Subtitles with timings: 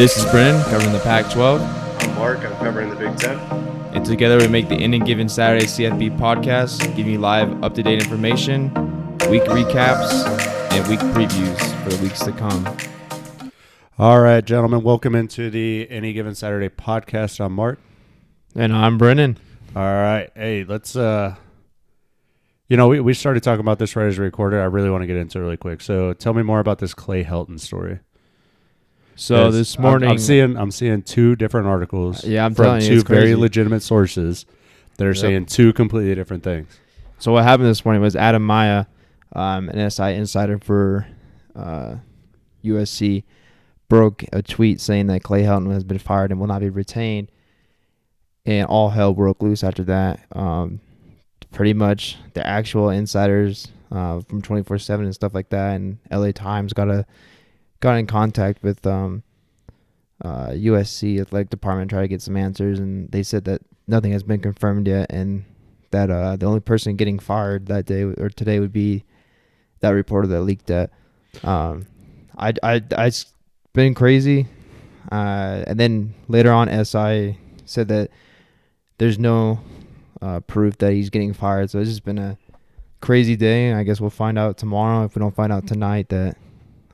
[0.00, 2.38] This is Brennan covering the Pac 12, I'm Mark.
[2.38, 3.36] I'm covering the Big Ten.
[3.92, 7.82] and together we make the Any Given Saturday CFB podcast, giving you live, up to
[7.82, 8.72] date information,
[9.28, 10.26] week recaps,
[10.72, 12.66] and week previews for the weeks to come.
[13.98, 17.38] All right, gentlemen, welcome into the Any Given Saturday podcast.
[17.38, 17.78] I'm Mark.
[18.54, 19.36] And I'm Brennan.
[19.76, 20.96] All right, hey, let's.
[20.96, 21.34] uh
[22.68, 24.60] You know, we we started talking about this right as we recorded.
[24.60, 25.82] I really want to get into it really quick.
[25.82, 28.00] So, tell me more about this Clay Helton story.
[29.16, 32.24] So this I'm- morning, I'm, seeing I'm seeing two different articles.
[32.24, 33.34] Yeah, I'm from telling you, two it's very crazy.
[33.36, 34.46] legitimate sources
[34.96, 35.16] that are Yep.
[35.16, 36.68] saying two completely different things.
[37.18, 38.86] So what happened this morning was Adam Maya,
[39.34, 41.06] um, an SI insider for
[41.54, 41.96] uh,
[42.64, 43.24] USC,
[43.88, 47.30] broke a tweet saying that Clay Helton has been fired and will not be retained,
[48.46, 50.20] and all hell broke loose after that.
[50.32, 50.80] Um,
[51.52, 55.98] pretty much the actual insiders uh, from twenty four seven and stuff like that, and
[56.10, 57.04] LA Times got a
[57.80, 59.22] got in contact with um,
[60.22, 64.22] uh, USC athletic department try to get some answers, and they said that nothing has
[64.22, 65.44] been confirmed yet, and
[65.90, 69.04] that uh, the only person getting fired that day or today would be
[69.80, 70.90] that reporter that leaked that.
[71.42, 71.86] Um,
[72.36, 73.32] I, I, I, it's
[73.72, 74.46] been crazy.
[75.10, 78.10] Uh, and then later on, SI said that
[78.98, 79.60] there's no
[80.20, 81.70] uh, proof that he's getting fired.
[81.70, 82.38] So it's just been a
[83.00, 83.72] crazy day.
[83.72, 85.04] I guess we'll find out tomorrow.
[85.04, 86.36] If we don't find out tonight, that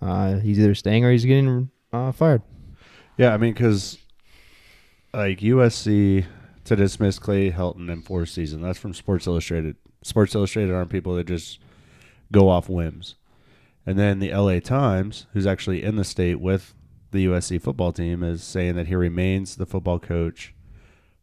[0.01, 2.43] uh, he's either staying or he's getting uh, fired.
[3.17, 3.99] Yeah, I mean, because
[5.13, 6.27] like USC
[6.65, 8.61] to dismiss Clay Helton in fourth season.
[8.61, 9.77] That's from Sports Illustrated.
[10.03, 11.59] Sports Illustrated aren't people that just
[12.33, 13.15] go off whims.
[13.87, 16.75] And then the LA Times, who's actually in the state with
[17.13, 20.55] the USC football team, is saying that he remains the football coach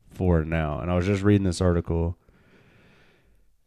[0.10, 0.80] for now.
[0.80, 2.18] And I was just reading this article,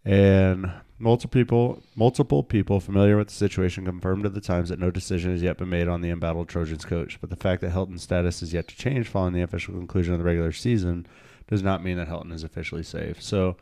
[0.05, 4.91] and multiple people, multiple people familiar with the situation confirmed at the Times that no
[4.91, 7.19] decision has yet been made on the embattled Trojans coach.
[7.21, 10.19] But the fact that Helton's status is yet to change following the official conclusion of
[10.19, 11.07] the regular season
[11.49, 13.23] does not mean that Helton is officially safe.
[13.23, 13.57] So,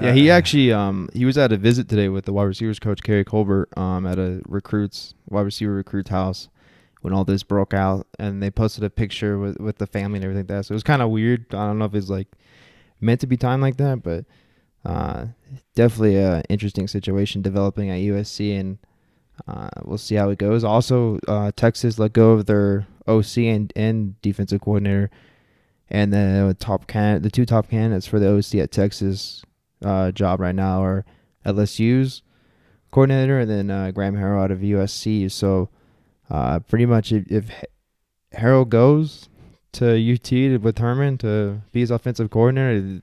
[0.00, 2.78] Yeah, he uh, actually um he was at a visit today with the wide receivers
[2.78, 6.48] coach Keary Colbert um at a recruits wide receiver recruits house
[7.02, 10.24] when all this broke out and they posted a picture with with the family and
[10.24, 10.66] everything like that.
[10.66, 11.46] So it was kind of weird.
[11.54, 12.28] I don't know if it's like
[13.00, 14.24] meant to be timed like that, but
[14.86, 15.26] uh
[15.74, 18.78] definitely a interesting situation developing at USC and
[19.46, 20.64] uh, we'll see how it goes.
[20.64, 25.10] Also, uh, Texas let go of their OC and, and defensive coordinator,
[25.88, 29.44] and the top can the two top candidates for the OC at Texas
[29.84, 31.04] uh, job right now are
[31.44, 32.22] LSU's
[32.90, 35.30] coordinator and then uh, Graham Harrell out of USC.
[35.30, 35.68] So
[36.68, 37.50] pretty much if, if
[38.34, 39.28] Harrell goes
[39.72, 43.02] to UT with Herman to be his offensive coordinator,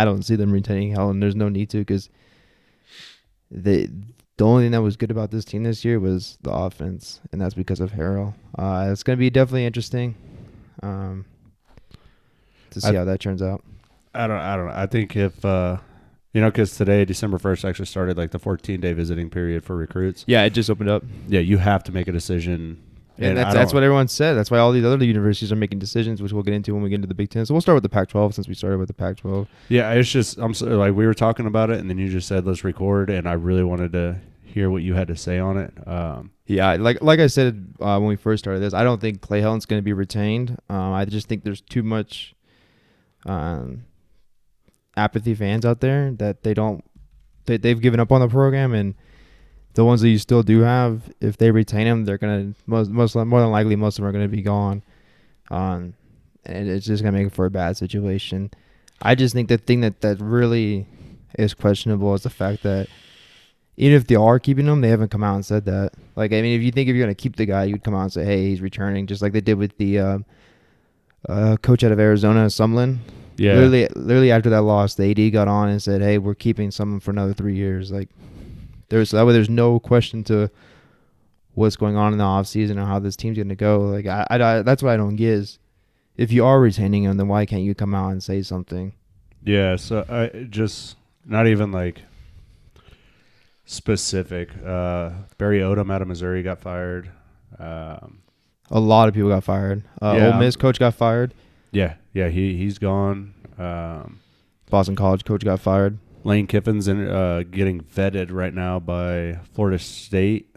[0.00, 1.20] I don't see them retaining Helton.
[1.20, 2.08] There's no need to because
[3.50, 3.90] the
[4.36, 7.40] the only thing that was good about this team this year was the offense, and
[7.40, 8.34] that's because of Harrell.
[8.58, 10.14] Uh, it's going to be definitely interesting
[10.82, 11.24] um,
[12.70, 13.64] to see I- how that turns out.
[14.14, 14.38] I don't.
[14.38, 14.72] I don't know.
[14.74, 15.76] I think if uh,
[16.32, 19.76] you know, because today, December first, actually started like the 14 day visiting period for
[19.76, 20.24] recruits.
[20.26, 21.02] Yeah, it just opened up.
[21.28, 22.82] Yeah, you have to make a decision.
[23.18, 24.34] And, that's, that's what everyone said.
[24.34, 26.90] That's why all these other universities are making decisions, which we'll get into when we
[26.90, 27.46] get into the Big Ten.
[27.46, 29.46] So we'll start with the Pac-12 since we started with the Pac-12.
[29.68, 32.28] Yeah, it's just I'm so, like we were talking about it, and then you just
[32.28, 35.56] said let's record, and I really wanted to hear what you had to say on
[35.58, 35.72] it.
[35.86, 39.20] Um, Yeah, like like I said uh, when we first started this, I don't think
[39.20, 40.58] Clay Helton's going to be retained.
[40.68, 42.34] Um, I just think there's too much
[43.24, 43.84] um,
[44.96, 46.84] apathy fans out there that they don't
[47.46, 48.94] they they've given up on the program, and
[49.76, 53.14] the ones that you still do have, if they retain them, they're gonna most most
[53.14, 54.82] more than likely most of them are gonna be gone.
[55.50, 55.92] Um,
[56.46, 58.50] and it's just gonna make for a bad situation.
[59.02, 60.86] I just think the thing that that really
[61.38, 62.88] is questionable is the fact that
[63.76, 65.92] even if they are keeping them, they haven't come out and said that.
[66.16, 68.04] Like, I mean, if you think if you're gonna keep the guy, you'd come out
[68.04, 70.18] and say, "Hey, he's returning," just like they did with the uh,
[71.28, 72.96] uh, coach out of Arizona, Sumlin.
[73.36, 76.70] yeah, Literally, literally after that loss, the AD got on and said, "Hey, we're keeping
[76.70, 78.08] someone for another three years." Like,
[78.88, 79.32] there's that way.
[79.32, 80.50] There's no question to
[81.54, 83.80] what's going on in the off season or how this team's gonna go.
[83.80, 85.58] Like, I, I, I- that's what I don't get is
[86.16, 88.92] if you are retaining him, then why can't you come out and say something?
[89.44, 89.76] yeah.
[89.76, 92.00] So I just not even like
[93.64, 94.50] specific.
[94.64, 97.10] Uh, Barry Odom out of Missouri got fired.
[97.58, 98.18] Um,
[98.70, 99.82] A lot of people got fired.
[100.00, 100.26] Uh, Yeah.
[100.34, 101.34] Ole Miss coach got fired.
[101.72, 103.34] yeah, yeah, he he's gone.
[103.58, 104.20] Um,
[104.70, 105.98] Boston College coach got fired.
[106.26, 110.54] Lane Kiffin's in, uh, getting vetted right now by Florida State.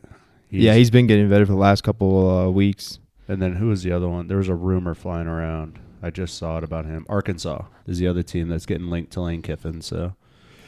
[0.49, 2.99] yeah, he's been getting vetted for the last couple uh, weeks.
[3.27, 4.27] And then who was the other one?
[4.27, 5.79] There was a rumor flying around.
[6.01, 7.05] I just saw it about him.
[7.07, 9.81] Arkansas is the other team that's getting linked to Lane Kiffin.
[9.81, 10.15] So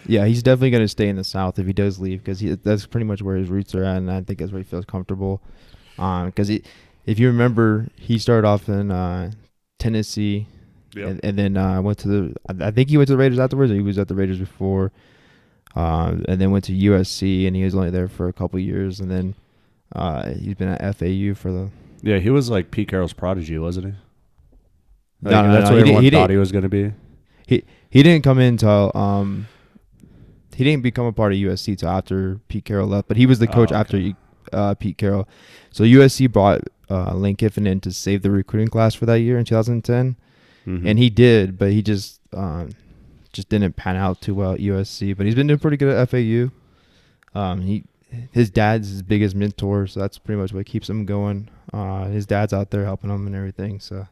[0.05, 2.85] Yeah, he's definitely going to stay in the South if he does leave because that's
[2.85, 5.41] pretty much where his roots are at, and I think that's where he feels comfortable.
[5.95, 6.63] Because he
[7.05, 9.31] if you remember, he started off in uh,
[9.79, 10.47] Tennessee,
[10.95, 12.35] and, and then uh, went to the.
[12.49, 13.71] I I think he went to the Raiders afterwards.
[13.71, 14.91] Or he was at the Raiders before,
[15.75, 18.99] uh, and then went to USC, and he was only there for a couple years,
[18.99, 19.35] and then
[19.95, 21.69] uh, he's been at FAU for the.
[22.03, 23.91] Yeah, he was like Pete Carroll's prodigy, wasn't he?
[25.23, 26.93] Like, No, no, that's no, what he everyone he thought he was going to be.
[27.47, 29.47] He he didn't come in till um,
[30.55, 33.39] he didn't become a part of USC till after Pete Carroll left, but he was
[33.39, 33.79] the Oh, coach okay.
[33.79, 34.11] after
[34.53, 35.27] uh, Pete Carroll.
[35.71, 39.37] So USC brought uh, Lane Kiffin in to save the recruiting class for that year
[39.37, 40.15] in 2010.
[40.67, 40.83] Mhm.
[40.85, 42.69] and he did, but he just um,
[43.33, 45.15] just didn't pan out too well at USC.
[45.15, 46.51] But he's been doing pretty good at FAU.
[47.33, 47.83] Um, he
[48.31, 51.49] his dad's his biggest mentor, so that's pretty much what keeps him going.
[51.73, 53.79] Uh, his dad's out there helping him and everything.
[53.79, 54.07] So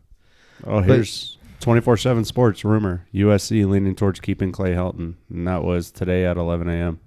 [0.65, 3.05] Oh, here's 24 7 sports rumor.
[3.13, 5.15] USC leaning towards keeping Clay Helton.
[5.29, 6.99] And that was today at 11 a.m.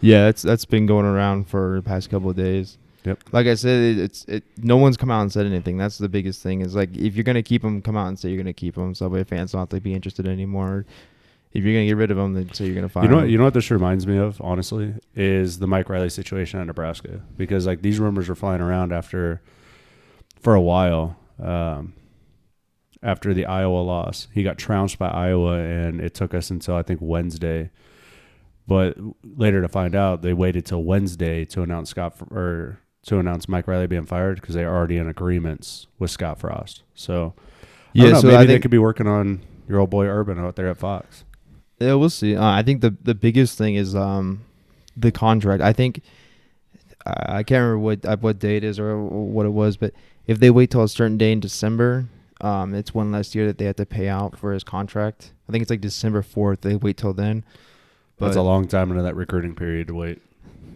[0.00, 2.78] yeah, that's that's been going around for the past couple of days.
[3.06, 3.22] Yep.
[3.30, 4.42] Like I said, it, it's it.
[4.58, 5.78] No one's come out and said anything.
[5.78, 6.60] That's the biggest thing.
[6.60, 8.94] Is like if you're gonna keep them, come out and say you're gonna keep them.
[8.94, 10.84] Subway fans don't have to be interested anymore.
[11.52, 13.28] If you're gonna get rid of them, then say you're gonna fire You know, what,
[13.28, 17.20] you know what this reminds me of, honestly, is the Mike Riley situation at Nebraska.
[17.36, 19.40] Because like these rumors were flying around after,
[20.40, 21.94] for a while, um,
[23.02, 24.26] after the Iowa loss.
[24.34, 27.70] He got trounced by Iowa, and it took us until I think Wednesday.
[28.66, 33.48] But later to find out, they waited till Wednesday to announce Scott or to announce
[33.48, 36.82] Mike Riley being fired because they are already in agreements with Scott Frost.
[36.94, 37.34] So
[37.94, 40.38] I don't know, so maybe I they could be working on your old boy Urban
[40.38, 41.24] out there at Fox.
[41.78, 42.36] Yeah, we'll see.
[42.36, 44.42] Uh, I think the the biggest thing is um
[44.96, 45.62] the contract.
[45.62, 46.02] I think
[47.04, 49.92] I I can't remember what uh, what date is or what it was, but
[50.26, 52.06] if they wait till a certain day in December,
[52.40, 55.32] um, it's one less year that they have to pay out for his contract.
[55.48, 56.62] I think it's like December fourth.
[56.62, 57.44] They wait till then.
[58.18, 60.20] That's But- a long time into that recruiting period to wait.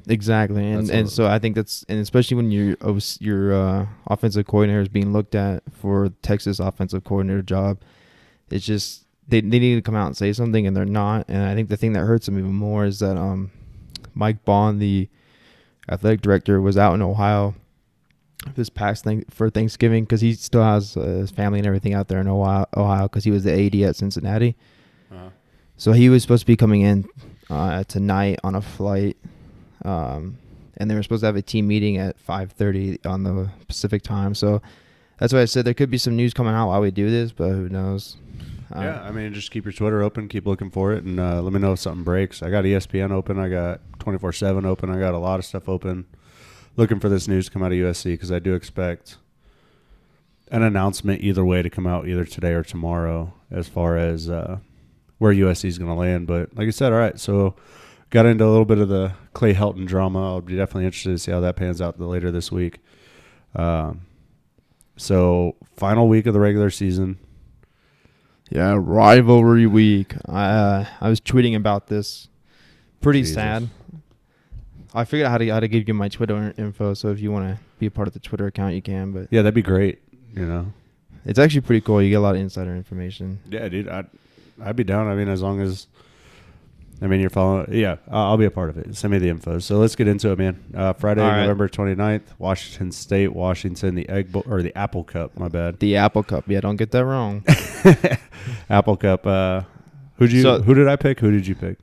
[0.09, 2.77] Exactly, and That's and so I think that's and especially when your
[3.21, 7.79] your uh, offensive coordinator is being looked at for Texas offensive coordinator job,
[8.51, 11.27] it's just they they need to come out and say something, and they're not.
[11.29, 13.51] And I think the thing that hurts them even more is that um,
[14.15, 15.09] Mike Bohn, the
[15.89, 17.55] athletic director, was out in Ohio
[18.55, 22.09] this past thing for Thanksgiving because he still has uh, his family and everything out
[22.09, 24.57] there in Ohio Ohio because he was the AD at Cincinnati.
[25.77, 27.07] So he was supposed to be coming in
[27.49, 29.17] uh, tonight on a flight,
[29.85, 30.39] um,
[30.77, 34.35] and they were supposed to have a team meeting at 5:30 on the Pacific time.
[34.35, 34.63] So
[35.19, 37.33] that's why I said there could be some news coming out while we do this,
[37.33, 38.17] but who knows?
[38.75, 41.43] Uh, yeah, I mean, just keep your Twitter open, keep looking for it, and uh,
[41.43, 42.43] let me know if something breaks.
[42.43, 45.69] I got ESPN open, I got 24 7 open, I got a lot of stuff
[45.69, 46.07] open.
[46.77, 49.17] Looking for this news to come out of USC because I do expect
[50.51, 54.59] an announcement either way to come out either today or tomorrow as far as uh,
[55.19, 56.27] where USC is going to land.
[56.27, 57.57] But like I said, all right, so
[58.11, 60.35] got into a little bit of the Clay Helton drama.
[60.35, 62.79] I'll be definitely interested to see how that pans out later this week.
[63.55, 64.03] Um,
[64.97, 67.19] so final week of the regular season.
[68.51, 70.15] Yeah, rivalry week.
[70.29, 72.29] I uh, I was tweeting about this.
[73.01, 73.35] Pretty Jesus.
[73.35, 73.69] sad.
[74.93, 77.31] I figured out how to how to give you my Twitter info, so if you
[77.31, 79.13] want to be a part of the Twitter account, you can.
[79.13, 80.01] But Yeah, that'd be great.
[80.35, 80.73] You know.
[81.25, 82.03] it's actually pretty cool.
[82.03, 83.39] You get a lot of insider information.
[83.49, 83.89] Yeah, dude.
[83.89, 84.07] I'd
[84.63, 85.07] I'd be down.
[85.07, 85.87] I mean, as long as
[87.03, 87.73] I mean you're following.
[87.73, 88.95] Yeah, I'll, I'll be a part of it.
[88.97, 89.59] Send me the info.
[89.59, 90.63] So let's get into it, man.
[90.75, 91.41] Uh, Friday, right.
[91.43, 95.39] November 29th, Washington State, Washington, the egg Bowl or the Apple Cup.
[95.39, 95.79] My bad.
[95.81, 96.45] The Apple Cup.
[96.47, 97.43] Yeah, don't get that wrong.
[98.71, 99.27] Apple Cup.
[99.27, 99.63] Uh,
[100.17, 100.43] who'd you?
[100.43, 101.21] So- who did I pick?
[101.21, 101.79] Who did you pick?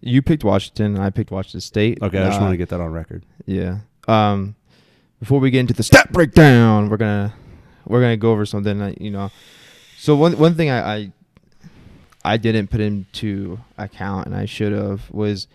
[0.00, 0.98] You picked Washington.
[0.98, 1.98] I picked Washington State.
[2.02, 3.24] Okay, I just Uh, want to get that on record.
[3.46, 3.78] Yeah.
[4.08, 4.56] Um,
[5.20, 7.32] before we get into the stat breakdown, we're gonna
[7.86, 8.78] we're gonna go over something.
[8.80, 9.30] That, you know,
[9.96, 11.12] so one one thing I, I
[12.24, 15.48] I didn't put into account and I should have was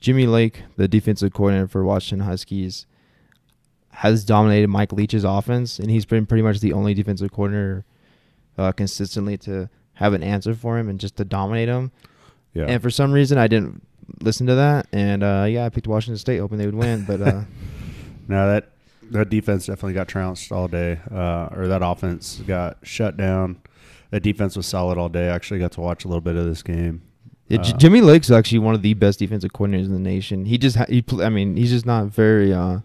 [0.00, 2.86] Jimmy Lake, the defensive coordinator for Washington Huskies,
[3.90, 7.84] has dominated Mike Leach's offense, and he's been pretty much the only defensive coordinator
[8.58, 11.90] uh, consistently to have an answer for him and just to dominate him.
[12.52, 12.66] Yeah.
[12.66, 13.82] And for some reason, I didn't
[14.20, 17.20] listen to that, and uh, yeah, I picked Washington State, hoping they would win, but.
[17.20, 17.42] Uh,
[18.28, 18.70] No, that
[19.10, 23.60] that defense definitely got trounced all day, uh, or that offense got shut down.
[24.14, 25.28] That defense was solid all day.
[25.28, 27.02] I actually got to watch a little bit of this game.
[27.48, 30.44] Yeah, Uh, Jimmy Lake's actually one of the best defensive coordinators in the nation.
[30.44, 32.78] He just, ha- he, pl- I mean, he's just not very uh,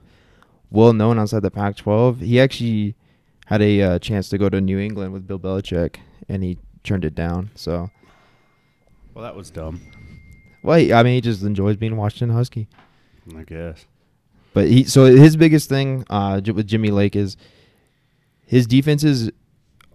[0.71, 2.21] well known outside the Pac-12.
[2.21, 2.95] He actually
[3.45, 7.05] had a uh, chance to go to New England with Bill Belichick, and he turned
[7.05, 7.51] it down.
[7.53, 7.91] So,
[9.13, 9.81] Well, that was dumb.
[10.63, 12.67] well, he- I mean, he just enjoys being Washington Husky.
[13.37, 13.85] I guess.
[14.55, 17.37] But he, so his biggest thing uh, with Jimmy Lake is
[18.47, 19.29] his defenses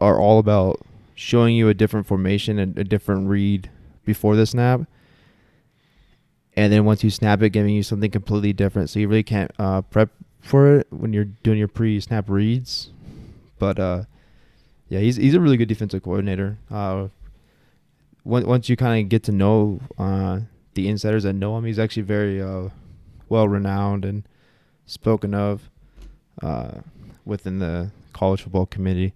[0.01, 0.81] are all about
[1.15, 3.71] showing you a different formation and a different read
[4.05, 4.83] before the snap,
[6.57, 8.91] and then once you snap it, giving you something completely different.
[8.91, 12.91] So you really can't uh, prep for it when you're doing your pre-snap reads.
[13.59, 14.03] But uh,
[14.89, 16.59] yeah, he's he's a really good defensive coordinator.
[16.71, 17.09] Uh,
[18.25, 20.41] once once you kind of get to know uh,
[20.75, 22.69] the insiders that know him, he's actually very uh,
[23.29, 24.25] well renowned and
[24.87, 25.71] spoken of
[26.43, 26.81] uh,
[27.25, 29.13] within the college football committee.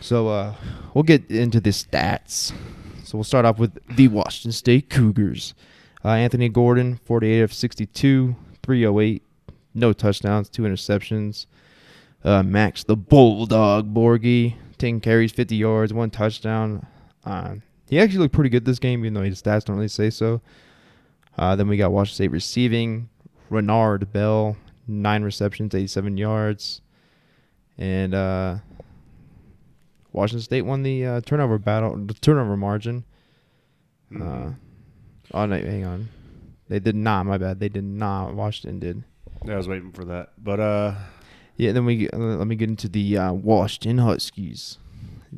[0.00, 0.54] So uh,
[0.92, 2.52] we'll get into the stats.
[3.04, 5.54] So we'll start off with the Washington State Cougars.
[6.04, 9.22] Uh, Anthony Gordon, 48 of 62, 308,
[9.74, 11.46] no touchdowns, two interceptions.
[12.22, 16.86] Uh, Max the Bulldog Borghi, 10 carries, 50 yards, one touchdown.
[17.24, 17.56] Uh,
[17.88, 20.40] he actually looked pretty good this game, even though his stats don't really say so.
[21.36, 23.08] Uh, then we got Washington State receiving.
[23.50, 26.80] Renard Bell, nine receptions, 87 yards.
[27.76, 28.56] And uh,
[30.14, 33.04] Washington State won the uh, turnover battle, the turnover margin.
[34.14, 34.50] Uh,
[35.34, 36.08] oh, no, hang on.
[36.68, 37.58] They did not, my bad.
[37.58, 38.32] They did not.
[38.32, 39.04] Washington did.
[39.44, 40.30] Yeah, I was waiting for that.
[40.38, 40.94] But uh,
[41.56, 44.78] Yeah, then we uh, let me get into the uh, Washington Huskies.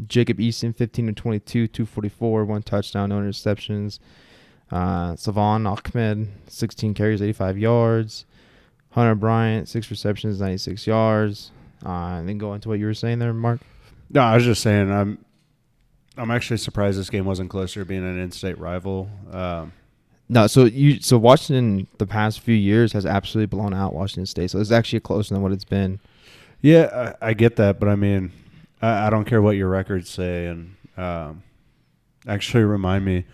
[0.07, 3.99] Jacob Eason, 15 to 22, 244, one touchdown, no interceptions.
[4.71, 8.27] Uh, Salvon Ahmed, 16 carries, 85 yards.
[8.91, 11.51] Hunter Bryant, six receptions, 96 yards.
[11.85, 13.61] Uh, and then go into what you were saying there, Mark.
[14.11, 15.25] No, I was just saying I'm
[16.17, 19.11] I'm actually surprised this game wasn't closer, being an in-state rival.
[19.33, 19.73] Um,
[20.29, 24.51] No, so you so Washington the past few years has absolutely blown out Washington State.
[24.51, 26.01] So it's actually closer than what it's been.
[26.63, 28.33] Yeah, I, I get that, but I mean,
[28.81, 31.43] I, I don't care what your records say, and um,
[32.27, 33.25] actually remind me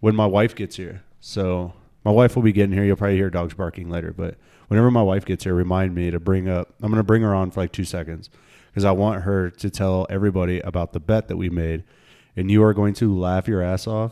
[0.00, 1.02] when my wife gets here.
[1.20, 2.84] So my wife will be getting here.
[2.84, 4.36] You'll probably hear dogs barking later, but
[4.68, 6.74] whenever my wife gets here, remind me to bring up.
[6.80, 8.30] I'm going to bring her on for like two seconds
[8.74, 11.84] because I want her to tell everybody about the bet that we made,
[12.36, 14.10] and you are going to laugh your ass off.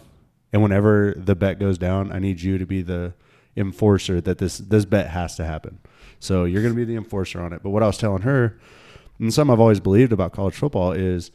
[0.52, 3.12] And whenever the bet goes down, I need you to be the
[3.56, 5.80] enforcer that this this bet has to happen.
[6.20, 7.64] So you're going to be the enforcer on it.
[7.64, 8.56] But what I was telling her,
[9.18, 11.32] and something I've always believed about college football is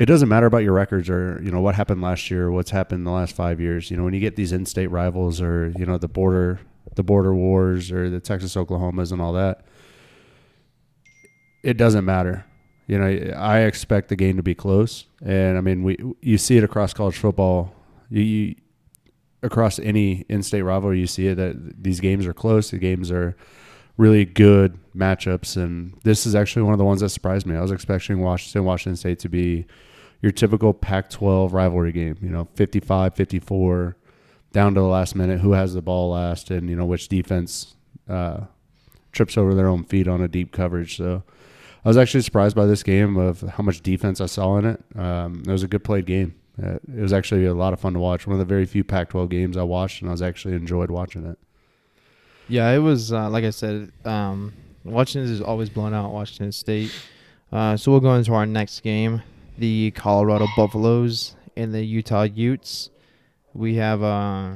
[0.00, 3.00] it doesn't matter about your records or you know what happened last year, what's happened
[3.00, 3.88] in the last five years.
[3.88, 6.58] You know when you get these in-state rivals or you know the border
[6.96, 9.64] the border wars or the Texas Oklahomas and all that,
[11.62, 12.44] it doesn't matter.
[12.86, 16.56] You know I expect the game to be close, and I mean we you see
[16.56, 17.74] it across college football.
[18.10, 18.54] You, you
[19.42, 22.70] across any in-state rivalry, you see it that these games are close.
[22.70, 23.36] The games are
[23.96, 27.56] really good matchups, and this is actually one of the ones that surprised me.
[27.56, 29.66] I was expecting Washington, Washington State to be
[30.20, 32.16] your typical Pac-12 rivalry game.
[32.20, 33.96] You know, 55, 54,
[34.52, 37.74] down to the last minute, who has the ball last, and you know which defense
[38.08, 38.42] uh,
[39.12, 40.96] trips over their own feet on a deep coverage.
[40.96, 41.22] So.
[41.84, 44.84] I was actually surprised by this game of how much defense I saw in it.
[44.96, 46.34] Um, it was a good played game.
[46.62, 48.26] Uh, it was actually a lot of fun to watch.
[48.26, 51.26] One of the very few Pac-12 games I watched, and I was actually enjoyed watching
[51.26, 51.38] it.
[52.48, 53.90] Yeah, it was uh, like I said.
[54.04, 54.52] Um,
[54.84, 56.92] Washington is always blown out Washington State.
[57.50, 59.22] Uh, so we'll go into our next game,
[59.58, 62.90] the Colorado Buffaloes and the Utah Utes.
[63.54, 64.54] We have uh,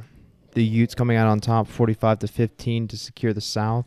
[0.53, 3.87] the Utes coming out on top, forty-five to fifteen, to secure the South.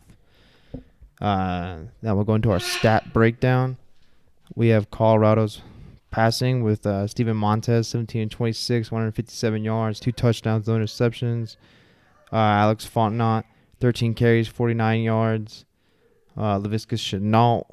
[1.20, 3.76] Uh, now we'll go into our stat breakdown.
[4.54, 5.62] We have Colorado's
[6.10, 11.56] passing with uh, Steven Montez, 17 and 26, 157 yards, two touchdowns, no interceptions.
[12.32, 13.44] Uh, Alex Fontenot,
[13.80, 15.64] 13 carries, 49 yards.
[16.36, 17.66] Uh, Laviska Shenault,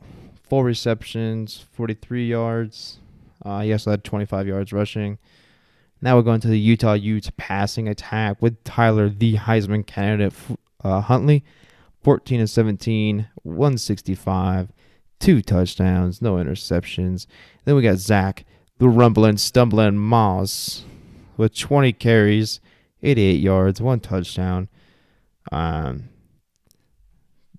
[0.50, 3.00] four receptions, 43 yards.
[3.46, 5.18] Uh, he also had 25 yards rushing.
[6.02, 10.34] Now we're going to the Utah Utes passing attack with Tyler, the Heisman candidate,
[10.84, 11.44] uh, Huntley,
[12.08, 14.72] 14 and 17, 165,
[15.20, 17.28] two touchdowns, no interceptions.
[17.66, 18.46] Then we got Zach,
[18.78, 20.86] the rumbling, stumbling Moss,
[21.36, 22.62] with 20 carries,
[23.04, 24.70] 88 yards, one touchdown.
[25.52, 26.08] Um,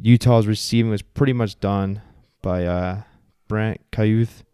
[0.01, 2.01] Utah's receiving was pretty much done
[2.41, 3.03] by uh,
[3.49, 4.45] Brant Kuithe.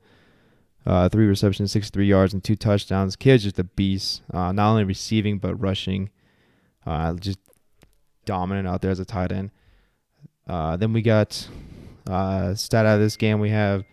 [0.84, 3.14] Uh, three receptions, 63 yards, and two touchdowns.
[3.14, 4.22] Kid's just a beast.
[4.32, 6.10] Uh, not only receiving but rushing.
[6.84, 7.38] Uh, just
[8.24, 9.52] dominant out there as a tight end.
[10.46, 11.48] Uh, then we got
[12.08, 13.40] uh, stat out of this game.
[13.40, 13.84] We have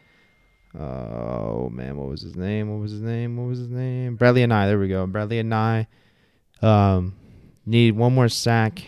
[0.78, 2.70] oh man, what was his name?
[2.72, 3.38] What was his name?
[3.38, 4.18] What was his name?
[4.18, 4.68] Bradlee Anae.
[4.68, 5.06] There we go.
[5.06, 5.88] Bradlee Anae
[6.66, 7.16] um,
[7.66, 8.84] need one more sack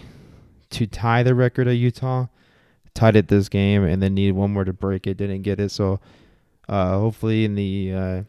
[0.72, 2.27] to tie the record of Utah.
[2.93, 5.17] Tied it this game, and then needed one more to break it.
[5.17, 6.00] Didn't get it, so
[6.70, 8.24] uh, hopefully in the uh,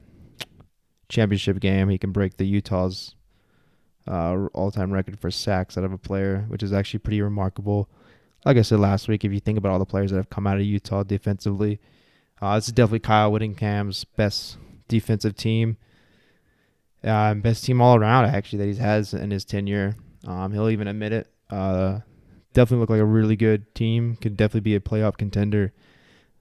[1.09, 3.15] championship game he can break the Utah's
[4.09, 7.91] uh, all-time record for sacks out of a player, which is actually pretty remarkable.
[8.45, 10.47] Like I said last week, if you think about all the players that have come
[10.47, 11.81] out of Utah defensively,
[12.43, 14.59] uh, this is definitely Kyle Whittingham's best
[14.89, 15.79] defensive team.
[17.03, 19.97] Uh, best team all around, actually, that he has in his tenure.
[20.27, 21.31] Um, he'll even admit it.
[21.51, 22.01] Uh,
[22.53, 24.17] definitely look like a really good team.
[24.17, 25.73] Could definitely be a playoff contender.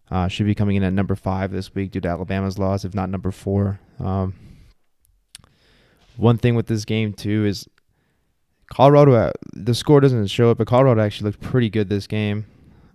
[0.10, 2.93] Uh, should be coming in at number five this week due to Alabama's loss, if
[2.93, 3.79] not number four.
[4.00, 4.33] Um,
[6.17, 7.67] one thing with this game too is
[8.73, 9.13] Colorado.
[9.13, 12.45] Uh, the score doesn't show it, but Colorado actually looked pretty good this game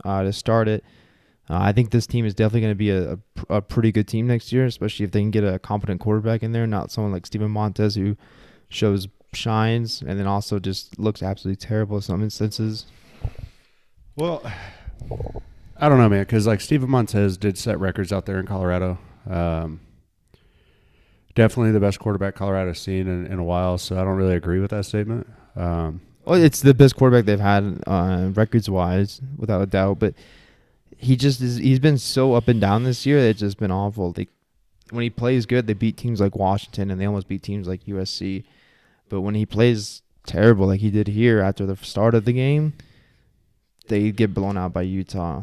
[0.04, 0.84] uh, to start it.
[1.50, 4.06] Uh, I think this team is definitely going to be a, a, a pretty good
[4.06, 7.12] team next year, especially if they can get a competent quarterback in there, not someone
[7.12, 8.16] like Steven Montez who
[8.68, 12.86] shows shines and then also just looks absolutely terrible in some instances.
[14.16, 14.42] Well,
[15.76, 18.98] I don't know, man, because like Steven Montez did set records out there in Colorado.
[19.28, 19.80] Um,
[21.34, 24.58] definitely the best quarterback Colorado's seen in, in a while, so I don't really agree
[24.58, 25.26] with that statement.
[25.58, 29.98] Um, Well, it's the best quarterback they've had uh, records wise, without a doubt.
[29.98, 30.14] But
[30.96, 31.56] he just is.
[31.56, 33.18] He's been so up and down this year.
[33.18, 34.14] It's just been awful.
[34.16, 34.28] Like
[34.90, 37.84] when he plays good, they beat teams like Washington, and they almost beat teams like
[37.84, 38.44] USC.
[39.08, 42.74] But when he plays terrible, like he did here after the start of the game,
[43.88, 45.42] they get blown out by Utah.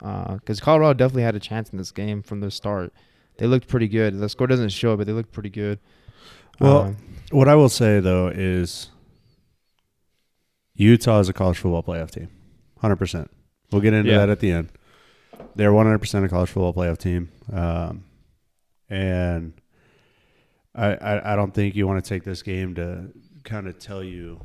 [0.00, 2.92] Because Colorado definitely had a chance in this game from the start.
[3.38, 4.18] They looked pretty good.
[4.18, 5.78] The score doesn't show it, but they looked pretty good.
[6.60, 6.96] Well, Um,
[7.30, 8.90] what I will say though is
[10.78, 12.28] Utah is a college football playoff team,
[12.78, 13.30] hundred percent.
[13.70, 14.18] We'll get into Yeah.
[14.18, 14.70] that at the end.
[15.54, 18.04] They're one hundred percent a college football playoff team, um,
[18.88, 19.52] and
[20.74, 23.10] I, I I don't think you want to take this game to
[23.44, 24.40] kind of tell you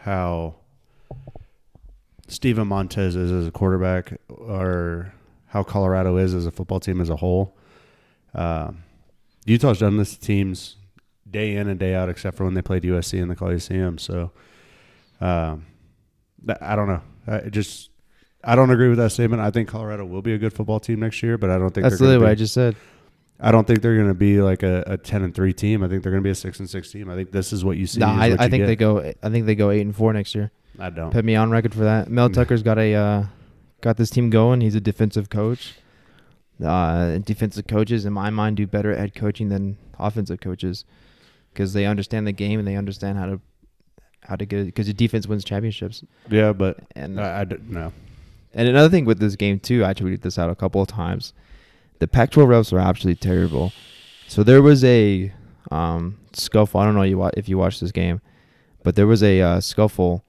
[0.00, 0.56] how
[2.28, 5.12] Steven Montez is as a quarterback or
[5.48, 7.56] how Colorado is as a football team as a whole.
[8.34, 8.84] Um,
[9.44, 10.76] Utah's done this to teams
[11.30, 13.98] day in and day out, except for when they played USC in the Coliseum.
[13.98, 14.30] So,
[15.22, 15.66] um,
[16.60, 17.02] I don't know.
[17.26, 17.90] I just
[18.44, 19.40] I don't agree with that statement.
[19.40, 21.84] I think Colorado will be a good football team next year, but I don't think
[21.84, 22.76] that's they're literally what I just said.
[23.38, 25.82] I don't think they're going to be like a, a ten and three team.
[25.82, 27.08] I think they're going to be a six and six team.
[27.08, 28.00] I think this is what you see.
[28.00, 28.66] No, I, I think get.
[28.66, 29.12] they go.
[29.22, 30.50] I think they go eight and four next year.
[30.78, 31.10] I don't.
[31.10, 32.08] Put me on record for that.
[32.08, 32.28] Mel.
[32.30, 33.24] Tucker's got a uh,
[33.80, 34.60] got this team going.
[34.60, 35.74] He's a defensive coach.
[36.62, 40.84] Uh, defensive coaches, in my mind, do better at coaching than offensive coaches
[41.52, 43.40] because they understand the game and they understand how to
[44.22, 46.04] how to get it because the defense wins championships.
[46.30, 47.92] Yeah, but And I, I don't know.
[48.54, 51.32] and another thing with this game too, I tweeted this out a couple of times.
[51.98, 53.72] The Pac-12 refs are absolutely terrible.
[54.28, 55.32] So there was a
[55.70, 56.80] um, scuffle.
[56.80, 58.20] I don't know if you watched this game,
[58.82, 60.24] but there was a uh, scuffle,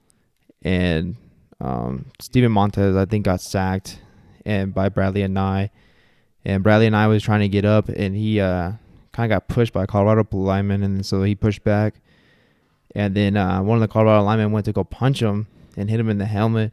[0.62, 1.16] and
[1.60, 3.98] um, Steven Montez I think got sacked,
[4.44, 5.70] and by Bradlee Anae,
[6.44, 8.72] and Bradlee Anae was trying to get up, and he uh,
[9.12, 11.94] kind of got pushed by a Colorado lineman, and so he pushed back,
[12.94, 16.00] and then uh, one of the Colorado linemen went to go punch him and hit
[16.00, 16.72] him in the helmet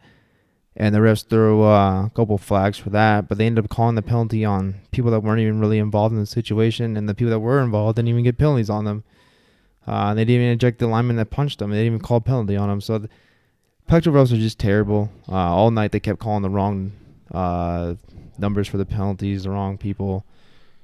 [0.75, 3.95] and the refs threw uh, a couple flags for that, but they ended up calling
[3.95, 7.31] the penalty on people that weren't even really involved in the situation, and the people
[7.31, 9.03] that were involved didn't even get penalties on them.
[9.85, 11.71] Uh, they didn't even eject the lineman that punched them.
[11.71, 12.79] They didn't even call a penalty on them.
[12.79, 13.09] So the
[13.87, 15.11] Pac-12 refs are just terrible.
[15.27, 16.93] Uh, all night they kept calling the wrong
[17.33, 17.95] uh,
[18.37, 20.23] numbers for the penalties, the wrong people,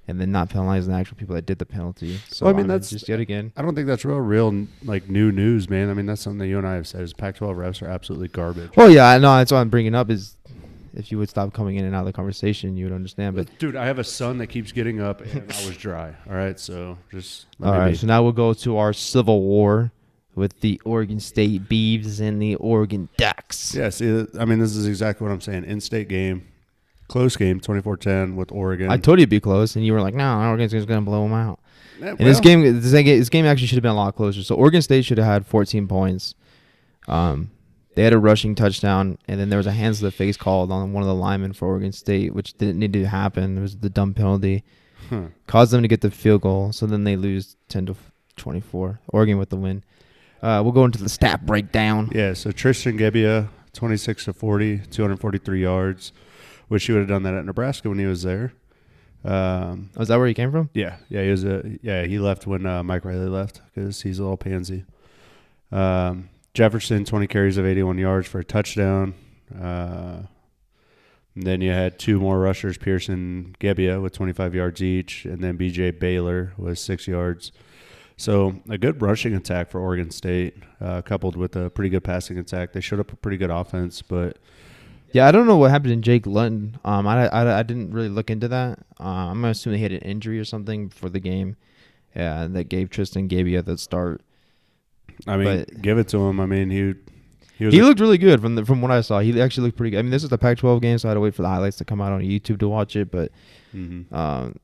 [0.08, 2.20] and then not penalizing the actual people that did the penalty.
[2.30, 3.52] So Well, I mean, that's- just yet again.
[3.58, 5.90] I don't think that's real, real like new news, man.
[5.90, 7.02] I mean, that's something that you and I have said.
[7.02, 8.72] Is Pac-12 refs are absolutely garbage.
[8.78, 10.38] Well, yeah, I know that's what I'm bringing up is
[10.94, 13.36] if you would stop coming in and out of the conversation, you would understand.
[13.36, 16.14] But Dude, I have a son that keeps getting up, and I was dry.
[16.30, 17.98] All right, so just All right, be.
[17.98, 19.92] so now we'll go to our civil war
[20.36, 23.76] with the Oregon State Beavs and the Oregon Ducks.
[23.76, 25.66] Yeah, see, I mean, this is exactly what I'm saying.
[25.66, 26.48] In-state game,
[27.08, 28.92] close game, 24-10 with Oregon.
[28.92, 31.34] I told you it'd be close, and you were like, "No, Oregon's gonna blow them
[31.34, 31.60] out."
[32.00, 34.44] Yeah, And this game, this game, this game actually should have been a lot closer.
[34.44, 36.36] So Oregon State should have had 14 points.
[37.08, 37.52] Um,
[37.96, 40.72] they had a rushing touchdown, and then there was a hands to the face called
[40.72, 43.58] on one of the linemen for Oregon State, which didn't need to happen.
[43.58, 44.64] It was the dumb penalty,
[45.10, 45.28] Huh.
[45.48, 46.72] caused them to get the field goal.
[46.74, 47.96] So then they lose 10 to
[48.36, 49.00] 24.
[49.08, 49.84] Oregon with the win.
[50.44, 52.12] Uh, we'll go into the stat breakdown.
[52.14, 56.12] Yeah, so Tristan Gebbia, 26 to 40, 243 yards.
[56.70, 58.54] Wish he would have done that at Nebraska when he was there.
[59.24, 60.70] Um, Oh, is that where he came from?
[60.74, 62.04] yeah, yeah, he was a yeah.
[62.06, 64.86] He left when uh, Mike Riley left because he's a little pansy.
[65.72, 69.14] Um, Jefferson, 20 carries of 81 yards for a touchdown.
[69.54, 70.24] Uh,
[71.36, 75.56] and then you had two more rushers, Pearson, Gebbia with 25 yards each, and then
[75.56, 75.92] B.J.
[75.92, 77.52] Baylor was six yards.
[78.18, 82.40] So a good rushing attack for Oregon State, uh, coupled with a pretty good passing
[82.40, 82.74] attack.
[82.74, 84.38] They showed up a pretty good offense, but
[85.14, 86.78] Yeah, I don't know what happened to Jake Luton.
[86.84, 88.80] Um, I, I, I didn't really look into that.
[89.00, 91.56] Uh, I'm gonna assume he had an injury or something for the game.
[92.16, 94.22] Yeah, that gave Tristan Gaby at the start.
[95.26, 96.40] I mean, But- give it to him.
[96.40, 96.94] I mean, he
[97.58, 99.20] he was He a- looked really good from the from what I saw.
[99.20, 100.00] He actually looked pretty good.
[100.00, 101.78] I mean, this is the Pac-12 game, so I had to wait for the highlights
[101.78, 103.10] to come out on YouTube to watch it.
[103.10, 103.32] But
[103.76, 104.12] Mhm.
[104.14, 104.56] um,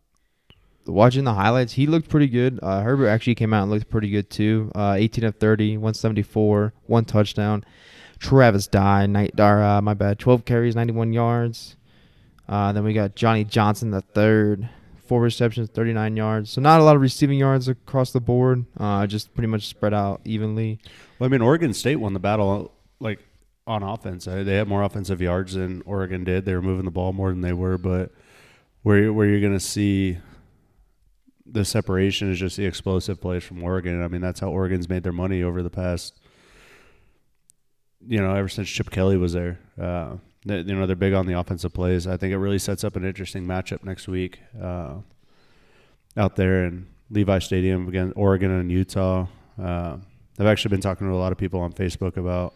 [0.85, 2.59] watching the highlights, he looked pretty good.
[2.61, 4.71] Uh, Herbert actually came out and looked pretty good too.
[4.75, 7.63] Uh, 18 of 30, 174, one touchdown.
[8.23, 9.05] Travis Dye.
[9.05, 10.17] Night, or, uh, my bad.
[10.17, 11.75] 12 carries, 91 yards.
[12.47, 14.67] Uh, then we got Johnny Johnson the third,
[15.05, 16.49] four receptions, 39 yards.
[16.49, 18.65] So not a lot of receiving yards across the board.
[18.77, 20.79] Uh, just pretty much spread out evenly.
[21.19, 23.19] Well, I mean, Oregon State won the battle like
[23.67, 24.27] on offense.
[24.27, 26.45] Uh, They had more offensive yards than Oregon did.
[26.45, 28.11] They were moving the ball more than they were, but
[28.81, 30.17] where where you're going to see
[31.45, 34.01] the separation is just the explosive plays from Oregon.
[34.03, 36.19] I mean, that's how Oregon's made their money over the past,
[38.07, 39.59] you know, ever since Chip Kelly was there.
[39.79, 42.07] Uh, they, you know, they're big on the offensive plays.
[42.07, 44.95] I think it really sets up an interesting matchup next week uh,
[46.17, 49.27] out there in Levi Stadium against Oregon and Utah.
[49.61, 49.97] Uh,
[50.39, 52.53] I've actually been talking to a lot of people on Facebook about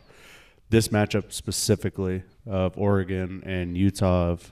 [0.69, 4.51] this matchup specifically of Oregon and Utah of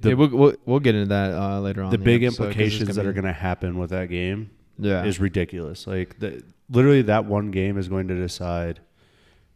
[0.00, 1.90] the, yeah, we'll, we'll, we'll get into that uh, later on.
[1.90, 5.04] the big episode, implications that are going to happen with that game yeah.
[5.04, 5.86] is ridiculous.
[5.86, 8.80] Like the, literally that one game is going to decide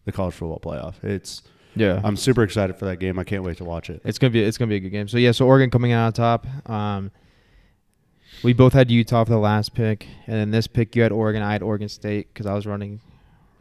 [0.09, 1.05] the college football playoff.
[1.05, 1.43] It's
[1.77, 2.01] yeah.
[2.03, 3.19] I'm super excited for that game.
[3.19, 4.01] I can't wait to watch it.
[4.05, 5.07] It's gonna be it's gonna be a good game.
[5.07, 6.47] So yeah, so Oregon coming out on top.
[6.69, 7.11] Um,
[8.43, 11.43] we both had Utah for the last pick, and then this pick you had Oregon.
[11.43, 13.01] I had Oregon State because I was running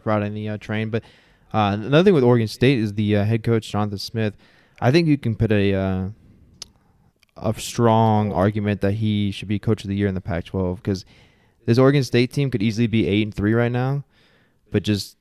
[0.05, 0.89] riding the uh, train.
[0.89, 1.03] But
[1.53, 4.37] uh, another thing with Oregon State is the uh, head coach Jonathan Smith.
[4.79, 6.09] I think you can put a uh,
[7.35, 11.03] a strong argument that he should be coach of the year in the Pac-12 because
[11.65, 14.05] this Oregon State team could easily be eight and three right now,
[14.71, 15.17] but just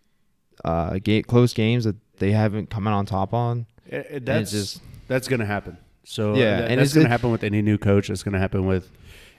[0.67, 3.67] uh, ga- close games that they haven't come out on top on.
[3.87, 5.79] It- it- that's just that's going to happen.
[6.05, 8.11] So Yeah, yeah, and and it's- that's going to happen with any new coach.
[8.11, 8.91] It's going to happen with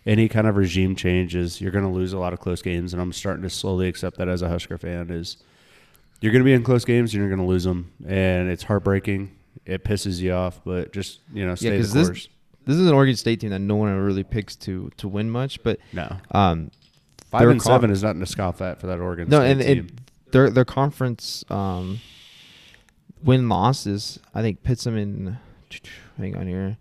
[0.06, 1.60] any kind of regime changes.
[1.62, 4.18] You're going to lose a lot of close games, and I'm starting to slowly accept
[4.18, 5.10] that as a Husker fan.
[5.10, 5.38] Is
[6.22, 8.64] you're going to be in close games, and you're going to lose them, and it's
[8.64, 9.32] heartbreaking.
[9.66, 12.28] It pisses you off, but just you know, stay 'cause the this- course.
[12.66, 15.30] this this is an Oregon State team that no one really picks to to win
[15.30, 16.72] much, but no, um,
[17.32, 19.88] five and seven is nothing to scoff at for that Oregon no, State and team.
[20.38, 22.00] Their their conference um
[23.24, 25.38] win losses I think pits them in.
[26.18, 26.78] Hang on here,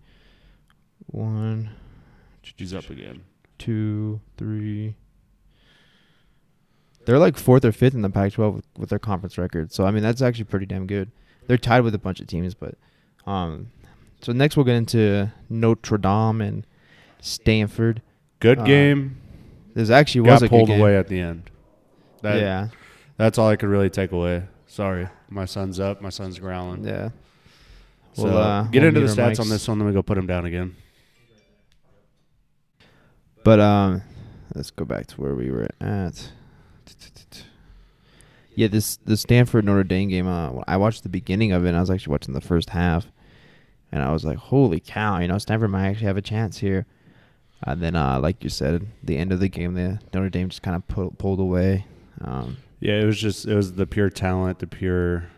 [1.06, 1.70] one,
[2.56, 3.22] He's up again.
[3.58, 4.94] two, three.
[7.04, 9.72] They're like fourth or fifth in the Pac-12 with, with their conference record.
[9.72, 11.10] So I mean that's actually pretty damn good.
[11.46, 12.74] They're tied with a bunch of teams, but
[13.26, 13.70] um,
[14.22, 16.66] so next we'll get into Notre Dame and
[17.20, 18.02] Stanford.
[18.40, 19.16] Good Uh, game.
[19.74, 21.50] This actually was Got a pulled away at the end.
[22.22, 22.68] That, yeah,
[23.16, 24.44] That's all I could really take away.
[24.66, 25.09] Sorry.
[25.31, 26.00] My son's up.
[26.02, 26.85] My son's growling.
[26.85, 27.11] yeah.
[28.14, 30.16] So We'll, uh, get we'll into the stats on this one, then we go put
[30.18, 30.74] him down again.
[33.44, 34.02] But um,
[34.55, 36.31] let's go back to where we were at.
[38.55, 40.26] Yeah, this the Stanford Notre Dame game.
[40.26, 41.68] Uh, I watched the beginning of it.
[41.68, 43.07] and I was actually watching the first half,
[43.92, 46.87] and I was like, "Holy cow!" You know, Stanford might actually have a chance here.
[47.62, 50.62] And then, uh, like you said, the end of the game, the Notre Dame just
[50.62, 51.85] kind of pull, pulled away.
[52.22, 55.28] Um, Yeah, it was just it was the pure talent, the pure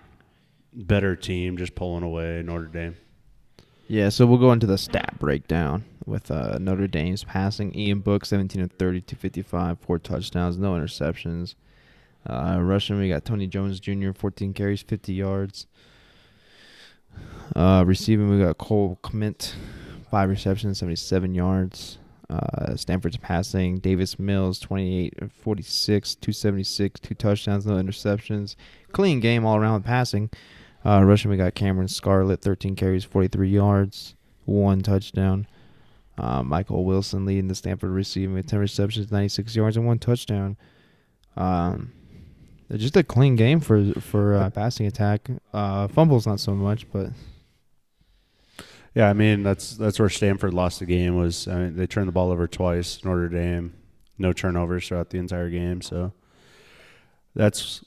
[0.73, 2.97] better team just pulling away Notre Dame.
[3.87, 7.75] Yeah, so we'll go into the stat breakdown with uh, Notre Dame's passing.
[7.75, 11.55] Ian Book, 17 of 30, 255, four touchdowns, no interceptions.
[12.29, 15.67] Uh, rushing, we got Tony Jones Jr., 14 carries, 50 yards.
[17.57, 19.55] Uh, receiving, we got Cole Kmet,
[20.11, 21.99] five receptions, 77 yards.
[22.31, 28.55] Uh, Stanford's passing, Davis Mills, 28 46, 276, two touchdowns, no interceptions.
[28.93, 30.31] Clean game all around passing.
[30.85, 34.15] Uh, rushing, we got Cameron Scarlett, 13 carries, 43 yards,
[34.45, 35.47] one touchdown.
[36.19, 40.57] Uh, Michael Wilson leading the Stanford receiving with 10 receptions, 96 yards, and one touchdown.
[41.37, 41.93] Um,
[42.77, 45.31] just a clean game for for uh, passing attack.
[45.55, 47.11] Uh, fumbles not so much, but
[48.95, 52.09] Yeah, I mean that's that's where Stanford lost the game was I mean, they turned
[52.09, 53.05] the ball over twice.
[53.05, 53.75] Notre Dame,
[54.19, 55.83] no turnovers throughout the entire game.
[55.83, 56.13] So
[57.35, 57.85] that's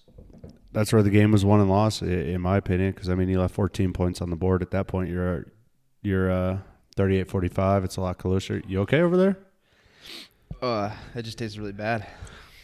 [0.72, 2.92] that's where the game was won and lost, in my opinion.
[2.92, 5.10] Because I mean, you left 14 points on the board at that point.
[5.10, 5.48] You're
[6.02, 6.58] you're uh,
[6.98, 7.86] 38-45.
[7.86, 8.62] It's a lot closer.
[8.68, 9.38] You okay over there?
[10.62, 12.06] uh, it just tastes really bad.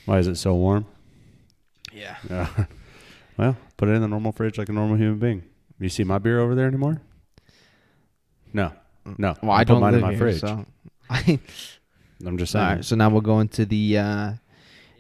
[0.06, 0.86] Why is it so warm?
[1.91, 2.15] Yeah.
[2.30, 2.65] Yeah.
[3.38, 5.43] well, put it in the normal fridge like a normal human being.
[5.80, 7.02] You see my beer over there anymore?
[8.58, 8.72] No,
[9.20, 9.36] no.
[9.43, 10.39] Well, I put don't mine live in my here, fridge.
[10.41, 10.65] so.
[11.12, 11.39] I,
[12.26, 12.65] I'm just saying.
[12.65, 14.32] right, so now we'll go into the uh,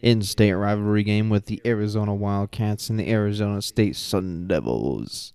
[0.03, 5.33] in-state rivalry game with the Arizona Wildcats and the Arizona State Sun Devils.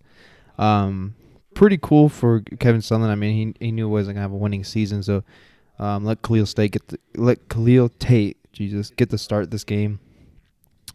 [0.56, 1.16] Um,
[1.54, 3.10] pretty cool for Kevin Sutherland.
[3.10, 5.24] I mean, he he knew he wasn't gonna have a winning season, so
[5.80, 9.98] um, let Khalil State get the, let Khalil Tate, Jesus, get the start this game.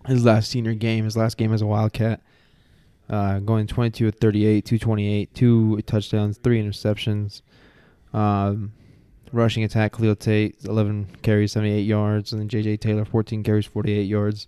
[0.05, 2.21] His last senior game, his last game as a Wildcat.
[3.09, 7.41] Uh, going 22 of 38, 228, two touchdowns, three interceptions.
[8.13, 8.73] Um,
[9.31, 12.31] rushing attack, Khalil Tate, 11 carries, 78 yards.
[12.31, 12.77] And then J.J.
[12.77, 14.47] Taylor, 14 carries, 48 yards.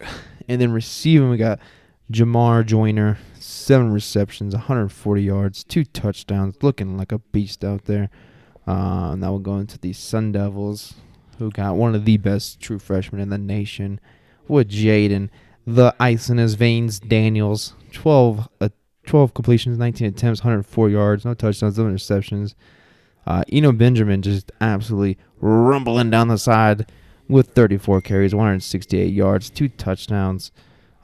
[0.46, 1.58] And then receiving, we got
[2.12, 8.10] Jamar Joiner, seven receptions, 140 yards, two touchdowns, looking like a beast out there.
[8.66, 10.94] Uh, that will go into the Sun Devils,
[11.38, 14.00] who got one of the best true freshmen in the nation,
[14.48, 15.30] with Jayden,
[15.66, 18.68] the ice in his veins, Daniels, 12 uh,
[19.06, 22.54] 12 completions, 19 attempts, 104 yards, no touchdowns, no interceptions.
[23.26, 26.90] Uh, Eno Benjamin just absolutely rumbling down the side
[27.28, 30.52] with 34 carries, 168 yards, two touchdowns.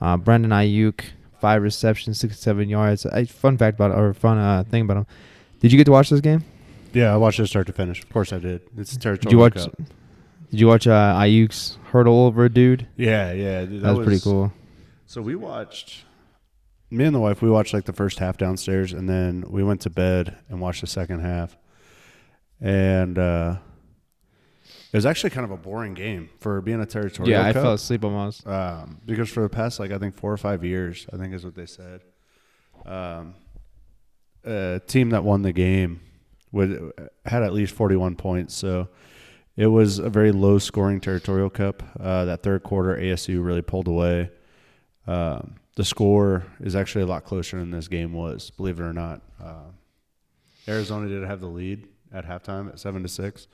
[0.01, 1.03] Uh, Brandon Aiyuk,
[1.41, 3.07] five receptions, 67 yards.
[3.07, 5.07] A fun fact about or fun uh, thing about him.
[5.61, 6.45] Did you get to watch this game?
[6.93, 8.03] Yeah, I watched it start to finish.
[8.03, 8.63] Of course I did.
[8.77, 9.23] It's territorial.
[9.23, 9.55] Did you watch?
[9.55, 10.00] Cup.
[10.51, 12.87] Did you watch uh, Aiyuk's hurdle over a dude?
[12.97, 13.65] Yeah, yeah.
[13.65, 14.53] dude, That, was, pretty cool.
[15.07, 16.05] So we watched.
[16.91, 19.81] Me and the wife, we watched like the first half downstairs, and then we went
[19.83, 21.57] to bed and watched the second half.
[22.61, 23.57] And uh,
[24.93, 27.31] it was actually kind of a boring game for being a territorial.
[27.31, 27.63] Yeah, I cup.
[27.63, 28.45] fell asleep almost.
[28.45, 31.45] um, because for the past like I think four or five years, I think is
[31.45, 32.01] what they said.
[32.85, 33.35] Um,
[34.45, 36.01] a team that won the game
[36.51, 36.93] would
[37.25, 38.89] had at least forty one points, so
[39.61, 41.83] it was a very low scoring territorial cup.
[42.01, 44.31] Uh, that third quarter, ASU really pulled away.
[45.07, 48.95] Um, the score is actually a lot closer than this game was, believe it or
[48.95, 49.21] not.
[49.39, 49.69] Uh,
[50.67, 53.49] Arizona did have the lead at halftime at seven to six,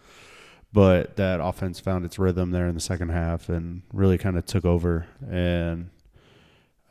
[0.72, 4.46] but that offense found its rhythm there in the second half and really kind of
[4.46, 5.08] took over.
[5.28, 5.90] And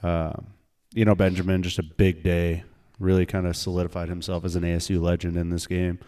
[0.04, 0.48] um,
[0.94, 2.66] you know, Benjamin just a big day,
[3.00, 6.00] really kind of solidified himself as an ASU legend in this game.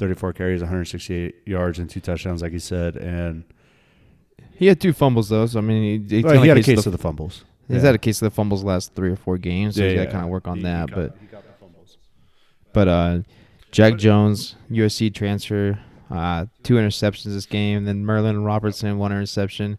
[0.00, 2.96] 34 carries, 168 yards, and two touchdowns, like he said.
[2.96, 3.44] And
[4.56, 6.86] He had two fumbles though, so I mean, he, well, he had a case of
[6.86, 7.44] of the fumbles.
[7.68, 7.86] He's Yeah.
[7.88, 9.94] had a case of the fumbles the last three or four games, so Yeah, he's
[9.96, 10.06] got yeah.
[10.06, 10.88] to kind of work on He- that.
[10.90, 11.96] he but he got the fumbles.
[12.72, 13.18] But uh,
[13.70, 15.78] Jack Jones, USC transfer,
[16.10, 17.84] uh, two interceptions this game.
[17.84, 19.78] Then Merlin Robertson, one interception.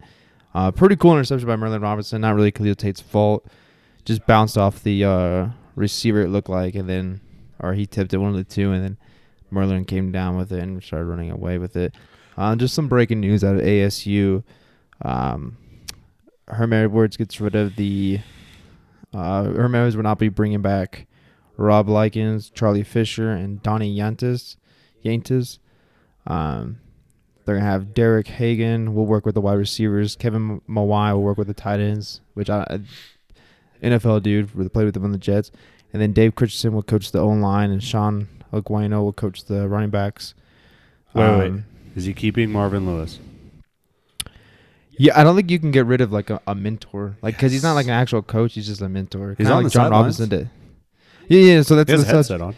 [0.56, 2.22] Uh, pretty cool interception by Merlin Robertson.
[2.22, 3.46] Not really Khalil Tate's fault.
[4.06, 7.20] Just bounced off the uh, receiver, it looked like, and then,
[7.60, 8.98] or he tipped it one of the two, and then
[9.52, 11.96] Merlin came down with it and started running away with it.
[12.38, 14.44] Uh, just some breaking news out of ASU.
[15.04, 15.58] Um,
[16.48, 18.20] Herm Edwards gets rid of the.
[19.14, 21.08] Uh, Herm Edwards will not be bringing back
[21.58, 24.56] Rob Likens, Charlie Fisher, and Donnie Yantis.
[25.04, 25.60] Yantis.
[26.26, 26.80] Um,
[27.46, 28.94] they're gonna have Derek Hagan.
[28.94, 30.16] will work with the wide receivers.
[30.16, 32.80] Kevin Mawae will work with the tight ends, which I,
[33.82, 35.52] NFL dude played with them on the Jets.
[35.92, 39.68] And then Dave Christensen will coach the O line, and Sean Aguano will coach the
[39.68, 40.34] running backs.
[41.14, 41.48] Wait, wait.
[41.48, 43.20] Um, Is he keeping Marvin Lewis?
[44.98, 47.52] Yeah, I don't think you can get rid of like a, a mentor, like because
[47.52, 48.54] he's not like an actual coach.
[48.54, 49.30] He's just a mentor.
[49.38, 50.20] He's Kinda on like the John sidelines.
[50.20, 50.50] Robinson did.
[51.28, 51.62] Yeah, yeah.
[51.64, 52.56] So that's He has a that's- headset on.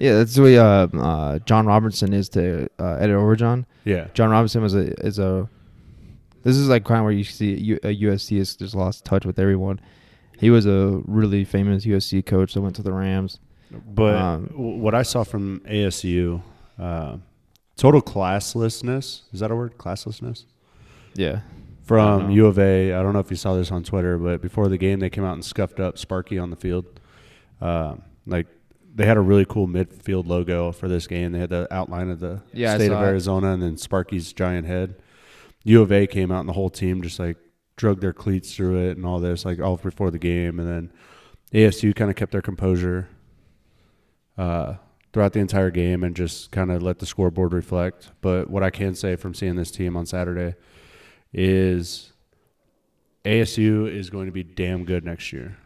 [0.00, 3.64] Yeah, that's the way uh, uh, John Robertson is to uh, Ed Orgeron.
[3.84, 4.08] Yeah.
[4.12, 5.48] John Robinson was a is a.
[6.42, 9.24] This is like kind of where you see U, uh, USC has just lost touch
[9.24, 9.80] with everyone.
[10.36, 13.38] He was a really famous USC coach that went to the Rams.
[13.86, 16.42] But Um, what I saw from ASU,
[16.78, 17.16] uh,
[17.76, 19.76] total classlessness is that a word?
[19.78, 20.44] Classlessness
[21.14, 21.40] Yeah,
[21.82, 22.28] from Uh-huh.
[22.32, 22.92] U of A.
[22.92, 25.24] I don't know if you saw this on Twitter, but before the game, they came
[25.24, 26.86] out and scuffed up Sparky on the field.
[27.60, 27.94] Uh,
[28.26, 28.46] like
[28.94, 31.32] they had a really cool midfield logo for this game.
[31.32, 33.08] They had the outline of the Yeah, state of saw it.
[33.08, 34.96] Arizona and then Sparky's giant head.
[35.64, 37.36] U of A came out and the whole team just like
[37.76, 40.60] drug their cleats through it and all this, like all before the game.
[40.60, 40.92] And then
[41.52, 43.08] ASU kind of kept their composure
[44.38, 44.74] uh,
[45.12, 48.10] throughout the entire game and just kind of let the scoreboard reflect.
[48.20, 50.54] But what I can say from seeing this team on Saturday
[51.32, 52.12] is
[53.24, 55.56] ASU is going to be damn good next year.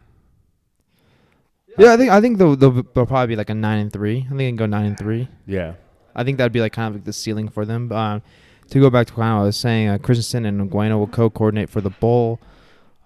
[1.77, 1.93] yeah.
[1.93, 4.19] I think I think they'll, they'll, they'll probably be like a nine and three.
[4.19, 5.27] I think they can go nine and three.
[5.45, 5.73] Yeah.
[6.15, 7.87] I think that'd be like kind of like the ceiling for them.
[7.87, 8.21] But, um,
[8.69, 11.81] to go back to what I was saying, uh, Christensen and Aguano will co-coordinate for
[11.81, 12.39] the bowl,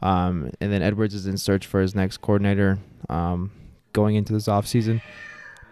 [0.01, 3.51] um, and then Edwards is in search for his next coordinator um,
[3.93, 5.01] going into this offseason.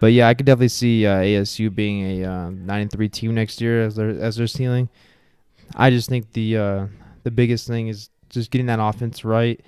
[0.02, 3.36] But yeah, I could definitely see uh, ASU being a uh, nine and three team
[3.36, 4.88] next year as their as their ceiling.
[5.76, 6.86] I just think the uh,
[7.22, 9.60] the biggest thing is just getting that offense right.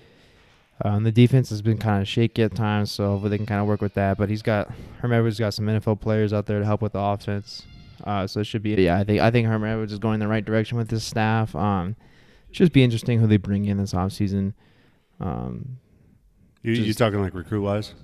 [0.85, 3.61] Um, the defense has been kind of shaky at times, so hopefully they can kind
[3.61, 4.19] of work with that.
[4.19, 7.01] But he's got Herm Edwards got some NFL players out there to help with the
[7.01, 7.65] offense,
[8.03, 8.71] uh, so it should be.
[8.71, 11.05] Yeah, I think I think Herm Edwards is going in the right direction with his
[11.05, 11.55] staff.
[11.55, 11.95] Um,
[12.51, 14.55] should be interesting who they bring in this offseason.
[15.21, 15.79] Um,
[16.63, 17.95] You, you talking like recruit wise?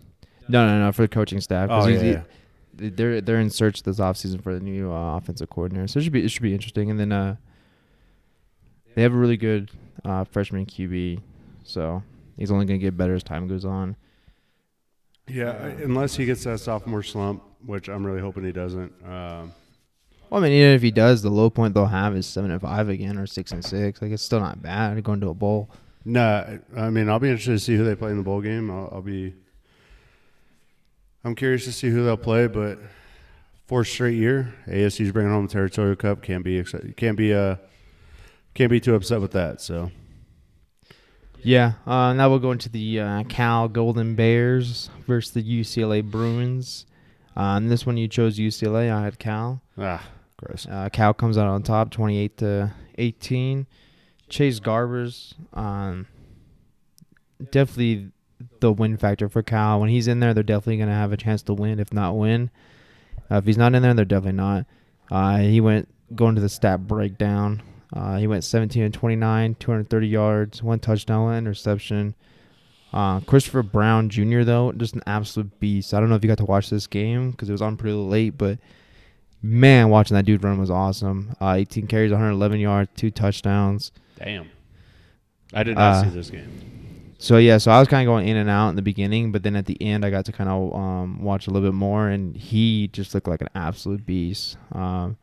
[0.51, 1.69] No, no, no, for the coaching staff.
[1.69, 2.23] 'cause Oh, he's- yeah,
[2.79, 6.03] he- they're they're in search this offseason for the new uh, offensive coordinator, so it
[6.05, 6.91] should be it should be interesting.
[6.91, 7.37] And then uh,
[8.95, 9.71] they have a really good
[10.05, 11.21] uh, freshman QB,
[11.65, 12.03] so
[12.37, 13.97] he's only going to get better as time goes on.
[15.29, 18.93] Yeah, I- unless he gets that sophomore slump, which I'm really hoping he doesn't.
[19.05, 19.53] Um,
[20.31, 22.61] Well, I mean, even if he does, the low point they'll have is seven and
[22.61, 24.01] five again or six and six.
[24.01, 25.71] Like it's still not bad going to a bowl.
[26.05, 28.71] No, I mean I'll be interested to see who they play in the bowl game.
[28.71, 29.35] I'll, I'll be.
[31.25, 32.79] I'm curious to see who they'll play, but
[33.67, 36.23] fourth straight year, ASU's bringing home the territorial cup.
[36.23, 36.63] Can't be.
[36.97, 37.57] Can't be uh,
[38.55, 39.61] can't be too upset with that.
[39.61, 39.91] So
[41.43, 41.73] Yeah.
[41.87, 46.87] Uh, now we'll go into the uh, Cal Golden Bears versus the UCLA Bruins.
[47.37, 48.91] Uh, and this one you chose UCLA.
[48.93, 49.63] I had Cal.
[49.79, 50.05] ah,
[50.37, 50.67] gross.
[50.69, 53.67] Uh, Cal comes out on top, 28 to 18.
[54.29, 56.07] Chase Garbers, um,
[57.51, 58.11] definitely
[58.61, 59.81] the win factor for Cal.
[59.81, 62.17] When he's in there, they're definitely going to have a chance to win, if not
[62.17, 62.51] win.
[63.31, 64.67] Uh, if he's not in there, they're definitely not.
[65.11, 67.63] Uh, he went going to the stat breakdown.
[67.93, 72.15] Uh, he went 17 and 29, 230 yards, one touchdown, one interception.
[72.93, 74.43] Uh, Christopher Brown Jr.
[74.43, 75.95] though, just an absolute beast.
[75.95, 77.95] I don't know if you got to watch this game because it was on pretty
[77.97, 78.59] late, but
[79.43, 81.35] man, watching that dude run was awesome.
[81.41, 83.93] Uh, 18 carries, 111 yards, two touchdowns.
[84.19, 84.49] Damn.
[85.53, 86.51] I did not Uh, see this game.
[87.23, 89.43] So yeah, so I was kind of going in and out in the beginning, but
[89.43, 92.09] then at the end I got to kind of um, watch a little bit more,
[92.09, 94.57] and he just looked like an absolute beast.
[94.73, 95.19] Um,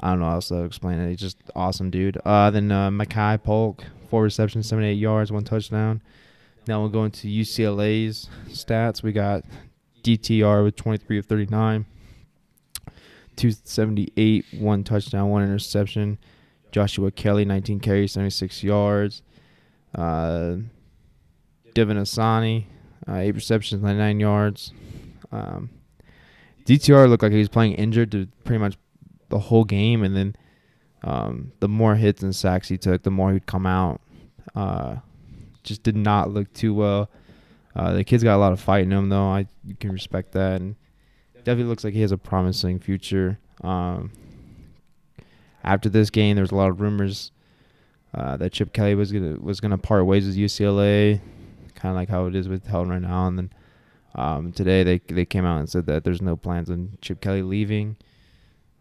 [0.00, 1.10] I don't know how else to explain it.
[1.10, 2.16] He's just awesome, dude.
[2.24, 6.00] Uh, then uh, Makai Polk, four receptions, 78 yards, one touchdown.
[6.66, 9.02] Now we'll go into UCLA's stats.
[9.02, 9.44] We got
[10.02, 11.84] DTR with 23 of 39,
[13.36, 16.16] 278, one touchdown, one interception.
[16.72, 19.20] Joshua Kelly, 19 carries, 76 yards.
[19.94, 20.56] Uh,
[21.74, 22.64] Devin Asiasi,
[23.08, 24.72] uh, eight receptions, 99 yards.
[25.32, 25.70] Um,
[26.64, 28.76] DTR looked like he was playing injured to pretty much
[29.28, 30.36] the whole game, and then
[31.02, 34.00] um, the more hits and sacks he took, the more he'd come out.
[34.54, 34.96] Uh,
[35.62, 37.10] just did not look too well.
[37.74, 39.28] Uh, the kid's got a lot of fight in him, though.
[39.28, 40.74] I you can respect that, and
[41.34, 43.38] definitely looks like he has a promising future.
[43.62, 44.12] Um,
[45.62, 47.30] after this game, there was a lot of rumors
[48.14, 51.20] uh, that Chip Kelly was gonna was gonna part ways with UCLA,
[51.74, 53.26] kind of like how it is with Helton right now.
[53.26, 53.50] And then
[54.14, 57.42] um, today they they came out and said that there's no plans on Chip Kelly
[57.42, 57.96] leaving.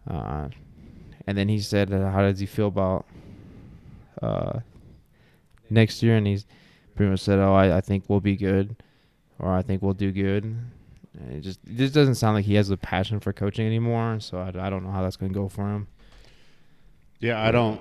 [0.10, 0.50] Uh,
[1.28, 3.06] and then he said, uh, how does he feel about
[4.22, 4.60] uh,
[5.70, 6.16] next year?
[6.16, 6.48] And he's
[6.96, 8.76] pretty much said, oh, I, I think we'll be good,
[9.38, 10.44] or I think we'll do good.
[10.44, 14.20] And it just just doesn't sound like he has a passion for coaching anymore.
[14.20, 15.88] So I, I don't know how that's gonna go for him.
[17.20, 17.80] Yeah, I don't.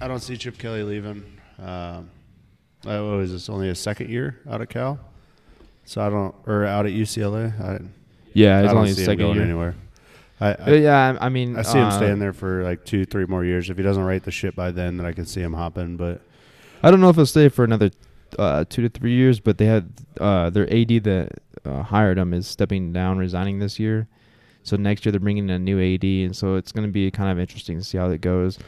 [0.00, 1.24] I don't see Chip Kelly leaving.
[1.58, 2.10] Um,
[2.86, 3.48] uh, what was this?
[3.48, 4.98] Only a second year out at Cal,
[5.84, 7.58] so I don't, or out at UCLA.
[7.60, 7.80] I,
[8.32, 9.44] Yeah, I it's don't only his see him second going year.
[9.44, 9.74] anywhere.
[10.40, 12.84] I, Uh, I, yeah, I I mean, I see him uh, staying there for like
[12.84, 13.70] two, three more years.
[13.70, 15.96] If he doesn't right the shit by then, then I can see him hopping.
[15.96, 16.20] But
[16.82, 17.90] I don't know if he'll stay for another
[18.38, 21.30] uh, two to three years, but they had uh, their AD that
[21.64, 24.08] uh, hired him is stepping down, resigning this year.
[24.62, 27.10] So next year they're bringing in a new AD, and so it's going to be
[27.10, 28.58] kind of interesting to see how it goes.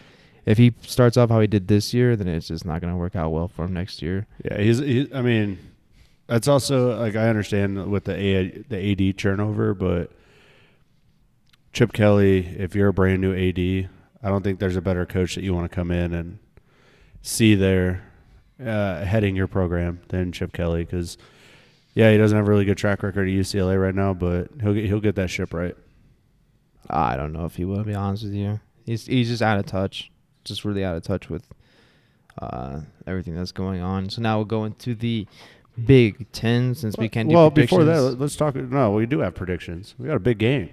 [0.49, 2.97] If he starts off how he did this year, then it's just not going to
[2.97, 4.27] work out well for him next year.
[4.43, 4.79] yeah, he's.
[4.79, 5.59] He, I mean,
[6.27, 10.11] that's also like I understand with the A, the AD turnover, but
[11.75, 13.91] Chip Kelly, if you're a brand new AD,
[14.23, 16.39] I don't think there's a better coach that you want to come in and
[17.21, 18.11] see there
[18.59, 21.19] uh, heading your program than Chip Kelly because.
[21.95, 24.73] Yeah, he doesn't have a really good track record at UCLA right now, but he'll
[24.73, 25.75] get he'll get that ship right.
[26.89, 27.79] I don't know if he will.
[27.79, 30.09] To be honest with you, he's he's just out of touch,
[30.49, 31.47] just really out of touch with
[32.41, 34.11] uh, everything that's going on.
[34.11, 35.27] So now we'll go into the
[35.85, 38.55] Big Ten since we can't do well, before that, let- let's talk.
[38.57, 39.95] No, we do have predictions.
[39.99, 40.71] We got a big game.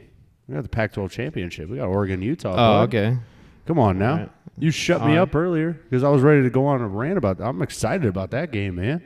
[0.47, 1.69] We got the Pac-12 championship.
[1.69, 2.53] We got Oregon, Utah.
[2.55, 3.17] oh, okay.
[3.65, 4.11] Come on now.
[4.11, 4.31] Alright.
[4.57, 5.19] You shut me Alright.
[5.29, 7.41] up earlier because I was ready to go on a rant about.
[7.41, 9.03] I'm excited about that game, man.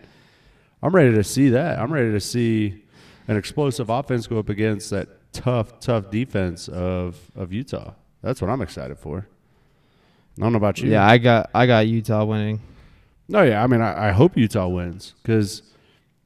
[0.84, 1.79] I'm ready to see that.
[1.79, 2.84] I'm ready to see
[3.27, 7.93] an explosive offense go up against that tough, tough defense of of Utah.
[8.21, 9.27] That's what I'm excited for.
[10.39, 10.89] I don't know about you.
[10.89, 12.62] Yeah, I got I got Utah winning.
[13.28, 13.62] No, yeah.
[13.63, 15.62] I mean, I, I hope Utah wins because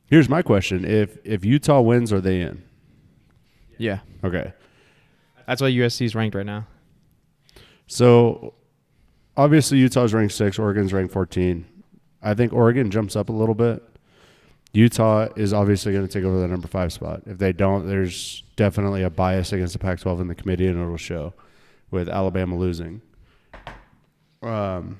[0.06, 2.64] here's my question: If if Utah wins, are they in?
[3.78, 4.54] Yeah, Okay.
[5.48, 6.68] that's why USC is ranked right now.
[7.88, 8.54] So
[9.36, 11.66] obviously Utah's ranked six, Oregon's ranked fourteen.
[12.22, 13.84] I think Oregon jumps up a little bit.
[14.72, 17.22] Utah is obviously going to take over the number five spot.
[17.26, 20.98] If they don't, there's definitely a bias against the Pac-12 in the committee, and it'll
[20.98, 21.34] show
[21.92, 23.02] with Alabama losing.
[24.44, 25.00] Um,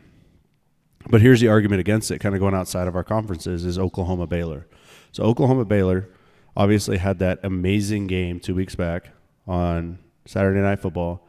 [1.10, 4.26] but here's the argument against it, kind of going outside of our conferences, is Oklahoma
[4.26, 4.68] Baylor.
[5.12, 6.10] So Oklahoma Baylor
[6.56, 9.10] obviously had that amazing game two weeks back
[9.48, 11.28] on Saturday Night Football.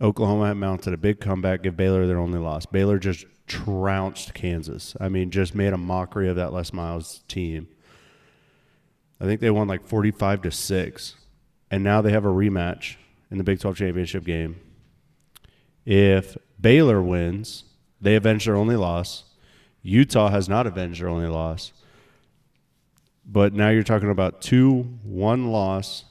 [0.00, 2.66] Oklahoma mounted a big comeback, give Baylor their only loss.
[2.66, 4.96] Baylor just trounced Kansas.
[5.00, 7.68] I mean, just made a mockery of that Les Miles team.
[9.20, 11.14] I think they won like 45 to 6.
[11.70, 12.96] And now they have a rematch
[13.30, 14.60] in the Big 12 championship game.
[15.90, 17.64] If Baylor wins,
[17.98, 19.24] they avenge their only loss.
[19.82, 21.72] Utah has not avenged their only loss.
[23.24, 26.04] But now you're talking about two one loss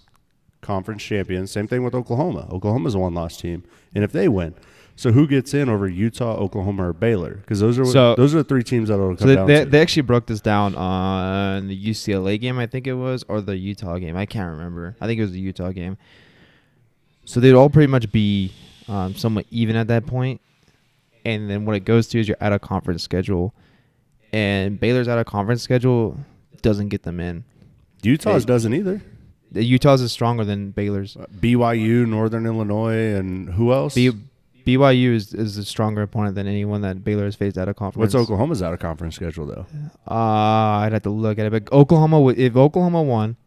[0.62, 1.52] conference champions.
[1.52, 2.48] Same thing with Oklahoma.
[2.52, 3.64] Oklahoma's a one loss team.
[3.94, 4.56] And if they win,
[4.96, 7.36] so who gets in over Utah, Oklahoma, or Baylor?
[7.36, 9.46] Because those are So- those are the three teams that will come So they, down
[9.48, 13.42] they, they actually broke this down on the UCLA game, I think it was, or
[13.42, 14.18] the Utah game.
[14.18, 14.96] I can't remember.
[15.00, 15.98] I think it was the Utah game.
[17.26, 18.54] So they'd all pretty much be
[18.88, 20.42] um, somewhat even at that point.
[21.26, 23.54] And then what it goes to is you're out of conference schedule.
[24.32, 26.18] And Baylor's out of conference schedule
[26.62, 27.44] doesn't get them in.
[28.04, 28.48] Utah's Hey.
[28.48, 29.02] doesn't either.
[29.52, 31.16] The Utah's is stronger than Baylor's.
[31.40, 33.96] BYU, Northern Illinois, and who else?
[33.96, 34.12] B,
[34.66, 38.14] BYU is, is a stronger opponent than anyone that Baylor has faced out of conference.
[38.14, 39.66] What's Oklahoma's out of conference schedule though?
[40.10, 40.14] Uh,
[40.84, 41.52] I'd have to look at it.
[41.52, 43.38] But Oklahoma, would if Oklahoma won,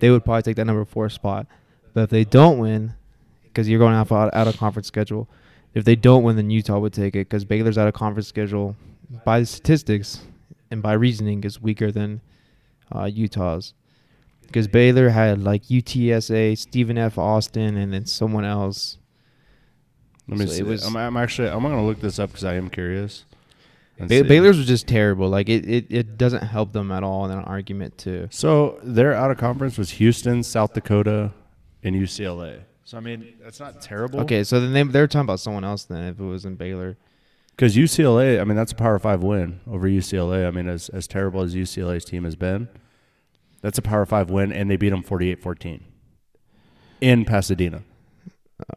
[0.00, 1.46] they would probably take that number four spot.
[1.94, 2.92] But if they don't win,
[3.58, 5.28] because you're going off out, out of conference schedule,
[5.74, 8.76] if they don't win, then Utah would take it because Baylor's out of conference schedule
[9.24, 10.20] by statistics
[10.70, 12.20] and by reasoning is weaker than
[12.94, 13.74] uh, Utah's.
[14.46, 17.18] Because Baylor had like UTSA, Stephen F.
[17.18, 18.98] Austin, and then someone else.
[20.28, 20.62] Let me So it see.
[20.62, 23.24] was- I'm, I'm actually I'm gonna look this up because I am curious.
[23.98, 25.28] Ba- Baylor's was just terrible.
[25.28, 28.28] Like it, it, it doesn't help them at all in an argument too.
[28.30, 31.32] So their out of conference was Houston, South Dakota,
[31.82, 32.60] and UCLA.
[32.88, 34.20] So I mean that's not terrible.
[34.20, 36.96] Okay, so then they they're talking about someone else then if it was in Baylor.
[37.50, 40.48] Because UCLA, I mean that's a Power Five win over UCLA.
[40.48, 42.66] I mean as as terrible as UCLA's team has been,
[43.60, 45.82] that's a Power Five win, and they beat them 48-14
[47.02, 47.82] in Pasadena.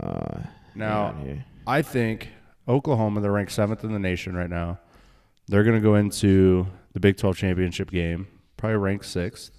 [0.03, 0.41] Uh,
[0.75, 1.45] Now hang on here.
[1.65, 2.31] I think
[2.67, 4.77] Oklahoma, they're ranked seventh in the nation right now.
[5.47, 9.51] They're going to go into the Big 12 championship game, probably ranked sixth.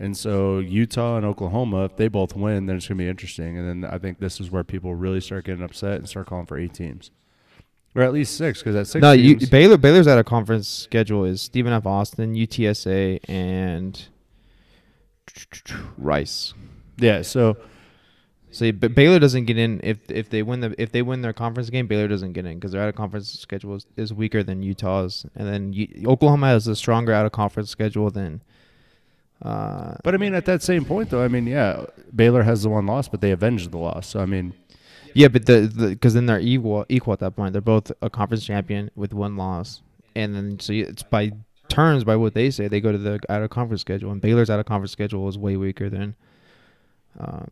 [0.00, 3.58] And so Utah and Oklahoma, if they both win, then it's going to be interesting.
[3.58, 6.46] And then I think this is where people really start getting upset and start calling
[6.46, 7.10] for eight teams,
[7.94, 11.26] or at least six, because at six no, you, Baylor Baylor's out of conference schedule
[11.26, 11.84] is Stephen F.
[11.84, 14.08] Austin, UTSA, and
[15.98, 16.54] Rice.
[16.96, 17.20] yeah.
[17.20, 17.58] So
[18.50, 21.34] So but Baylor doesn't get in if if they win the if they win their
[21.34, 21.86] conference game.
[21.86, 25.26] Baylor doesn't get in because their out of conference schedule is, is weaker than Utah's,
[25.34, 28.40] and then U, Oklahoma has a stronger out of conference schedule than.
[29.42, 32.68] Uh, but I mean, at that same point, though, I mean, yeah, Baylor has the
[32.68, 34.06] one loss, but they avenged the loss.
[34.06, 34.52] So I mean,
[35.14, 37.52] Yeah, but the because then they're equal equal at that point.
[37.52, 39.82] They're both a conference champion with one loss,
[40.14, 41.32] and then so it's by
[41.68, 44.50] turns by what they say they go to the out of conference schedule, and Baylor's
[44.50, 46.16] out of conference schedule is way weaker than
[47.18, 47.50] um,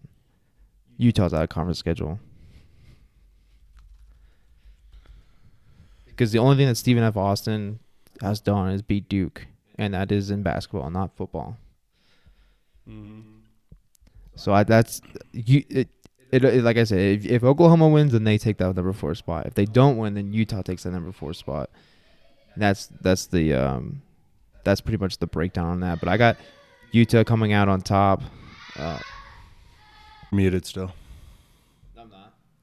[0.99, 2.20] Utah's out of conference schedule.
[6.07, 7.16] Because the only thing that Stephen F.
[7.16, 7.78] Austin
[8.20, 9.47] has done is beat Duke,
[9.78, 11.57] and that is in basketball, not football.
[14.36, 15.01] So I, that's
[15.32, 15.64] you.
[15.68, 15.89] It,
[16.30, 19.14] it, it- like I said, if, if Oklahoma wins, then they take that number four
[19.14, 19.47] spot.
[19.47, 21.70] If they don't win, then Utah takes that number four spot.
[22.57, 24.03] That's that's the um,
[24.64, 26.01] that's pretty much the breakdown on that.
[26.01, 26.36] But I got
[26.93, 28.22] Utah coming out on top.
[28.78, 28.99] Uh,
[30.32, 30.93] muted still.
[31.97, 32.11] I'm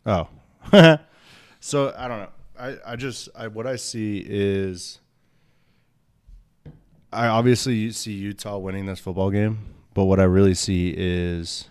[0.05, 0.29] not.
[0.71, 0.97] Oh,
[1.59, 2.29] so I don't know.
[2.57, 4.99] I, I just I, what I see is
[7.11, 9.59] I obviously see Utah winning this football game,
[9.95, 11.69] but what I really see is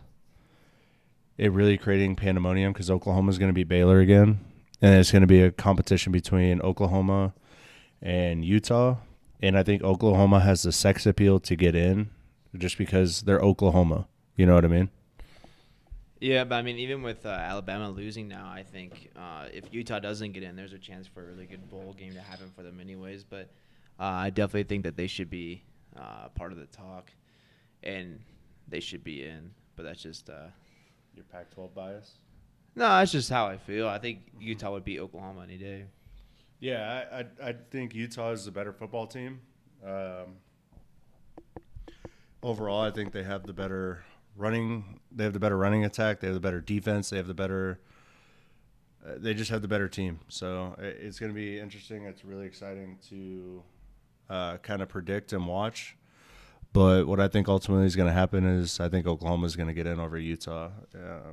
[1.38, 4.40] it really creating pandemonium because Oklahoma is going to be Baylor again,
[4.82, 7.34] and it's going to be a competition between Oklahoma
[8.02, 8.96] and Utah,
[9.40, 12.10] and I think Oklahoma has the sex appeal to get in
[12.56, 14.08] just because they're Oklahoma.
[14.36, 14.90] You know what I mean?
[16.20, 19.98] Yeah, but I mean, even with uh, Alabama losing now, I think uh, if Utah
[19.98, 22.62] doesn't get in, there's a chance for a really good bowl game to happen for
[22.62, 23.24] them, anyways.
[23.24, 23.50] But
[24.00, 25.62] uh, I definitely think that they should be
[25.94, 27.10] uh, part of the talk,
[27.84, 28.18] and
[28.66, 29.50] they should be in.
[29.76, 30.46] But that's just uh,
[31.14, 32.18] Your Pac-12 bias.
[32.74, 33.86] no, that's just how I feel.
[33.88, 35.84] I think Utah would beat Oklahoma any day.
[36.60, 39.40] Yeah, I, I, I think Utah is the better football team.
[39.84, 40.36] Um,
[42.42, 44.04] overall, I think they have the better
[44.36, 45.00] running.
[45.12, 46.20] They have the better running attack.
[46.20, 47.10] They have the better defense.
[47.10, 47.80] They have the better.
[49.04, 50.20] Uh, they just have the better team.
[50.28, 52.04] So it's going to be interesting.
[52.04, 53.62] It's really exciting to
[54.30, 55.96] uh, kind of predict and watch.
[56.74, 59.68] But what I think ultimately is going to happen is I think Oklahoma is going
[59.68, 60.70] to get in over Utah.
[60.92, 61.32] Uh,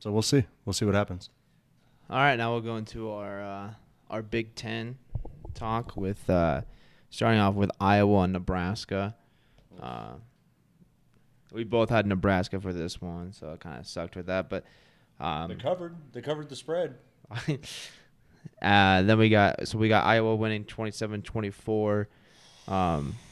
[0.00, 0.44] so we'll see.
[0.64, 1.30] We'll see what happens.
[2.10, 3.70] All right, now we'll go into our uh,
[4.10, 4.98] our Big Ten
[5.54, 6.62] talk with uh,
[7.08, 9.14] starting off with Iowa and Nebraska.
[9.80, 10.14] Uh,
[11.52, 14.50] we both had Nebraska for this one, so it kind of sucked with that.
[14.50, 14.64] But
[15.20, 15.94] um, covered.
[16.12, 16.96] They covered the spread.
[18.60, 22.06] uh, then we got so we got Iowa winning 27-24.
[22.66, 23.31] Um, it's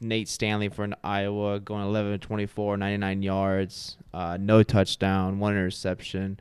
[0.00, 6.38] Nate Stanley for an Iowa going 11 24, 99 yards, uh, no touchdown, one interception.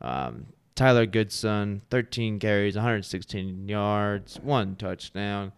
[0.00, 5.52] Um, Tyler Goodson, 13 carries, 116 yards, one touchdown.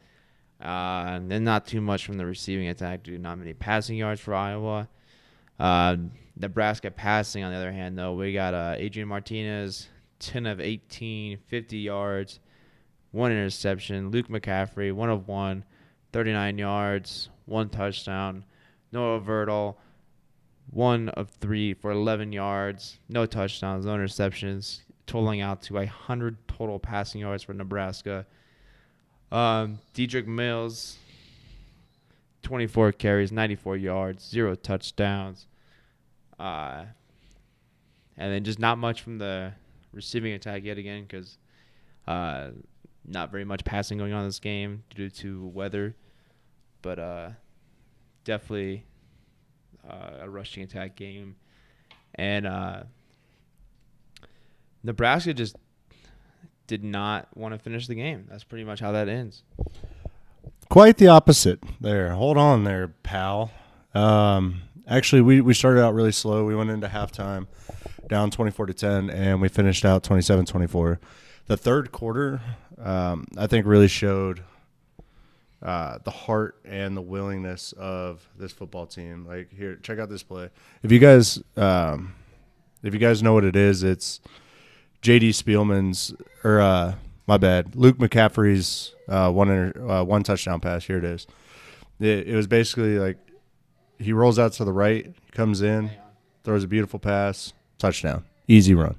[0.61, 4.21] Uh, and then not too much from the receiving attack, to not many passing yards
[4.21, 4.89] for Iowa.
[5.59, 5.97] Uh,
[6.37, 9.89] Nebraska passing, on the other hand, though, we got uh, Adrian Martinez,
[10.21, 12.41] 10 of 18, 50 yards,
[13.11, 14.11] one interception.
[14.11, 15.65] Luke McCaffrey, one of one,
[16.13, 18.45] 39 yards, one touchdown.
[18.93, 19.77] Noah Vedral,
[20.71, 26.79] one of three for 11 yards, no touchdowns, no interceptions, totaling out to 100 total
[26.79, 28.27] passing yards for Nebraska.
[29.31, 30.97] Um, Dedrick Mills,
[32.43, 35.47] 24 carries, 94 yards, zero touchdowns.
[36.39, 36.85] Uh,
[38.17, 39.53] and then just not much from the
[39.93, 41.39] receiving attack yet again because
[42.07, 42.49] uh,
[43.09, 45.97] not very much passing going on in this game due to weather.
[46.83, 47.31] But uh,
[48.25, 48.85] definitely
[49.89, 51.37] uh, a rushing attack game.
[52.15, 52.83] And uh,
[54.83, 55.57] Nebraska just
[56.67, 58.27] did not want to finish the game.
[58.31, 59.43] That's pretty much how that ends.
[60.69, 62.13] Quite the opposite there.
[62.13, 63.51] Hold on there, pal.
[63.95, 66.45] Um, actually, we, we started out really slow.
[66.45, 67.47] We went into halftime
[68.09, 71.01] down 24 to 10, and we finished out 27 24.
[71.47, 72.43] The third quarter,
[72.83, 74.43] um, I think, really showed
[75.63, 79.27] uh, the heart and the willingness of this football team.
[79.27, 80.51] Like, here, check out this play.
[80.83, 82.15] If you guys, um,
[82.83, 84.21] if you guys know what it is, it's
[85.03, 85.31] J.D.
[85.31, 86.15] Spielman's,
[86.45, 86.95] or uh,
[87.27, 90.85] my bad, Luke McCaffrey's uh, one inter, uh, one touchdown pass.
[90.85, 91.27] Here it is.
[92.01, 93.19] It, it was basically like
[93.99, 95.91] he rolls out to the right, comes in,
[96.45, 98.97] throws a beautiful pass, touchdown, easy run.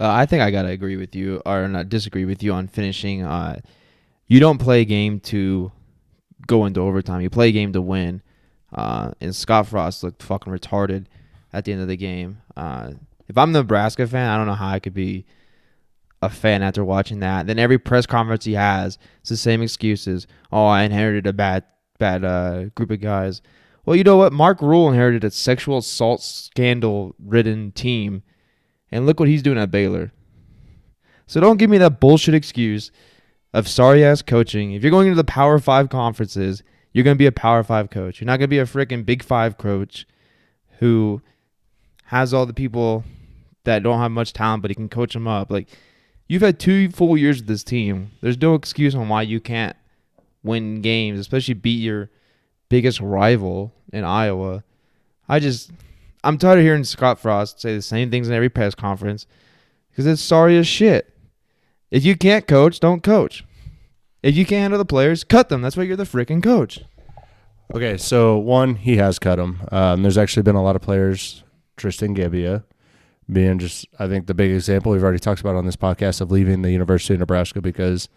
[0.00, 3.22] Uh, I think I gotta agree with you, or not disagree with you on finishing.
[3.22, 3.60] Uh,
[4.26, 5.70] you don't play a game to
[6.46, 7.20] go into overtime.
[7.20, 8.22] You play a game to win.
[8.72, 11.06] Uh, and Scott Frost looked fucking retarded
[11.52, 12.38] at the end of the game.
[12.56, 12.92] Uh,
[13.28, 15.26] if I'm Nebraska fan, I don't know how I could be
[16.20, 17.46] a fan after watching that.
[17.46, 20.26] Then every press conference he has, it's the same excuses.
[20.50, 21.64] Oh, I inherited a bad,
[21.98, 23.42] bad uh, group of guys.
[23.86, 24.32] Well, you know what?
[24.32, 28.22] Mark Rhule inherited a sexual assault scandal-ridden team,
[28.94, 30.12] and look what he's doing at Baylor.
[31.26, 32.92] So don't give me that bullshit excuse
[33.52, 34.72] of sorry ass coaching.
[34.72, 37.90] If you're going into the Power Five conferences, you're going to be a Power Five
[37.90, 38.20] coach.
[38.20, 40.06] You're not going to be a freaking Big Five coach
[40.78, 41.20] who
[42.04, 43.04] has all the people
[43.64, 45.50] that don't have much talent, but he can coach them up.
[45.50, 45.68] Like
[46.28, 48.12] you've had two full years with this team.
[48.20, 49.76] There's no excuse on why you can't
[50.44, 52.10] win games, especially beat your
[52.68, 54.62] biggest rival in Iowa.
[55.28, 55.72] I just
[56.24, 59.26] I'm tired of hearing Scott Frost say the same things in every press conference
[59.90, 61.14] because it's sorry as shit.
[61.90, 63.44] If you can't coach, don't coach.
[64.22, 65.60] If you can't handle the players, cut them.
[65.60, 66.80] That's why you're the freaking coach.
[67.74, 69.60] Okay, so one, he has cut him.
[69.70, 71.44] Um, there's actually been a lot of players,
[71.76, 72.64] Tristan Gebbia
[73.30, 76.30] being just, I think, the big example we've already talked about on this podcast of
[76.30, 78.08] leaving the University of Nebraska because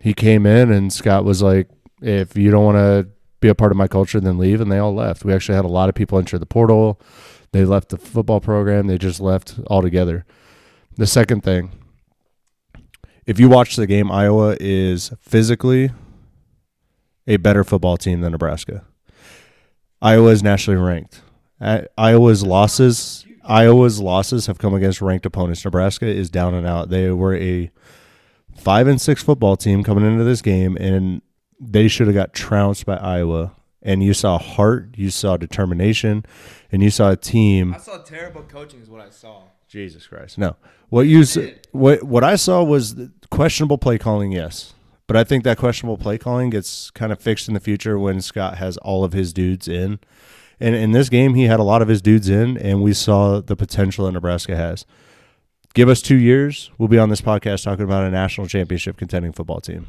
[0.00, 1.68] he came in and Scott was like,
[2.00, 3.08] if you don't want to
[3.40, 4.60] be a part of my culture, and then leave.
[4.60, 5.24] And they all left.
[5.24, 7.00] We actually had a lot of people enter the portal.
[7.52, 8.86] They left the football program.
[8.86, 10.26] They just left altogether.
[10.96, 11.70] The second thing,
[13.26, 15.90] if you watch the game, Iowa is physically
[17.26, 18.84] a better football team than Nebraska.
[20.00, 21.22] Iowa is nationally ranked.
[21.96, 25.64] Iowa's losses, Iowa's losses have come against ranked opponents.
[25.64, 26.88] Nebraska is down and out.
[26.88, 27.70] They were a
[28.56, 31.22] five and six football team coming into this game, and
[31.60, 33.52] they should have got trounced by Iowa.
[33.80, 36.26] And you saw heart, you saw determination,
[36.72, 37.74] and you saw a team.
[37.74, 39.42] I saw terrible coaching, is what I saw.
[39.68, 40.36] Jesus Christ!
[40.36, 40.56] No,
[40.88, 41.24] what you
[41.70, 42.96] what what I saw was
[43.30, 44.32] questionable play calling.
[44.32, 44.74] Yes,
[45.06, 48.20] but I think that questionable play calling gets kind of fixed in the future when
[48.20, 50.00] Scott has all of his dudes in.
[50.60, 53.40] And in this game, he had a lot of his dudes in, and we saw
[53.40, 54.84] the potential that Nebraska has.
[55.72, 59.32] Give us two years, we'll be on this podcast talking about a national championship contending
[59.32, 59.86] football team.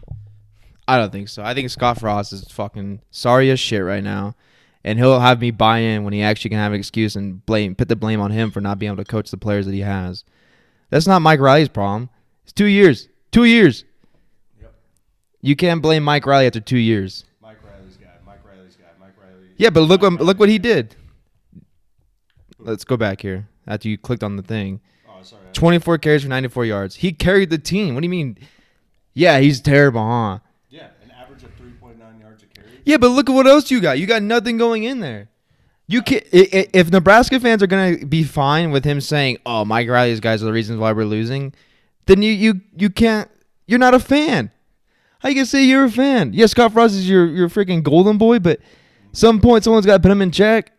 [0.89, 1.43] I don't think so.
[1.43, 4.35] I think Scott Frost is fucking sorry as shit right now,
[4.83, 7.75] and he'll have me buy in when he actually can have an excuse and blame
[7.75, 9.81] put the blame on him for not being able to coach the players that he
[9.81, 10.23] has.
[10.89, 12.09] That's not Mike Riley's problem.
[12.43, 13.07] It's two years.
[13.31, 13.85] Two years.
[14.59, 14.73] Yep.
[15.41, 17.23] You can't blame Mike Riley after two years.
[17.39, 18.07] Mike Riley's guy.
[18.25, 18.87] Mike Riley's guy.
[18.99, 19.49] Mike Riley.
[19.57, 20.95] Yeah, but look what look what he did.
[22.57, 23.47] Let's go back here.
[23.67, 24.81] After you clicked on the thing.
[25.07, 25.43] Oh, sorry.
[25.53, 26.95] 24 carries for 94 yards.
[26.95, 27.93] He carried the team.
[27.93, 28.39] What do you mean?
[29.13, 30.39] Yeah, he's terrible, huh?
[30.69, 32.78] Yeah, an average of 3.9 yards a carry.
[32.89, 33.99] Yeah, but look at what else you got.
[33.99, 35.29] You got nothing going in there.
[35.85, 40.19] You can if Nebraska fans are gonna be fine with him saying, "Oh, Mike Riley's
[40.19, 41.53] guys are the reasons why we're losing,"
[42.07, 43.29] then you you you can't.
[43.67, 44.49] You're not a fan.
[45.19, 46.33] How you can say you're a fan?
[46.33, 48.59] Yeah, Scott Frost is your your freaking golden boy, but
[49.11, 50.71] some point, someone's got to put him in check.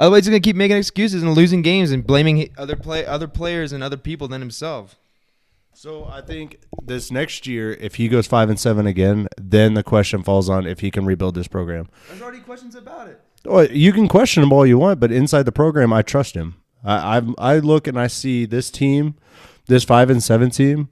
[0.00, 3.72] Otherwise, he's gonna keep making excuses and losing games and blaming other play other players
[3.72, 4.96] and other people than himself.
[5.74, 9.82] So I think this next year, if he goes five and seven again, then the
[9.82, 11.88] question falls on if he can rebuild this program.
[12.08, 13.20] There's already questions about it.
[13.44, 16.56] Well, you can question him all you want, but inside the program, I trust him.
[16.84, 19.16] I I, I look and I see this team,
[19.66, 20.90] this five and seven team.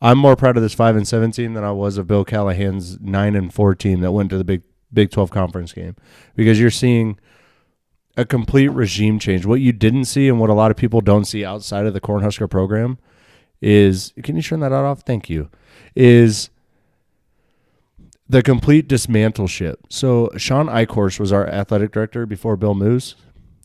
[0.00, 2.98] I'm more proud of this five and seven team than I was of Bill Callahan's
[3.00, 4.62] nine and four team that went to the big
[4.92, 5.94] Big Twelve conference game,
[6.34, 7.18] because you're seeing
[8.16, 9.46] a complete regime change.
[9.46, 12.00] What you didn't see, and what a lot of people don't see outside of the
[12.00, 12.98] Cornhusker program,
[13.60, 15.02] is can you turn that out off?
[15.02, 15.50] Thank you.
[15.94, 16.50] Is
[18.28, 19.78] the complete dismantleship.
[19.88, 23.16] So Shawn Eichorst was our athletic director before Bill Moos.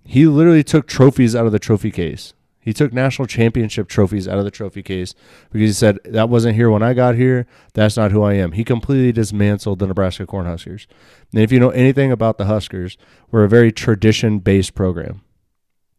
[0.03, 2.33] He literally took trophies out of the trophy case.
[2.59, 5.13] He took national championship trophies out of the trophy case
[5.51, 7.45] because he said that wasn't here when I got here.
[7.73, 8.53] That's not who I am.
[8.53, 10.87] He completely dismantled the Nebraska Cornhuskers.
[11.31, 12.97] And if you know anything about the Huskers,
[13.29, 15.21] we're a very tradition-based program.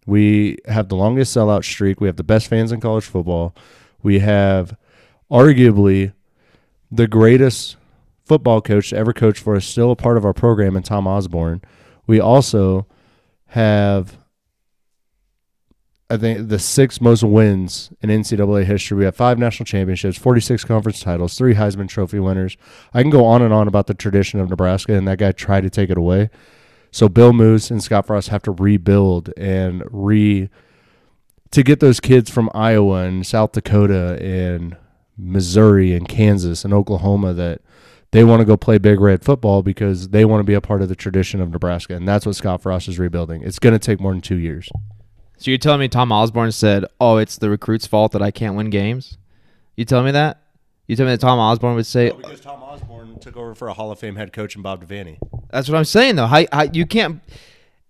[0.07, 2.01] We have the longest sellout streak.
[2.01, 3.55] We have the best fans in college football.
[4.03, 4.77] We have
[5.31, 6.13] arguably
[6.91, 7.77] the greatest
[8.25, 11.07] football coach to ever coach for us, still a part of our program, and Tom
[11.07, 11.63] Osborne.
[12.07, 12.87] We also
[13.47, 14.19] have,
[16.11, 18.99] I think, the six most wins in NCAA history.
[18.99, 22.57] We have five national championships, 46 conference titles, three Heisman Trophy winners.
[22.93, 25.63] I can go on and on about the tradition of Nebraska, and that guy tried
[25.63, 26.31] to take it away.
[26.91, 30.49] So Bill Moos and Scott Frost have to rebuild and re
[31.57, 34.77] to get those kids from Iowa and South Dakota and
[35.17, 37.63] Missouri and Kansas and Oklahoma that
[38.11, 40.83] they want to go play big red football because they want to be a part
[40.83, 43.43] of the tradition of Nebraska, and that's what Scott Frost is rebuilding.
[43.43, 44.69] It's going to take more than two years.
[45.39, 48.55] So you're telling me Tom Osborne said, "Oh, it's the recruit's fault that I can't
[48.55, 49.17] win games"?
[49.77, 50.43] You telling me that?
[50.87, 53.73] You telling me that Tom Osborne would say, because Tom Osborne took over for a
[53.73, 55.17] Hall of Fame head coach and Bob Devaney.
[55.51, 56.27] That's what I'm saying though.
[56.27, 57.23] How, how, you can't,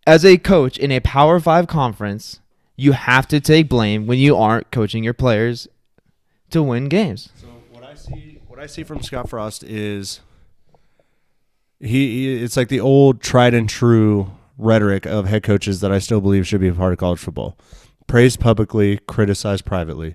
[0.06, 2.38] as a coach in a Power Five conference,
[2.77, 5.66] you have to take blame when you aren't coaching your players
[6.51, 7.31] to win games.
[7.37, 10.20] So what I see, what I see from Scott Frost is
[11.81, 15.99] he, he it's like the old tried and true rhetoric of head coaches that I
[15.99, 17.57] still believe should be a part of college football.
[18.07, 20.14] Praise publicly, criticize privately.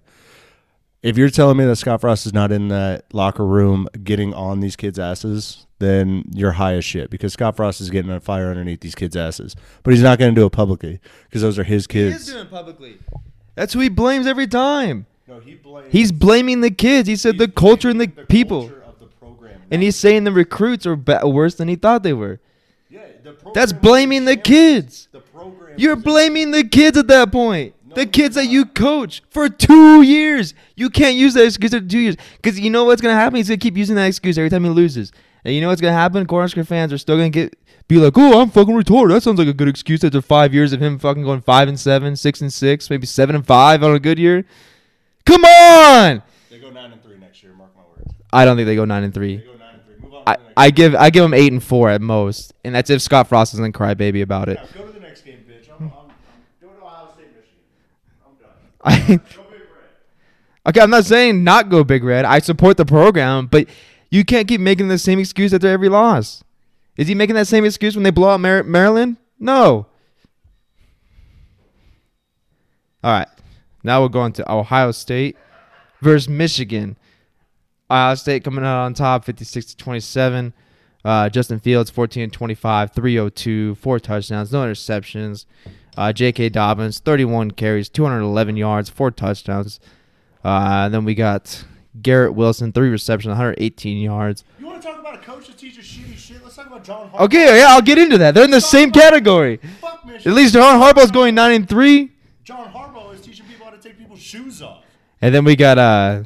[1.04, 4.60] If you're telling me that Scott Frost is not in that locker room getting on
[4.60, 8.50] these kids' asses, then you're high as shit because Scott Frost is getting on fire
[8.50, 9.56] underneath these kids' asses.
[9.84, 12.28] But he's not going to do it publicly because those are his kids.
[12.28, 12.98] doing publicly.
[13.56, 15.06] That's who he blames every time.
[15.28, 17.08] No, he blames He's blaming the kids.
[17.08, 19.62] He said the culture and the, people, of the program.
[19.70, 22.40] and he's saying the recruits are ba- worse than he thought they were.
[22.90, 25.08] yeah, the That's blaming the kids.
[25.12, 27.76] The program You're blaming the kids at that point.
[27.86, 30.54] No, the kids that you coach for two years.
[30.76, 32.16] You can't use that excuse for two years.
[32.38, 33.36] Because you know what's going to happen?
[33.38, 35.12] He's going to keep using that excuse every time he loses.
[35.44, 36.26] And you know what's going to happen?
[36.28, 39.10] Cornhusker fans are still going to get be like, oh, I'm fucking retarded.
[39.10, 41.80] That sounds like a good excuse after five years of him fucking going five and
[41.80, 44.46] seven, six and six, maybe seven and five on a good year.
[45.26, 46.24] Come on!
[46.50, 47.54] They go nine and three next year.
[47.54, 48.14] Mark my words.
[48.32, 49.38] I don't think they go nine and three.
[49.38, 49.98] They go nine and three.
[49.98, 50.24] Move on.
[50.26, 52.74] I, to the next I give I give them eight and four at most, and
[52.74, 54.58] that's if Scott Frost doesn't cry baby about it.
[54.62, 55.70] Yeah, go to the next game, bitch.
[55.70, 56.12] I'm, I'm, I'm
[56.62, 57.60] going to Ohio State, Michigan.
[58.26, 59.22] I'm done.
[59.22, 60.70] I, Go Big Red.
[60.70, 62.24] Okay, I'm not saying not go Big Red.
[62.24, 63.68] I support the program, but
[64.12, 66.44] you can't keep making the same excuse after every loss.
[66.98, 69.18] Is he making that same excuse when they blow out Mar- Maryland?
[69.40, 69.88] No.
[73.04, 73.28] All right.
[73.84, 75.38] Now we're going to Ohio State
[76.02, 76.98] versus Michigan.
[77.90, 80.54] Ohio State coming out on top 56 to 27.
[81.04, 85.46] Uh, Justin Fields 14 and 25, 302, four touchdowns, no interceptions.
[85.98, 86.50] Uh, J.K.
[86.50, 89.80] Dobbins 31 carries, 211 yards, four touchdowns.
[90.46, 91.66] Uh, and then we got
[92.02, 94.44] Garrett Wilson, three receptions, 118 yards.
[94.60, 96.44] You want to talk about a coach that teaches shitty shit?
[96.44, 97.22] Let's talk about John Harbaugh.
[97.22, 98.34] Okay, yeah, I'll get into that.
[98.34, 99.58] They're in the same category.
[99.82, 100.32] Fuck Michigan.
[100.32, 102.12] At least John Harbaugh's going nine and three.
[102.44, 104.84] John Harbaugh is teaching people how to take people's shoes off.
[105.22, 106.24] And then we got uh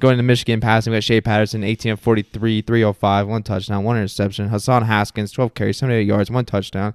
[0.00, 0.92] going to Michigan passing.
[0.92, 4.48] We got Shea Patterson, 18 of 43, 305, one touchdown, one interception.
[4.48, 6.94] Hassan Haskins, 12 carries, 78 yards, one touchdown.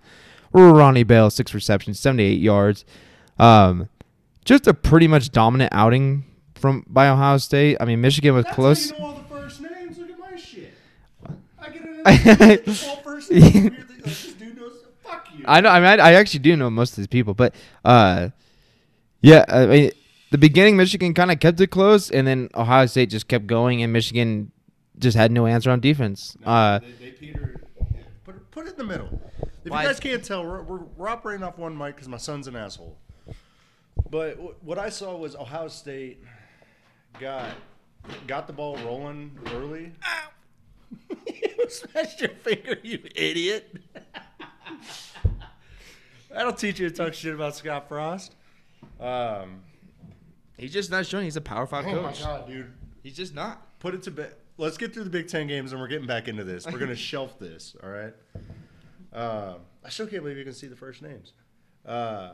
[0.53, 2.85] Ronnie Bell, six receptions, 78 yards.
[3.39, 3.89] Um,
[4.45, 6.25] just a pretty much dominant outing
[6.63, 7.75] from by Ohio State.
[7.81, 8.91] I mean, Michigan was That's close.
[8.91, 9.97] how you know all the first names.
[9.97, 10.73] Look at my shit.
[11.59, 12.69] I get it.
[13.03, 13.53] first names.
[13.53, 14.71] Weird thing, like, this dude knows.
[15.03, 15.43] Fuck you.
[15.45, 15.67] I know.
[15.67, 17.53] I mean, I, I actually do know most of these people, but
[17.83, 18.29] uh,
[19.19, 19.43] yeah.
[19.49, 19.91] I mean,
[20.31, 23.83] the beginning Michigan kind of kept it close, and then Ohio State just kept going,
[23.83, 24.53] and Michigan
[24.97, 26.37] just had no answer on defense.
[26.45, 27.33] Uh, they, they.
[28.23, 29.21] Put, it- put it in the middle.
[29.41, 32.47] If you guys can't tell, we're, we're, we're operating off one mic because my son's
[32.47, 32.97] an asshole.
[34.09, 36.21] But wh- what I saw was Ohio State
[37.19, 37.51] got
[38.27, 39.91] got the ball rolling early.
[41.27, 43.77] you smashed your finger, you idiot.
[46.29, 48.35] That'll teach you to talk shit about Scott Frost.
[48.99, 49.61] Um,
[50.57, 52.21] He's just not showing he's a Power Five oh my coach.
[52.23, 52.71] god, dude.
[53.01, 53.79] He's just not.
[53.79, 54.35] Put it to bed.
[54.57, 56.65] Let's get through the Big Ten games and we're getting back into this.
[56.65, 58.13] We're gonna shelf this, all right?
[59.11, 61.33] Um, I still can't believe you can see the first names.
[61.85, 62.33] Uh,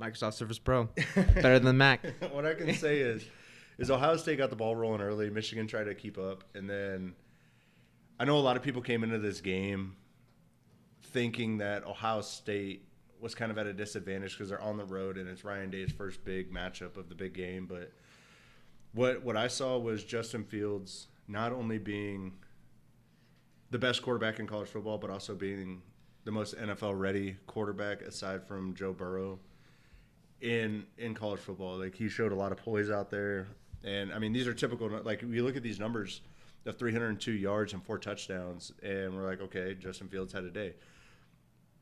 [0.00, 2.04] Microsoft Surface Pro, better than Mac.
[2.32, 3.24] what I can say is,
[3.78, 5.30] is Ohio State got the ball rolling early.
[5.30, 7.14] Michigan tried to keep up, and then
[8.18, 9.96] I know a lot of people came into this game
[11.02, 12.86] thinking that Ohio State
[13.20, 15.90] was kind of at a disadvantage because they're on the road and it's Ryan Day's
[15.90, 17.66] first big matchup of the big game.
[17.66, 17.92] But
[18.92, 22.32] what what I saw was Justin Fields not only being
[23.70, 25.82] the best quarterback in college football, but also being
[26.24, 29.38] the most NFL ready quarterback aside from Joe Burrow
[30.40, 31.78] in in college football.
[31.78, 33.48] Like he showed a lot of poise out there,
[33.84, 34.88] and I mean these are typical.
[35.04, 36.20] Like we look at these numbers
[36.66, 40.74] of 302 yards and four touchdowns, and we're like, okay, Justin Fields had a day.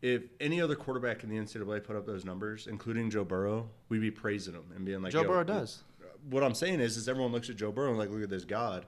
[0.00, 4.00] If any other quarterback in the NCAA put up those numbers, including Joe Burrow, we'd
[4.00, 5.84] be praising him and being like, Joe Burrow does.
[6.28, 8.44] What I'm saying is, is everyone looks at Joe Burrow and like, look at this
[8.44, 8.86] god,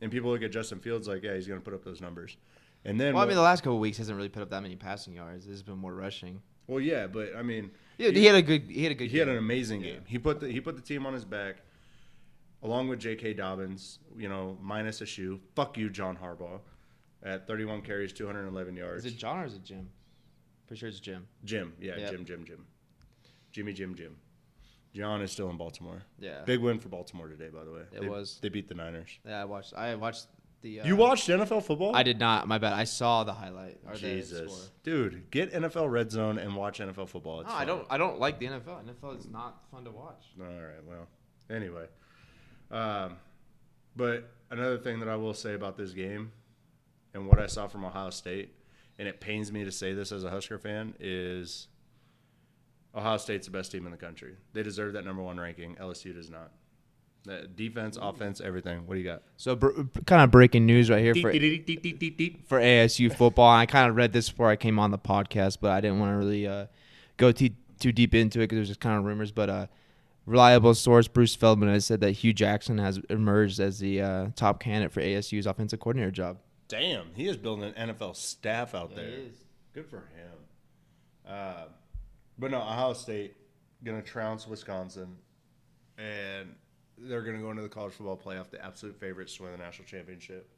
[0.00, 2.38] and people look at Justin Fields like, yeah, he's going to put up those numbers.
[2.86, 4.62] And then, Well, I mean, the last couple of weeks hasn't really put up that
[4.62, 5.44] many passing yards.
[5.44, 6.40] There's been more rushing.
[6.66, 8.62] well, yeah, but I mean, Yeah, he had a good.
[8.70, 9.10] He had a good.
[9.10, 10.00] he had an amazing game.
[10.06, 11.56] He put the he put the team on his back,
[12.62, 13.34] along with J.K.
[13.34, 13.98] Dobbins.
[14.16, 15.40] You know, minus a shoe.
[15.54, 16.60] Fuck you, John Harbaugh,
[17.22, 19.04] at 31 carries, 211 yards.
[19.04, 19.88] Is it John or is it Jim?
[20.66, 21.26] Pretty sure it's Jim.
[21.44, 21.72] Jim?
[21.80, 22.10] Yeah, Yep.
[22.10, 22.66] Jim, Jim, Jim,
[23.50, 24.16] Jimmy, Jim, Jim.
[24.94, 26.02] John is still in Baltimore.
[26.18, 26.42] Yeah.
[26.44, 27.82] Big win for Baltimore today, by the way.
[27.92, 28.38] It They- was.
[28.40, 29.18] They beat the Niners.
[29.24, 29.74] Yeah, I watched.
[29.74, 30.26] I watched
[30.62, 30.80] the.
[30.80, 31.94] Uh, you watched NFL football?
[31.94, 32.48] I did not.
[32.48, 32.72] My bad.
[32.72, 33.78] I saw the highlight.
[33.94, 37.40] Jesus, dude, get NFL Red Zone and watch NFL football.
[37.40, 37.86] It's No, I don't.
[37.88, 38.84] I don't like the NFL.
[38.84, 40.26] NFL is not fun to watch.
[40.40, 40.84] All right.
[40.84, 41.06] Well,
[41.48, 41.86] anyway,
[42.70, 43.16] um,
[43.96, 46.32] but another thing that I will say about this game
[47.14, 48.54] and what I saw from Ohio State,
[48.98, 51.68] and it pains me to say this as a Husker fan, is
[52.94, 54.34] Ohio State's the best team in the country.
[54.52, 55.76] They deserve that number one ranking.
[55.76, 56.50] LSU does not.
[57.24, 58.86] The defense, offense, everything.
[58.86, 59.22] What do you got?
[59.36, 61.30] So, br- kind of breaking news right here for
[62.46, 63.50] for ASU football.
[63.50, 66.12] I kind of read this before I came on the podcast, but I didn't want
[66.12, 66.66] to really uh,
[67.18, 69.32] go too too deep into it because it was just kind of rumors.
[69.32, 69.66] But uh,
[70.30, 74.60] reliable source Bruce Feldman has said that Hue Jackson has emerged as the uh, top
[74.60, 76.38] candidate for ASU's offensive coordinator job.
[76.68, 79.10] Damn, he is building an NFL staff out there.
[79.10, 79.30] he.
[79.74, 81.28] Good for him.
[81.28, 81.64] Uh,
[82.38, 83.34] but no, Ohio State
[83.84, 85.16] gonna trounce Wisconsin,
[85.98, 86.54] and
[86.96, 89.86] they're gonna go into the college football playoff, the absolute favorites to win the national
[89.86, 90.48] championship.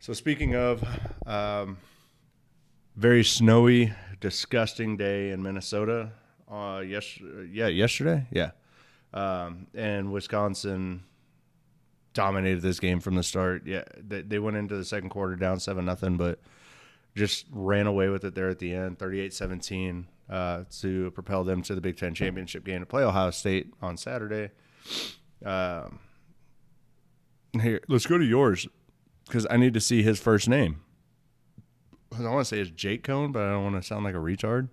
[0.00, 0.82] So speaking of,
[1.26, 1.76] um,
[2.96, 6.12] very snowy, disgusting day in Minnesota.
[6.50, 7.18] Uh, yes,
[7.50, 8.52] yeah, yesterday, yeah,
[9.12, 11.04] um, and Wisconsin
[12.14, 13.66] dominated this game from the start.
[13.66, 16.40] Yeah, they, they went into the second quarter down seven nothing, but
[17.14, 21.74] just ran away with it there at the end, 38-17, uh, to propel them to
[21.74, 24.50] the Big Ten championship game to play Ohio State on Saturday.
[25.44, 25.98] Um,
[27.60, 28.66] here, let's go to yours
[29.26, 30.80] because I need to see his first name.
[32.16, 34.18] I want to say it's Jake Coan, but I don't want to sound like a
[34.18, 34.68] retard.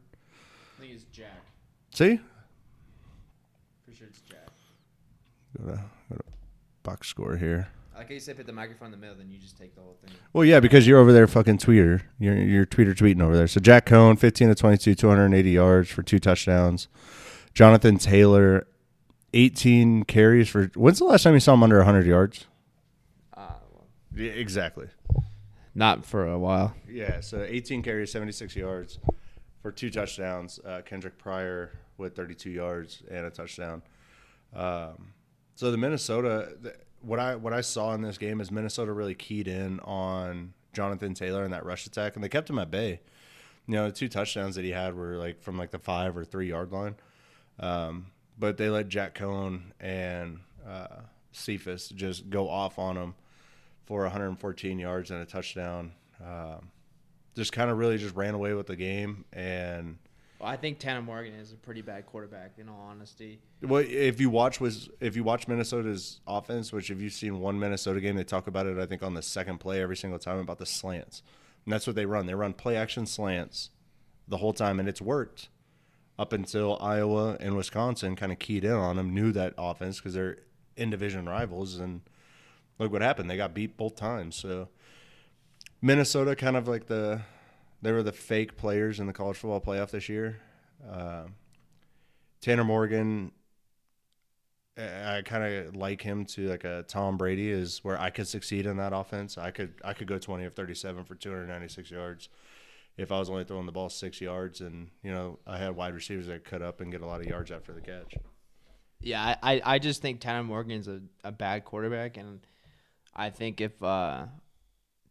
[0.77, 1.34] I think it's Jack.
[1.95, 2.19] See,
[3.85, 4.47] Pretty sure it's Jack.
[5.57, 5.77] go to,
[6.09, 6.23] go to
[6.83, 7.69] box score here.
[7.95, 9.73] I like how you said put the microphone in the middle, then you just take
[9.75, 10.11] the whole thing.
[10.33, 12.01] Well, yeah, because you're over there fucking tweeter.
[12.19, 13.47] You're you're tweeter tweeting over there.
[13.47, 16.89] So Jack Coan, 15 to 22, 280 yards for two touchdowns.
[17.53, 18.67] Jonathan Taylor,
[19.33, 20.65] 18 carries for.
[20.75, 22.45] When's the last time you saw him under 100 yards?
[23.33, 24.87] Uh, well, Yeah, exactly.
[25.73, 26.75] not for a while.
[26.89, 28.99] Yeah, so 18 carries, 76 yards
[29.61, 30.59] for two touchdowns.
[30.65, 33.81] Uh, Kendric Pryor with 32 yards and a touchdown.
[34.53, 35.13] Um,
[35.55, 36.53] so the Minnesota,
[37.01, 41.13] what I what I saw in this game is Minnesota really keyed in on Jonathan
[41.13, 43.01] Taylor and that rush attack, and they kept him at bay.
[43.67, 46.23] You know, the two touchdowns that he had were like from like the five or
[46.25, 46.95] three yard line,
[47.59, 53.15] um, but they let Jack Coan and uh, Cephus just go off on him
[53.85, 55.93] for 114 yards and a touchdown.
[56.23, 56.71] Um,
[57.35, 59.25] just kind of really just ran away with the game.
[59.33, 59.97] And
[60.41, 63.39] I think Tanner Morgan is a pretty bad quarterback, in all honesty.
[63.61, 67.59] well, if you watch was if you watch Minnesota's offense, which if you've seen one
[67.59, 68.77] Minnesota game, they talk about it.
[68.77, 71.23] I think on the second play every single time about the slants,
[71.65, 72.25] and that's what they run.
[72.25, 73.69] They run play action slants
[74.27, 75.49] the whole time, and it's worked
[76.17, 80.13] up until Iowa and Wisconsin kind of keyed in on them, knew that offense because
[80.13, 80.39] they're
[80.77, 82.01] in division rivals, and
[82.79, 83.29] look what happened.
[83.29, 84.35] They got beat both times.
[84.35, 84.69] So
[85.81, 87.21] Minnesota kind of like the
[87.81, 90.39] they were the fake players in the college football playoff this year.
[90.89, 91.25] Uh,
[92.41, 93.31] Tanner Morgan,
[94.77, 98.65] I kind of like him to like a Tom Brady is where I could succeed
[98.65, 99.37] in that offense.
[99.37, 102.29] I could I could go twenty of thirty seven for two hundred ninety six yards,
[102.97, 105.93] if I was only throwing the ball six yards, and you know I had wide
[105.93, 108.15] receivers that cut up and get a lot of yards after the catch.
[109.01, 112.39] Yeah, I, I just think Tanner Morgan's a, a bad quarterback, and
[113.15, 114.25] I think if uh,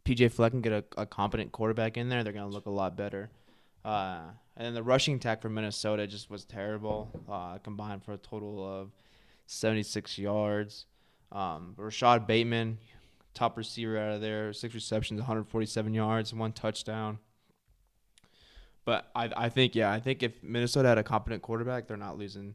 [0.05, 2.71] PJ Fleck can get a, a competent quarterback in there, they're going to look a
[2.71, 3.31] lot better.
[3.85, 4.21] Uh,
[4.57, 8.65] and then the rushing attack for Minnesota just was terrible, uh, combined for a total
[8.65, 8.91] of
[9.47, 10.87] 76 yards.
[11.33, 12.79] Um, Rashod Bateman,
[13.35, 17.19] top receiver out of there, six receptions, 147 yards, one touchdown.
[18.85, 22.19] But I, I think, yeah, I think if Minnesota had a competent quarterback, they're not
[22.19, 22.55] losing.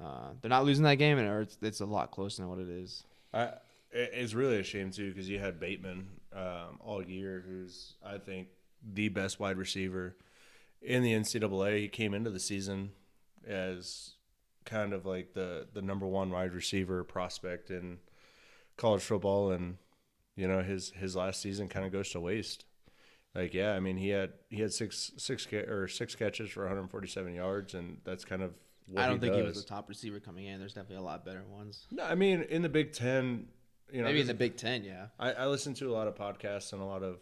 [0.00, 2.68] Uh, they're not losing that game, and it's, it's a lot closer than what it
[2.68, 3.04] is.
[3.34, 3.50] I,
[3.90, 8.48] it's really a shame too because you had Bateman um, all year, who's I think
[8.82, 10.16] the best wide receiver
[10.80, 11.80] in the NCAA.
[11.80, 12.92] He came into the season
[13.46, 14.12] as
[14.64, 17.98] kind of like the the number one wide receiver prospect in
[18.76, 19.76] college football, and
[20.36, 22.64] you know his his last season kind of goes to waste.
[23.34, 27.34] Like yeah, I mean he had he had six six or six catches for 147
[27.34, 28.52] yards, and that's kind of
[28.96, 29.40] I don't he think does.
[29.40, 30.58] he was the top receiver coming in.
[30.58, 31.86] There's definitely a lot better ones.
[31.90, 33.46] No, I mean in the Big Ten,
[33.92, 35.06] you know, maybe in the Big Ten, yeah.
[35.18, 37.18] I, I listen to a lot of podcasts and a lot of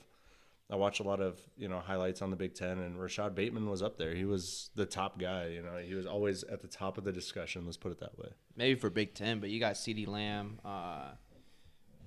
[0.70, 3.68] I watch a lot of you know highlights on the Big Ten, and Rashod Bateman
[3.68, 4.14] was up there.
[4.14, 5.48] He was the top guy.
[5.48, 7.64] You know, he was always at the top of the discussion.
[7.64, 8.28] Let's put it that way.
[8.56, 11.08] Maybe for Big Ten, but you got CeeDee Lamb, uh,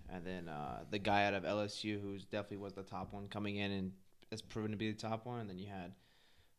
[0.10, 3.58] and then uh, the guy out of LSU who's definitely was the top one coming
[3.58, 3.92] in and
[4.32, 5.42] has proven to be the top one.
[5.42, 5.92] And then you had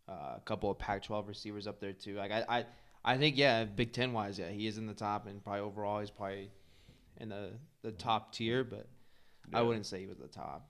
[0.06, 2.16] uh, a couple of Pac-12 receivers up there too.
[2.16, 2.64] Like I, I,
[3.02, 6.00] I think yeah, Big Ten wise, yeah, he is in the top, and probably overall
[6.00, 6.50] he's probably
[7.16, 7.52] in the
[7.84, 8.88] the top tier, but
[9.52, 9.58] yeah.
[9.58, 10.68] I wouldn't say he was the top.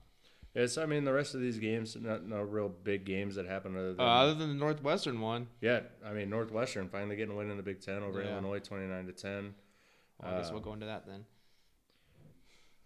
[0.53, 3.75] Yes, I mean the rest of these games, not no real big games that happen
[3.75, 5.47] other than uh, other than the Northwestern one.
[5.61, 8.31] Yeah, I mean Northwestern finally getting a win in the Big Ten over yeah.
[8.31, 9.55] Illinois, twenty nine to ten.
[10.21, 11.25] Well, I guess uh, we'll go into that then.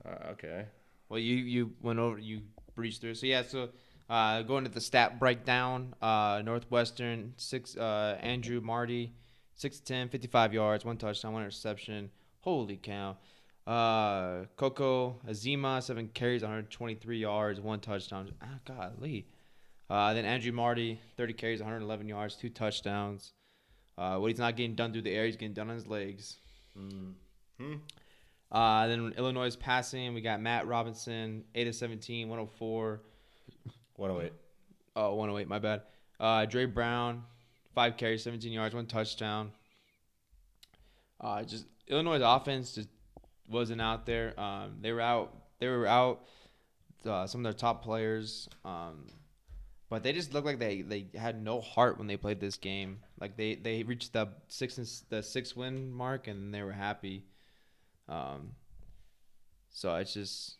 [0.06, 0.66] Uh, okay.
[1.10, 2.42] Well, you you went over you
[2.76, 3.16] breezed through.
[3.16, 3.70] So yeah, so
[4.10, 9.14] uh, going to the stat breakdown, uh, Northwestern six uh, Andrew Marty,
[9.54, 12.10] six ten, 55 yards, one touchdown, one interception.
[12.42, 13.18] Holy cow!
[13.70, 18.32] Uh, Coco Azima, seven carries, 123 yards, one touchdown.
[18.42, 19.28] Ah, golly.
[19.88, 23.34] Uh, then Andrew Marty, 30 carries, 111 yards, two touchdowns.
[23.96, 26.38] Uh, what he's not getting done through the air, he's getting done on his legs.
[26.76, 27.76] Mm-hmm.
[28.52, 33.02] Uh, then Illinois passing, we got Matt Robinson, 8 of 17, 104.
[33.98, 34.34] 108.
[34.96, 35.84] Oh, 108, my bad.
[36.20, 37.22] Uh, Dre Brown,
[37.76, 39.52] five carries, 17 yards, one touchdown.
[41.22, 42.90] Uh, just Illinois' offense just
[43.50, 44.40] wasn't out there.
[44.40, 45.36] Um, they were out.
[45.60, 46.22] They were out.
[47.06, 49.08] Uh, some of their top players, um,
[49.90, 53.00] but they just looked like they, they had no heart when they played this game.
[53.22, 57.24] Like they, they reached the six and, the six win mark and they were happy.
[58.10, 58.52] Um,
[59.70, 60.58] so it's just,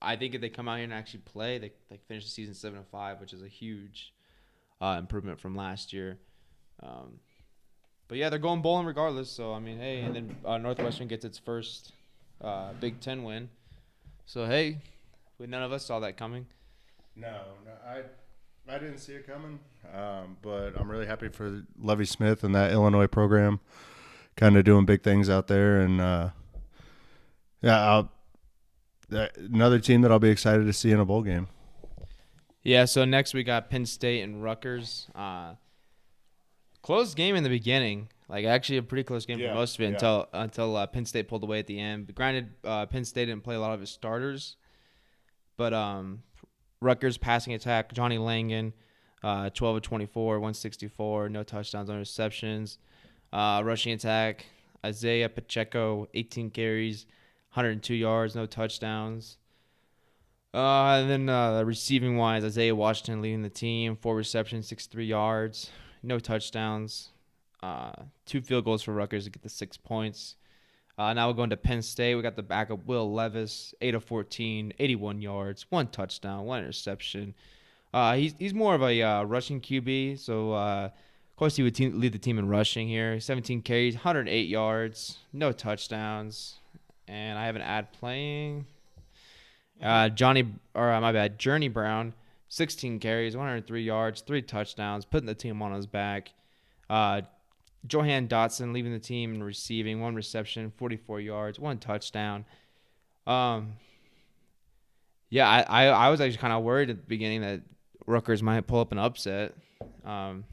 [0.00, 2.54] I think if they come out here and actually play, they they finish the season
[2.54, 4.14] seven and five, which is a huge
[4.80, 6.18] uh, improvement from last year.
[6.80, 7.18] Um,
[8.08, 9.30] but yeah, they're going bowling regardless.
[9.30, 11.92] So I mean, hey, and then uh, Northwestern gets its first
[12.40, 13.48] uh, Big Ten win.
[14.24, 14.78] So hey,
[15.38, 16.46] we none of us saw that coming.
[17.14, 17.32] No,
[17.64, 18.02] no, I
[18.68, 19.60] I didn't see it coming.
[19.94, 23.60] Um, but I'm really happy for Lovie Smith and that Illinois program,
[24.36, 25.80] kind of doing big things out there.
[25.80, 26.30] And uh,
[27.62, 28.12] yeah, I'll,
[29.08, 31.48] another team that I'll be excited to see in a bowl game.
[32.62, 32.84] Yeah.
[32.86, 35.08] So next we got Penn State and Rutgers.
[35.14, 35.54] Uh,
[36.86, 38.08] close game in the beginning.
[38.28, 39.90] Like actually a pretty close game yeah, for most of it yeah.
[39.94, 42.06] until until uh, Penn State pulled away at the end.
[42.06, 44.56] But granted, uh, Penn State didn't play a lot of his starters,
[45.56, 46.22] but um,
[46.80, 48.72] Rutgers passing attack, Johnny Langan,
[49.22, 52.78] uh, 12 of 24, 164, no touchdowns, no receptions.
[53.32, 54.46] Uh, rushing attack,
[54.84, 57.06] Isaiah Pacheco, 18 carries,
[57.54, 59.38] 102 yards, no touchdowns.
[60.54, 65.70] Uh, and then uh, receiving wise, Isaiah Washington leading the team, four receptions, 63 yards,
[66.06, 67.10] no touchdowns,
[67.62, 67.92] uh,
[68.24, 70.36] two field goals for Rutgers to get the six points.
[70.98, 72.14] Uh, now we're going to Penn State.
[72.14, 77.34] We got the backup Will Levis, 8 of 14, 81 yards, one touchdown, one interception.
[77.92, 81.74] Uh, he's, he's more of a uh, rushing QB, so uh, of course he would
[81.74, 83.20] te- lead the team in rushing here.
[83.20, 86.60] 17 carries, 108 yards, no touchdowns,
[87.08, 88.66] and I have an ad playing.
[89.82, 92.14] Uh, Johnny, or uh, my bad, Journey Brown,
[92.56, 96.32] 16 carries, 103 yards, three touchdowns, putting the team on his back.
[96.88, 97.20] Uh,
[97.86, 102.46] Jahan Dotson leaving the team and receiving one reception, 44 yards, one touchdown.
[103.26, 103.74] Um,
[105.28, 107.60] yeah, I, I, I was actually kind of worried at the beginning that
[108.06, 109.52] Rutgers might pull up an upset.
[110.06, 110.44] Um,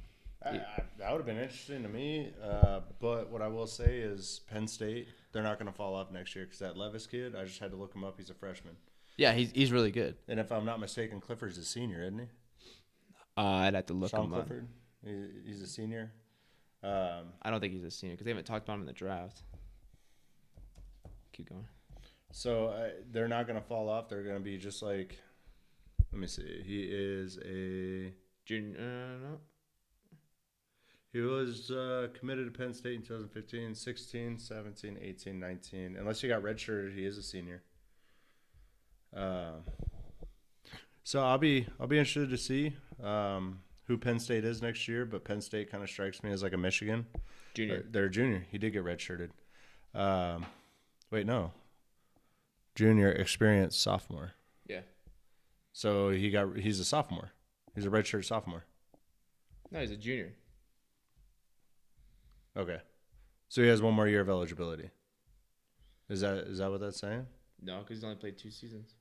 [0.45, 2.33] I, I, that would have been interesting to me.
[2.43, 6.11] Uh, but what I will say is Penn State, they're not going to fall off
[6.11, 8.15] next year because that Levis kid, I just had to look him up.
[8.17, 8.75] He's a freshman.
[9.17, 10.15] Yeah, he's he's really good.
[10.27, 12.25] And if I'm not mistaken, Clifford's a senior, isn't he?
[13.37, 14.47] Uh, I'd have to look Sean him up.
[14.47, 14.67] Clifford.
[15.05, 16.11] He- He's a senior.
[16.83, 18.93] Um, I don't think he's a senior because they haven't talked about him in the
[18.93, 19.41] draft.
[21.31, 21.65] Keep going.
[22.31, 24.09] so uh, they're not going to fall off.
[24.09, 25.17] They're going to be just like.
[26.11, 26.61] Let me see.
[26.65, 28.13] He is a.
[28.45, 29.39] Junior, uh, no.
[31.11, 35.95] He was uh, committed to Penn State in 2015, 16, 17, 18, 19.
[35.99, 37.61] Unless he got redshirted, he is a senior.
[39.15, 39.63] Um,
[41.03, 45.05] so I'll be I'll be interested to see um, who Penn State is next year.
[45.05, 47.05] But Penn State kind of strikes me as like a Michigan.
[47.53, 47.75] Junior.
[47.75, 48.45] They're, they're a junior.
[48.51, 49.29] He did get redshirted.
[49.93, 50.45] Um,
[51.11, 51.51] wait, no.
[52.75, 54.33] Junior, experienced sophomore.
[54.67, 54.81] Yeah.
[55.73, 57.31] So he got he's a sophomore.
[57.75, 58.63] He's a redshirt sophomore.
[59.71, 60.33] No, he's a junior.
[62.55, 62.79] Okay.
[63.49, 64.89] So he has one more year of eligibility.
[66.09, 67.27] Is that is that what that's saying?
[67.61, 68.95] No, because he's only played two seasons.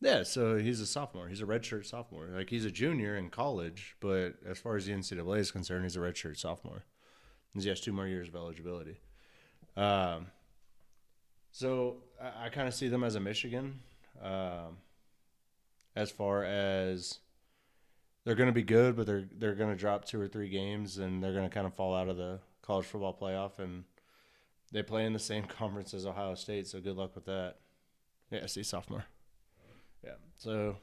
[0.00, 1.28] Yeah, so he's a sophomore.
[1.28, 2.28] He's a redshirt sophomore.
[2.32, 5.96] Like he's a junior in college, but as far as the NCAA is concerned, he's
[5.96, 6.84] a redshirt sophomore.
[7.58, 9.00] He has two more years of eligibility.
[9.76, 10.26] Um,
[11.50, 13.80] so I, I kind of see them as a Michigan.
[14.22, 14.78] Um,
[15.96, 17.18] as far as
[18.24, 20.98] they're going to be good, but they're they're going to drop two or three games,
[20.98, 23.84] and they're going to kind of fall out of the college football playoff, and
[24.70, 26.68] they play in the same conference as Ohio State.
[26.68, 27.56] So good luck with that.
[28.30, 29.06] Yeah, see sophomore.
[30.04, 30.12] Yeah.
[30.36, 30.76] So,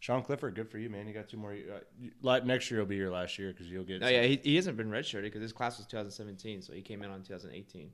[0.00, 1.06] Sean Clifford, good for you, man.
[1.06, 1.54] You got two more.
[1.54, 4.00] Uh, next year will be your last year because you'll get.
[4.00, 7.02] No, yeah, he, he hasn't been redshirted because his class was 2017, so he came
[7.02, 7.90] in on 2018.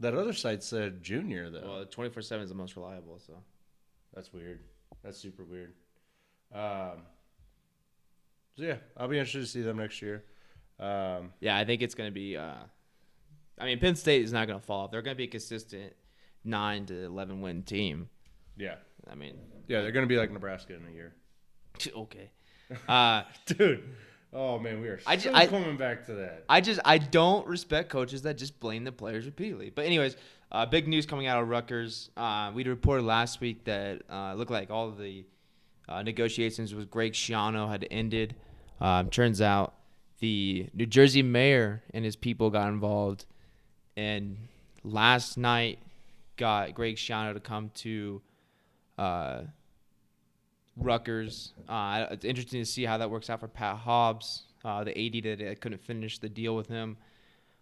[0.00, 1.62] That other site said junior though.
[1.64, 3.34] Well, 24 seven is the most reliable, so
[4.12, 4.60] That's weird.
[5.02, 5.74] That's super weird.
[6.52, 7.02] Um.
[8.56, 10.24] So yeah, I'll be interested to see them next year.
[10.78, 11.32] Um.
[11.40, 12.36] yeah, I think it's going to be.
[12.36, 12.54] Uh,
[13.58, 14.90] I mean, Penn State is not going to fall off.
[14.90, 15.92] They're going to be a consistent
[16.44, 18.08] nine to 11 win team.
[18.56, 18.76] Yeah.
[19.10, 19.36] I mean,
[19.68, 21.14] Yeah, they're gonna be like Nebraska in a year.
[21.96, 22.30] okay.
[22.88, 23.82] Uh, Dude.
[24.32, 26.44] Oh man, we are I so ju- I- coming back to that.
[26.48, 29.70] I just I don't respect coaches that just blame the players repeatedly.
[29.70, 30.16] But anyways,
[30.50, 32.10] uh, big news coming out of Rutgers.
[32.16, 35.24] Uh, we reported last week that uh, looked like all of the
[35.88, 38.34] uh, negotiations with Greg Schiano had ended.
[38.80, 39.74] Um, turns out
[40.18, 43.26] the New Jersey mayor and his people got involved,
[43.96, 44.36] and
[44.82, 45.78] last night
[46.36, 48.20] got Greg Schiano to come to
[48.98, 49.42] uh,
[50.76, 51.52] Rutgers.
[51.68, 55.38] Uh, it's interesting to see how that works out for Pat Hobbs, uh, the AD
[55.38, 56.96] that couldn't finish the deal with him.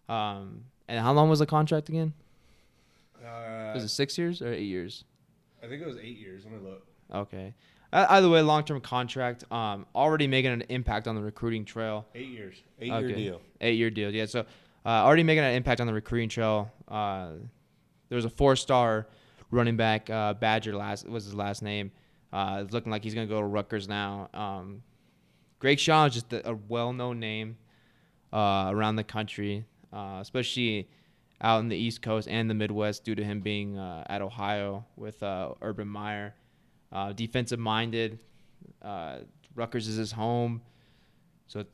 [0.08, 2.12] Um, and how long was the contract again?
[3.22, 5.04] Uh, Was it six years or eight years?
[5.62, 6.44] I think it was eight years.
[6.44, 6.86] Let me look.
[7.14, 7.54] Okay.
[7.92, 9.44] Uh, either way, long term contract.
[9.52, 12.06] Um, already making an impact on the recruiting trail.
[12.14, 12.56] Eight years.
[12.80, 13.14] Eight year Okay.
[13.14, 13.40] deal.
[13.60, 14.12] Eight year deal.
[14.12, 14.24] Yeah.
[14.26, 16.72] So uh, already making an impact on the recruiting trail.
[16.88, 17.32] Uh,
[18.08, 19.06] there was a four star
[19.52, 21.92] running back, uh, Badger last was his last name.
[22.32, 24.28] Uh, it's looking like he's gonna go to Rutgers now.
[24.34, 24.82] Um,
[25.60, 27.56] Greg Shaw is just a, a well known name
[28.32, 30.88] uh, around the country, uh, especially
[31.40, 34.84] out in the East Coast and the Midwest due to him being uh, at Ohio
[34.96, 36.34] with uh, Urban Meyer.
[37.14, 38.18] Defensive minded.
[38.82, 39.18] Uh,
[39.54, 40.62] Rutgers is his home.
[41.46, 41.64] So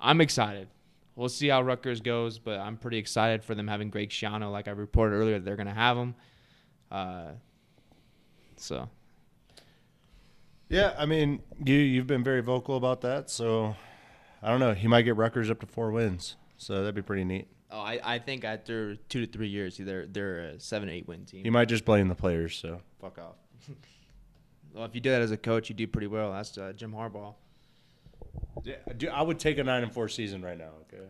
[0.00, 0.68] I'm excited.
[1.16, 4.50] We'll see how Rutgers goes, but I'm pretty excited for them having Greg Schiano.
[4.52, 6.14] Like I reported earlier, they're going to have him.
[6.90, 7.32] Uh,
[8.56, 8.88] so,
[10.68, 13.76] Yeah, I mean, you you've been very vocal about that, so
[14.42, 14.74] I don't know.
[14.74, 17.48] He might get Rutgers up to four wins, so that'd be pretty neat.
[17.70, 21.24] oh, I, I think after two to three years, they're they're a seven eight win
[21.24, 21.44] team.
[21.44, 22.56] He might just blame the players.
[22.56, 23.36] So Fuck off.
[24.74, 26.32] well, if you do that as a coach, you do pretty well.
[26.32, 27.34] That's uh, Jim Harbaugh.
[28.64, 30.70] yeah, dude, I would take a nine and four season right now.
[30.92, 31.04] Okay.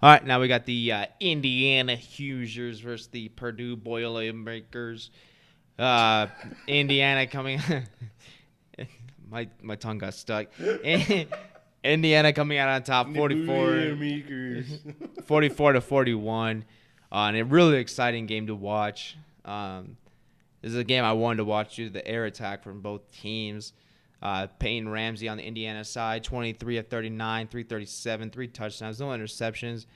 [0.00, 5.10] All right, now we got the uh, Indiana Hoosiers versus the Purdue Boilermakers.
[5.76, 6.28] Uh,
[6.68, 7.60] Indiana coming.
[9.28, 10.46] my my tongue got stuck.
[11.84, 13.96] Indiana coming out on top, 44,
[15.26, 16.64] 44 to 41.
[17.10, 19.16] Uh, and a really exciting game to watch.
[19.44, 19.96] Um,
[20.62, 23.10] this is a game I wanted to watch due to the air attack from both
[23.10, 23.72] teams.
[24.20, 29.86] Uh, Peyton Ramsey on the Indiana side, 23 of 39, 337, three touchdowns, no interceptions.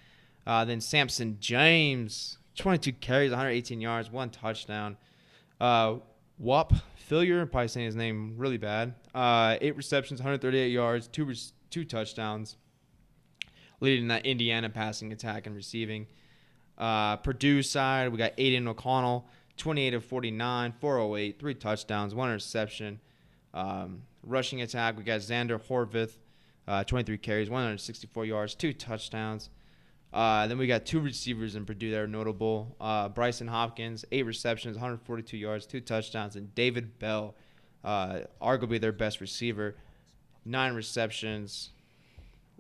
[0.47, 4.97] Uh, then Sampson James, 22 carries, 118 yards, one touchdown.
[5.61, 5.97] Uh,
[6.39, 6.73] Whop
[7.09, 8.95] Philyor, I'm probably saying his name really bad.
[9.15, 11.33] Uh, eight receptions, 138 yards, two
[11.71, 12.57] two touchdowns,
[13.81, 16.07] leading that Indiana passing attack and receiving.
[16.79, 23.01] Uh, Purdue side, we got Aidan O'Connell, 28 of 49, 408, three touchdowns, one interception.
[23.55, 26.13] Um, rushing attack, we got Xander Horvath,
[26.67, 29.51] uh, 23 carries, 164 yards, two touchdowns.
[30.13, 32.77] Uh, then we got two receivers in Purdue that are notable.
[32.81, 37.35] Uh, Brycen Hopkins, eight receptions, 142 yards, two touchdowns, and David Bell,
[37.83, 39.75] uh, arguably their best receiver.
[40.45, 41.71] Nine receptions,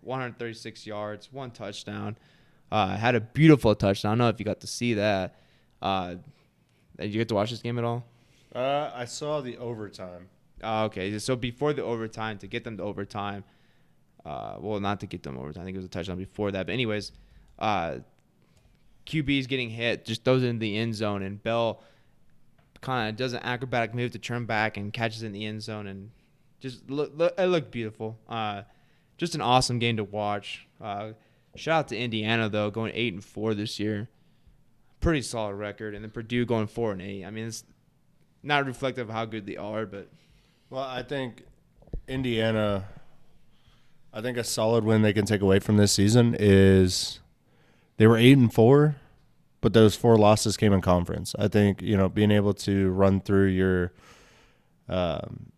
[0.01, 2.16] 136 yards, one touchdown.
[2.70, 4.11] Uh, had a beautiful touchdown.
[4.11, 5.38] I don't know if you got to see that.
[5.82, 6.14] Uh,
[6.99, 8.05] did you get to watch this game at all?
[8.55, 10.28] I saw the overtime.
[10.62, 13.44] Uh, okay, so before the overtime, to get them to overtime,
[14.24, 15.62] uh, well, not to get them overtime.
[15.62, 16.66] I think it was a touchdown before that.
[16.66, 17.12] But anyways,
[17.58, 17.96] uh,
[19.06, 21.82] QB is getting hit, just throws it in the end zone, and Bell
[22.80, 25.62] kind of does an acrobatic move to turn back and catches it in the end
[25.62, 26.10] zone, and
[26.60, 28.18] just look, look it looked beautiful.
[28.28, 28.62] Uh,
[29.18, 30.66] just an awesome game to watch.
[30.80, 31.12] Uh,
[31.56, 34.08] shout out to Indiana though, going eight and four this year,
[35.00, 37.24] pretty solid record, and then Purdue going four and eight.
[37.24, 37.64] I mean, it's
[38.42, 40.08] not reflective of how good they are, but
[40.72, 41.42] Well, I think
[42.08, 42.88] Indiana.
[44.10, 47.20] I think a solid win they can take away from this season is
[47.98, 48.96] they were eight and four,
[49.60, 51.34] but those four losses came in conference.
[51.38, 53.92] I think you know being able to run through your
[54.88, 55.52] um,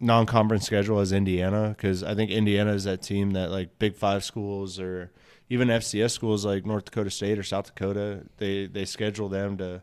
[0.00, 4.24] non-conference schedule as Indiana, because I think Indiana is that team that like Big Five
[4.24, 5.12] schools or
[5.50, 9.82] even FCS schools like North Dakota State or South Dakota, they they schedule them to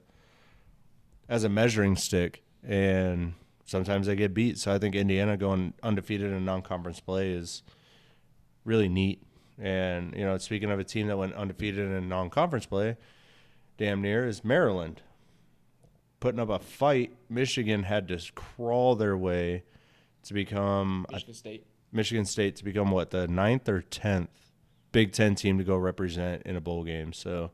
[1.30, 3.36] as a measuring stick, and
[3.66, 4.58] sometimes they get beat.
[4.58, 7.64] So I think Indiana going undefeated in non-conference play is
[8.64, 9.22] really neat.
[9.60, 12.98] And you know, speaking of a team that went undefeated in non-conference play,
[13.78, 15.02] damn near is Maryland
[16.20, 17.16] putting up a fight.
[17.30, 19.64] Michigan had to crawl their way
[20.24, 21.66] to become a Michigan State.
[21.92, 24.30] Michigan State to become what the ninth or tenth
[24.92, 27.14] Big Ten team to go represent in a bowl game.
[27.14, 27.52] So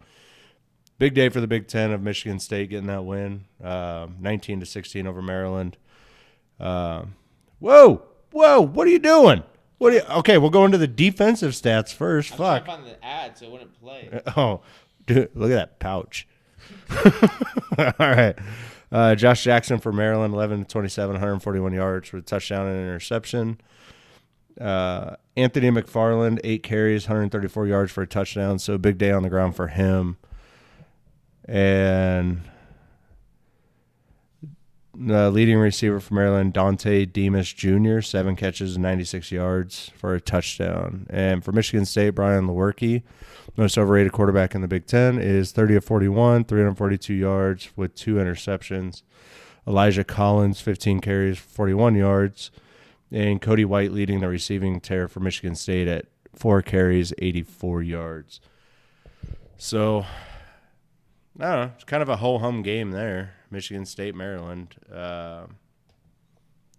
[0.97, 4.65] big day for the Big Ten of Michigan State getting that win, um, nineteen to
[4.65, 5.77] sixteen over Maryland.
[6.61, 7.15] Um,
[7.59, 8.61] whoa, whoa!
[8.61, 9.43] What are you doing?
[9.79, 9.93] What?
[9.93, 12.35] Are you, okay, we'll go into the defensive stats first.
[12.35, 12.67] Fuck.
[12.67, 14.21] find the ad so it wouldn't play.
[14.37, 14.61] Oh,
[15.07, 16.27] dude, look at that pouch.
[17.77, 18.37] All right.
[18.91, 23.59] Uh, Josh Jackson for Maryland, 11 to 27, 141 yards with a touchdown and interception.
[24.59, 28.59] Uh, Anthony McFarland, eight carries, 134 yards for a touchdown.
[28.59, 30.17] So big day on the ground for him.
[31.45, 32.41] And
[35.07, 40.21] the leading receiver for Maryland, Dontay Demus Jr., seven catches and 96 yards for a
[40.21, 41.07] touchdown.
[41.09, 43.01] And for Michigan State, Brian Lewerke,
[43.57, 48.15] most overrated quarterback in the Big Ten, is 30 of 41, 342 yards with two
[48.15, 49.01] interceptions.
[49.67, 52.51] Elijah Collins, 15 carries, 41 yards.
[53.11, 58.39] And Cody White leading the receiving tear for Michigan State at four carries, 84 yards.
[59.57, 60.05] So,
[61.39, 61.71] I don't know.
[61.75, 63.33] It's kind of a ho hum game there.
[63.51, 64.75] Michigan State, Maryland.
[64.91, 65.45] Uh,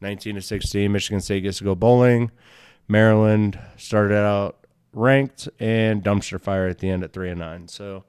[0.00, 0.90] 19 to 16.
[0.90, 2.30] Michigan State gets to go bowling.
[2.88, 7.68] Maryland started out ranked and dumpster fire at the end at 3 and 9.
[7.68, 8.04] So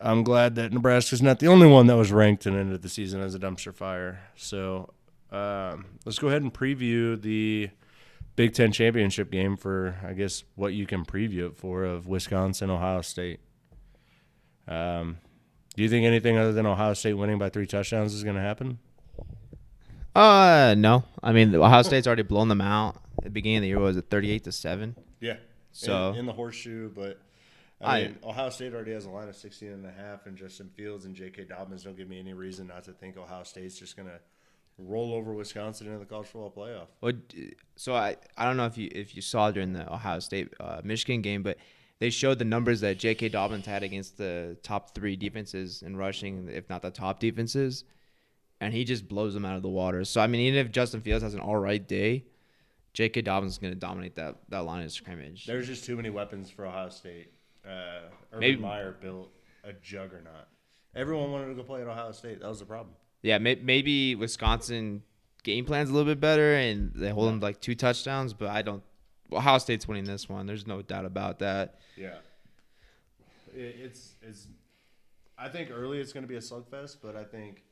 [0.00, 3.20] I'm glad that Nebraska's not the only one that was ranked and ended the season
[3.20, 4.20] as a dumpster fire.
[4.34, 4.92] So
[5.30, 7.70] um, let's go ahead and preview the
[8.36, 12.70] Big Ten championship game for, I guess, what you can preview it for of Wisconsin,
[12.70, 13.40] Ohio State.
[14.66, 15.18] Um,
[15.80, 18.42] do you think anything other than Ohio State winning by three touchdowns is going to
[18.42, 18.78] happen?
[20.14, 21.04] Uh, no.
[21.22, 22.96] I mean, Ohio State's already blown them out.
[23.16, 24.94] At the beginning of the year, was it 38 to 7?
[25.20, 25.36] Yeah.
[25.72, 27.18] So- in, in the horseshoe, but
[27.80, 30.36] I- I mean, Ohio State already has a line of 16 and a half, and
[30.36, 31.44] Justin Fields and J.K.
[31.44, 34.20] Dobbins don't give me any reason not to think Ohio State's just going to
[34.76, 36.88] roll over Wisconsin in the college football playoff.
[37.00, 37.16] What?
[37.76, 40.82] So I I don't know if you if you saw during the Ohio State uh,
[40.84, 41.56] Michigan game, but
[42.00, 43.28] they showed the numbers that J.K.
[43.28, 47.84] Dobbins had against the top three defenses in rushing, if not the top defenses,
[48.60, 50.04] and he just blows them out of the water.
[50.04, 52.24] So I mean, even if Justin Fields has an all right day,
[52.94, 53.22] J.K.
[53.22, 55.46] Dobbins is going to dominate that that line of scrimmage.
[55.46, 57.30] There's just too many weapons for Ohio State.
[57.64, 59.30] Uh, Urban Maybe- Meyer built
[59.62, 60.48] a juggernaut.
[60.96, 62.40] Everyone wanted to go play at Ohio State.
[62.40, 62.94] That was the problem.
[63.22, 65.02] Yeah, may, maybe Wisconsin
[65.44, 68.62] game plans a little bit better and they hold them like two touchdowns, but I
[68.62, 68.82] don't.
[69.32, 70.46] Ohio State's winning this one.
[70.46, 71.80] There's no doubt about that.
[71.96, 72.16] Yeah.
[73.54, 74.46] It, it's it's.
[75.38, 77.62] I think early it's going to be a slugfest, but I think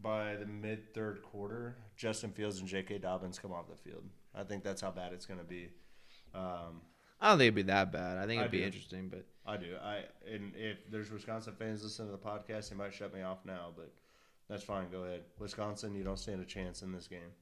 [0.00, 2.98] by the mid third quarter, Justin Fields and J.K.
[2.98, 4.04] Dobbins come off the field.
[4.34, 5.68] I think that's how bad it's going to be.
[6.34, 6.82] Um,
[7.20, 8.16] I don't think it'd be that bad.
[8.16, 8.64] I think it'd be do.
[8.64, 9.74] interesting, but I do.
[9.82, 13.38] I and if there's Wisconsin fans listening to the podcast, they might shut me off
[13.44, 13.92] now, but
[14.48, 14.88] that's fine.
[14.90, 15.94] Go ahead, Wisconsin.
[15.94, 17.32] You don't stand a chance in this game.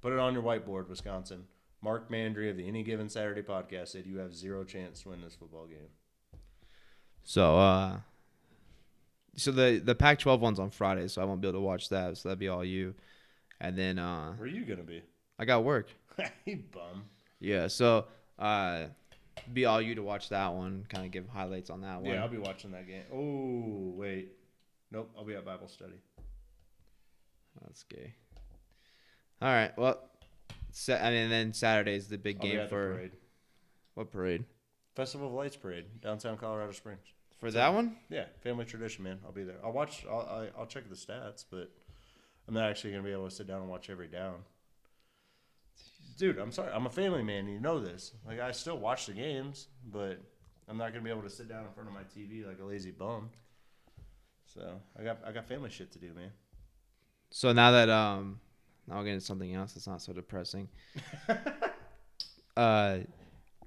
[0.00, 1.44] Put it on your whiteboard, Wisconsin.
[1.82, 5.20] Mark Mandry of the Any Given Saturday podcast said you have zero chance to win
[5.22, 5.88] this football game.
[7.22, 7.98] so uh,
[9.36, 12.16] so the the Pac-12 one's on Friday, so I won't be able to watch that.
[12.16, 12.94] So that'd be all you,
[13.60, 15.02] and then uh, Where are you gonna be?
[15.38, 15.88] I got work.
[16.44, 17.04] you bum.
[17.38, 18.06] Yeah, so
[18.38, 18.86] uh,
[19.52, 20.84] be all you to watch that one.
[20.88, 22.10] Kind of give highlights on that one.
[22.12, 23.04] Yeah, I'll be watching that game.
[23.12, 24.32] Oh wait,
[24.90, 25.10] nope.
[25.16, 26.00] I'll be at Bible study.
[27.62, 28.14] That's gay.
[29.40, 29.76] All right.
[29.78, 30.00] Well,
[30.72, 33.12] sa- I mean, then Saturday's the big I'll be game at the for parade.
[33.94, 34.44] what parade?
[34.94, 37.06] Festival of Lights parade, downtown Colorado Springs.
[37.38, 37.96] For that one?
[38.08, 39.20] Yeah, family tradition, man.
[39.24, 39.58] I'll be there.
[39.64, 40.04] I'll watch.
[40.10, 41.70] I'll I- I'll check the stats, but
[42.48, 44.42] I'm not actually gonna be able to sit down and watch every down.
[46.18, 46.72] Dude, I'm sorry.
[46.72, 47.46] I'm a family man.
[47.46, 48.12] You know this.
[48.26, 50.20] Like I still watch the games, but
[50.68, 52.64] I'm not gonna be able to sit down in front of my TV like a
[52.64, 53.30] lazy bum.
[54.52, 56.32] So I got I got family shit to do, man.
[57.30, 58.40] So now that um,
[58.88, 60.68] now we'll get into something else that's not so depressing.
[62.56, 62.98] uh,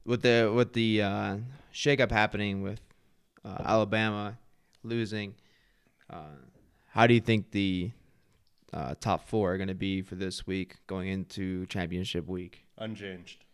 [0.06, 1.38] with the with the uh,
[1.74, 2.82] shakeup happening with
[3.46, 4.38] uh, Alabama
[4.84, 5.36] losing,
[6.10, 6.38] uh,
[6.88, 7.92] how do you think the
[8.74, 12.66] uh, top four are going to be for this week going into championship week?
[12.78, 13.46] Unchanged.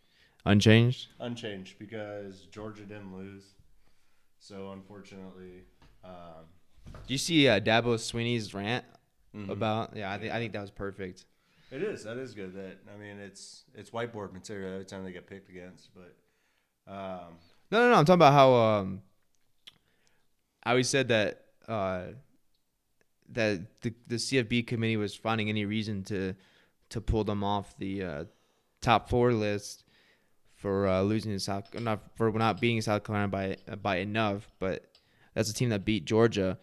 [0.46, 1.08] Unchanged.
[1.20, 3.44] Unchanged because Georgia didn't lose.
[4.40, 5.64] So unfortunately,
[6.04, 6.46] um,
[7.06, 8.84] Do you see uh, Dabo Swinney's rant
[9.36, 9.50] mhm.
[9.50, 9.96] about?
[9.96, 11.26] Yeah, I think I think that was perfect.
[11.70, 12.04] It is.
[12.04, 12.54] That is good.
[12.54, 15.90] That I mean, it's it's whiteboard material every time they get picked against.
[15.94, 17.34] But um,
[17.70, 17.94] No, no, no.
[17.96, 19.02] I'm talking about how um
[20.62, 22.02] how he said that uh
[23.30, 26.34] that the the CFB committee was finding any reason to
[26.90, 28.24] to pull them off the uh,
[28.80, 29.84] top four list
[30.56, 34.84] for uh, losing to South not for not beating South Carolina by by enough, but
[35.34, 36.58] that's a team that beat Georgia,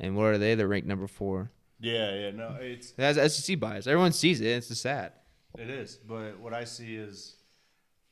[0.00, 0.54] and what are they?
[0.54, 1.50] They're ranked number four.
[1.80, 3.86] Yeah, yeah, no, it's it has SEC bias.
[3.86, 4.46] Everyone sees it.
[4.46, 5.12] It's just sad.
[5.58, 5.96] it is.
[5.96, 7.36] But what I see is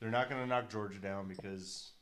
[0.00, 1.92] they're not going to knock Georgia down because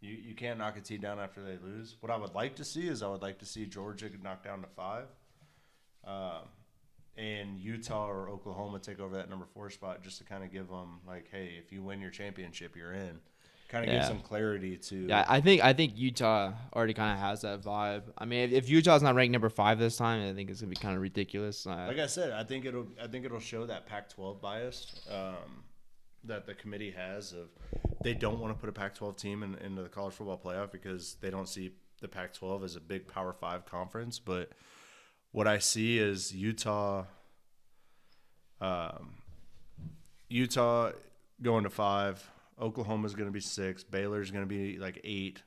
[0.00, 1.96] you you can't knock a team down after they lose.
[2.00, 4.44] What I would like to see is I would like to see Georgia get knocked
[4.44, 5.06] down to five.
[6.04, 6.48] Um,
[7.16, 10.68] and Utah or Oklahoma take over that number four spot just to kind of give
[10.68, 13.20] them like, hey, if you win your championship, you're in.
[13.72, 15.06] Kind of give some clarity to.
[15.06, 18.02] Yeah, I think I think Utah already kind of has that vibe.
[18.18, 20.68] I mean, if, if Utah's not ranked number five this time, I think it's gonna
[20.68, 21.66] be kind of ridiculous.
[21.66, 25.64] Uh, like I said, I think it'll I think it'll show that Pac-12 bias um,
[26.24, 27.48] that the committee has of
[28.02, 31.16] they don't want to put a Pac-12 team in, into the college football playoff because
[31.22, 31.72] they don't see
[32.02, 34.18] the Pac-12 as a big Power Five conference.
[34.18, 34.50] But
[35.30, 37.04] what I see is Utah,
[38.60, 39.14] um,
[40.28, 40.92] Utah
[41.40, 42.22] going to five.
[42.60, 43.84] Oklahoma's going to be six.
[43.84, 45.42] Baylor's going to be like eight,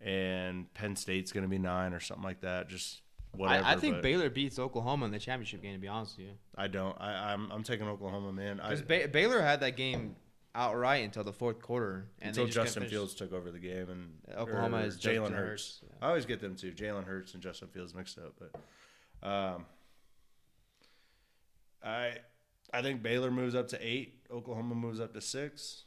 [0.00, 2.68] and Penn State's going to be nine or something like that.
[2.68, 3.64] Just whatever.
[3.64, 5.74] I, I think Baylor beats Oklahoma in the championship game.
[5.74, 6.96] To be honest with you, I don't.
[7.00, 8.56] I, I'm I'm taking Oklahoma, man.
[8.56, 10.16] Because ba- Baylor had that game
[10.54, 12.88] outright until the fourth quarter, and until Justin.
[12.88, 15.32] Fields took over the game, and Oklahoma is Jalen Hurts.
[15.32, 16.06] Hurts, yeah.
[16.06, 16.72] I always get them too.
[16.72, 19.66] Jalen Hurts and Justin Fields mixed up, but um,
[21.82, 22.14] I
[22.72, 24.20] I think Baylor moves up to eight.
[24.30, 25.84] Oklahoma moves up to six.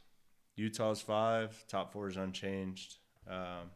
[0.62, 1.64] Utah's five.
[1.66, 2.96] Top four is unchanged.
[3.28, 3.70] Um,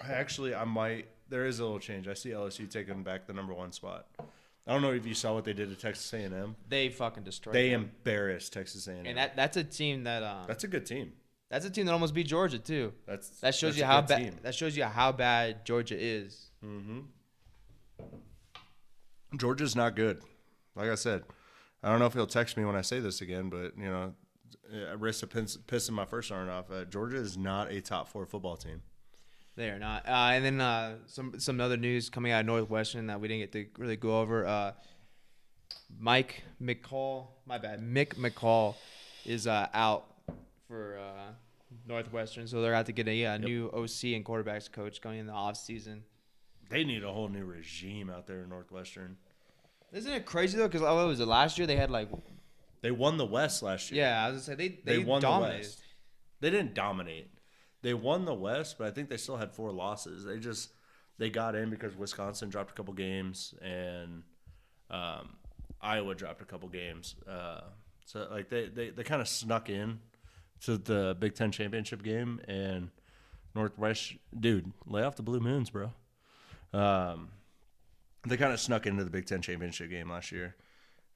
[0.00, 1.08] I actually I might.
[1.28, 2.08] There is a little change.
[2.08, 4.06] I see LSU taking back the number one spot.
[4.66, 6.56] I don't know if you saw what they did to Texas A&M.
[6.68, 7.54] They fucking destroyed.
[7.54, 7.82] They them.
[7.82, 9.04] embarrassed Texas A&M.
[9.04, 11.12] and that that's a team that um, that's, That's a good team.
[11.50, 12.94] That's a team that almost beat Georgia too.
[13.06, 14.42] That's That shows that's you how bad.
[14.42, 16.50] That shows you how bad Georgia is.
[16.64, 17.00] Mm-hmm.
[19.36, 20.22] Georgia's not good.
[20.74, 21.24] Like I said,
[21.82, 24.14] I don't know if he'll text me when I say this again, but you know,
[24.72, 26.70] I risk of piss- pissing my first sergeant off.
[26.70, 28.82] Uh, Georgia is not a top four football team.
[29.56, 30.06] They are not.
[30.08, 33.52] Uh, and then uh, some some other news coming out of Northwestern that we didn't
[33.52, 34.46] get to really go over.
[34.46, 34.72] Uh,
[35.98, 38.74] Mike McCall, my bad, Mick McCall
[39.24, 40.06] is uh, out
[40.66, 41.32] for uh,
[41.86, 45.00] Northwestern, so they're going to have to get a, uh new OC and quarterbacks coach
[45.00, 46.02] going in the off season.
[46.68, 49.16] They need a whole new regime out there in Northwestern.
[49.92, 50.66] Isn't it crazy though?
[50.66, 51.66] Because what was it last year?
[51.66, 52.08] They had like
[52.84, 54.04] They won the West last year.
[54.04, 55.62] yeah, I was gonna say they they, they, won dominated.
[55.62, 55.80] the West.
[56.40, 57.30] They didn't dominate.
[57.80, 60.22] They won the West, but I think they still had four losses.
[60.22, 60.68] They just
[61.16, 64.22] they got in because Wisconsin dropped a couple games and
[64.90, 65.36] um,
[65.80, 67.16] Iowa dropped a couple games.
[67.26, 67.62] Uh,
[68.04, 70.00] so like they they, they kind of snuck in
[70.66, 72.90] to the Big Ten championship game and
[73.54, 75.90] Northwest dude lay off the blue moons, bro.
[76.74, 77.28] Um,
[78.28, 80.54] they kind of snuck into the Big Ten championship game last year.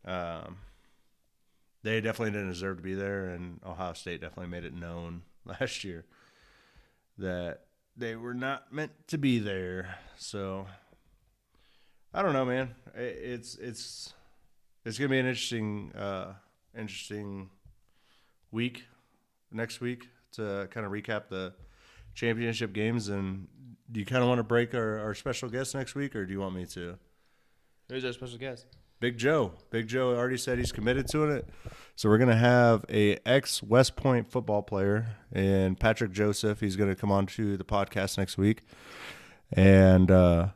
[0.06, 0.56] Um,
[1.82, 5.84] they definitely didn't deserve to be there, and Ohio State definitely made it known last
[5.84, 6.04] year
[7.18, 7.64] that
[7.96, 9.96] they were not meant to be there.
[10.16, 10.66] So
[12.12, 12.74] I don't know, man.
[12.94, 14.14] It's it's
[14.84, 16.34] it's gonna be an interesting uh,
[16.76, 17.50] interesting
[18.50, 18.84] week
[19.52, 21.54] next week to kind of recap the
[22.14, 23.08] championship games.
[23.08, 23.48] And
[23.90, 26.32] do you kind of want to break our, our special guest next week, or do
[26.32, 26.98] you want me to?
[27.88, 28.66] Who's our special guest?
[29.00, 29.52] Big Joe.
[29.70, 31.48] Big Joe already said he's committed to it.
[31.94, 36.60] So we're gonna have a ex West Point football player and Patrick Joseph.
[36.60, 38.62] He's gonna come on to the podcast next week,
[39.52, 40.48] and uh,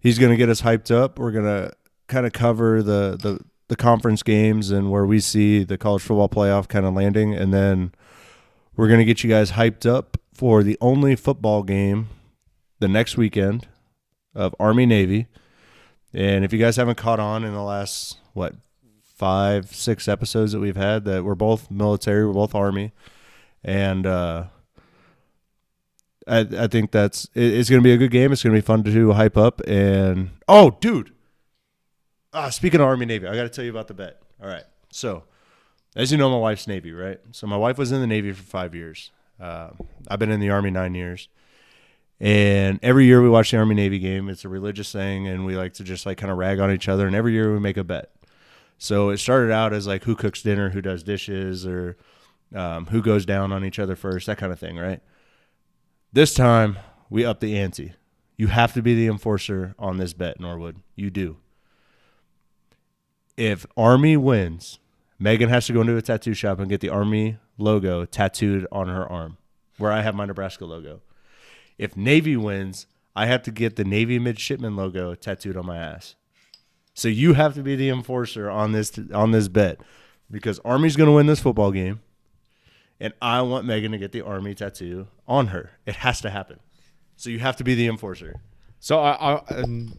[0.00, 1.18] he's gonna get us hyped up.
[1.18, 1.72] We're gonna
[2.08, 6.28] kind of cover the, the the conference games and where we see the college football
[6.28, 7.92] playoff kind of landing, and then
[8.76, 12.08] we're gonna get you guys hyped up for the only football game
[12.80, 13.66] the next weekend
[14.34, 15.26] of Army Navy.
[16.14, 18.54] And if you guys haven't caught on in the last what
[19.16, 22.92] five six episodes that we've had, that we're both military, we're both Army,
[23.64, 24.44] and uh,
[26.26, 28.32] I I think that's it, it's gonna be a good game.
[28.32, 29.60] It's gonna be fun to hype up.
[29.66, 31.12] And oh, dude,
[32.32, 34.20] ah, speaking of Army Navy, I got to tell you about the bet.
[34.42, 35.24] All right, so
[35.94, 37.20] as you know, my wife's Navy, right?
[37.30, 39.10] So my wife was in the Navy for five years.
[39.40, 39.70] Uh,
[40.08, 41.28] I've been in the Army nine years.
[42.22, 44.28] And every year we watch the Army Navy game.
[44.28, 46.88] It's a religious thing, and we like to just like kind of rag on each
[46.88, 47.04] other.
[47.04, 48.12] And every year we make a bet.
[48.78, 51.96] So it started out as like who cooks dinner, who does dishes, or
[52.54, 55.00] um, who goes down on each other first, that kind of thing, right?
[56.12, 56.78] This time
[57.10, 57.94] we up the ante.
[58.36, 60.76] You have to be the enforcer on this bet, Norwood.
[60.94, 61.38] You do.
[63.36, 64.78] If Army wins,
[65.18, 68.86] Megan has to go into a tattoo shop and get the Army logo tattooed on
[68.86, 69.38] her arm,
[69.78, 71.00] where I have my Nebraska logo.
[71.82, 72.86] If Navy wins,
[73.16, 76.14] I have to get the Navy midshipman logo tattooed on my ass.
[76.94, 79.80] So you have to be the enforcer on this on this bet
[80.30, 82.00] because Army's going to win this football game,
[83.00, 85.72] and I want Megan to get the Army tattoo on her.
[85.86, 86.60] It has to happen.
[87.16, 88.40] So you have to be the enforcer.
[88.78, 89.98] So I, I, um,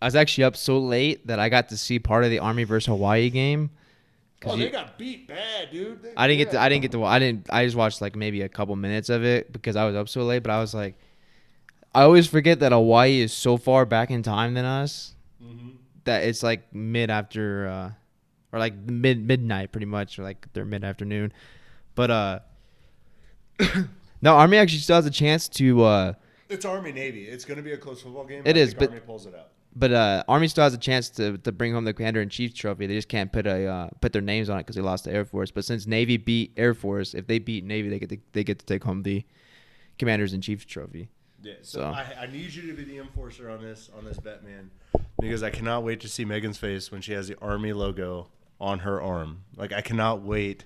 [0.00, 2.64] I was actually up so late that I got to see part of the Army
[2.64, 3.70] versus Hawaii game.
[4.40, 6.02] 'Cause you- Oh, got beat bad, dude.
[6.02, 6.60] They- I didn't get to.
[6.60, 7.04] I didn't get to.
[7.04, 7.46] I didn't.
[7.50, 10.22] I just watched like maybe a couple minutes of it because I was up so
[10.24, 10.42] late.
[10.42, 10.94] But I was like,
[11.94, 15.14] I always forget that Hawaii is so far back in time than us
[16.04, 17.90] that it's like mid after, uh,
[18.52, 21.32] or like mid midnight pretty much, or like they're mid afternoon.
[21.94, 22.38] But uh,
[24.22, 25.82] no, Army actually still has a chance to.
[25.82, 26.12] uh
[26.48, 27.24] It's Army Navy.
[27.24, 28.42] It's going to be a close football game.
[28.44, 29.48] It I is, but- Army pulls it out.
[29.76, 32.52] But uh, Army still has a chance to, to bring home the Commander in Chief
[32.52, 32.88] trophy.
[32.88, 35.12] They just can't put a uh, put their names on it because they lost to
[35.12, 35.52] Air Force.
[35.52, 38.58] But since Navy beat Air Force, if they beat Navy, they get to, they get
[38.58, 39.24] to take home the
[39.96, 41.08] Commanders in Chief trophy.
[41.42, 44.18] Yeah, so, So- I, I need you to be the enforcer on this on this
[44.18, 44.70] bet, man,
[45.20, 48.28] because I cannot wait to see Megan's face when she has the Army logo
[48.60, 49.44] on her arm.
[49.56, 50.64] Like I cannot wait.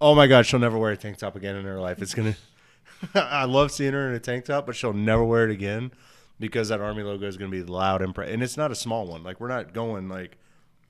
[0.00, 2.02] Oh my God, she'll never wear a tank top again in her life.
[2.02, 2.36] It's gonna.
[3.14, 5.92] I love seeing her in a tank top, but she'll never wear it again
[6.40, 9.06] because that Army logo is gonna be loud and pre- and it's not a small
[9.06, 9.22] one.
[9.22, 10.38] Like we're not going like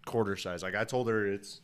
[0.06, 0.62] quarter size.
[0.62, 1.60] Like I told her, it's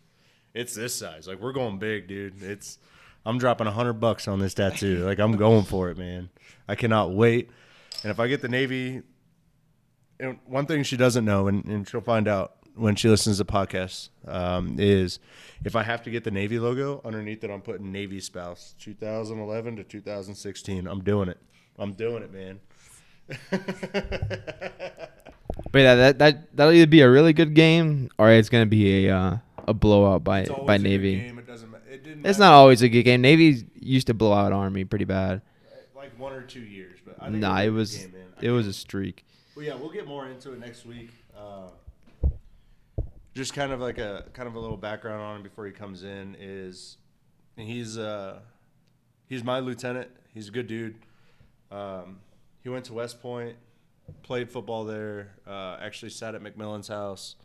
[0.53, 1.27] it's this size.
[1.27, 2.43] Like we're going big, dude.
[2.43, 2.79] It's
[3.27, 4.99] I'm dropping a hundred bucks on this tattoo.
[5.05, 6.29] Like I'm going for it, man.
[6.69, 7.51] I cannot wait.
[8.03, 9.03] And if I get the Navy,
[10.21, 13.45] and one thing she doesn't know, and, and she'll find out when she listens to
[13.45, 15.21] podcasts, um, is
[15.65, 19.77] if I have to get the Navy logo underneath it, I'm putting Navy spouse 2011
[19.77, 20.87] to 2016.
[20.87, 21.39] I'm doing it.
[21.79, 22.61] I'm doing it, man.
[25.71, 29.07] But yeah, that that that'll either be a really good game or it's gonna be
[29.07, 29.37] a uh,
[29.69, 31.15] a blowout by by Navy.
[31.17, 31.71] It doesn't.
[31.71, 32.27] ma- It didn't.
[32.27, 33.21] It's not always a good game.
[33.21, 35.43] Navy used to blow out Army pretty bad.
[35.95, 38.07] like one or two years, but I think Nah, it was
[38.41, 39.25] it was a streak.
[39.57, 41.11] Well, yeah, we'll get more into it next week.
[41.37, 41.69] Uh,
[43.35, 46.03] just kind of like a kind of a little background on him before he comes
[46.05, 46.97] in is
[47.57, 48.39] he's uh,
[49.29, 50.09] he's my lieutenant.
[50.33, 50.97] He's a good dude.
[51.71, 52.19] Um,
[52.63, 53.57] he went to West Point,
[54.23, 55.33] played football there.
[55.47, 57.37] Uh, actually sat at McMillan's house,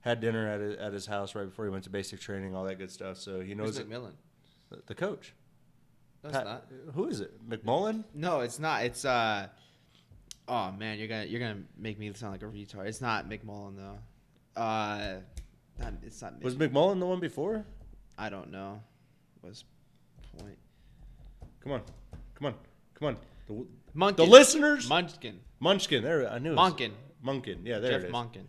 [0.00, 2.64] had dinner at his, at his house right before he went to basic training, all
[2.64, 3.18] that good stuff.
[3.18, 4.12] So he knows it, McMillan?
[4.86, 5.34] the coach.
[6.22, 7.32] No, Pat- Who is it?
[7.48, 8.04] McMullen?
[8.14, 8.84] No, it's not.
[8.84, 9.48] It's uh.
[10.48, 12.86] Oh man, you're gonna you're gonna make me sound like a retard.
[12.86, 14.60] It's not McMullen though.
[14.60, 15.20] Uh,
[15.78, 16.42] not, it's not.
[16.42, 17.64] Was Mc- McMullen the one before?
[18.18, 18.82] I don't know.
[19.42, 19.64] Was
[20.38, 20.58] point
[21.62, 21.82] Come on,
[22.34, 22.54] come on,
[22.94, 23.16] come on.
[23.46, 23.66] The,
[23.96, 24.16] Monken.
[24.16, 24.88] the listeners.
[24.88, 25.40] Munchkin.
[25.60, 26.02] Munchkin.
[26.02, 26.52] There, I knew.
[26.52, 26.92] it Monken.
[27.24, 27.58] Monken.
[27.64, 28.12] Yeah, there Jeff it is.
[28.12, 28.44] Monken.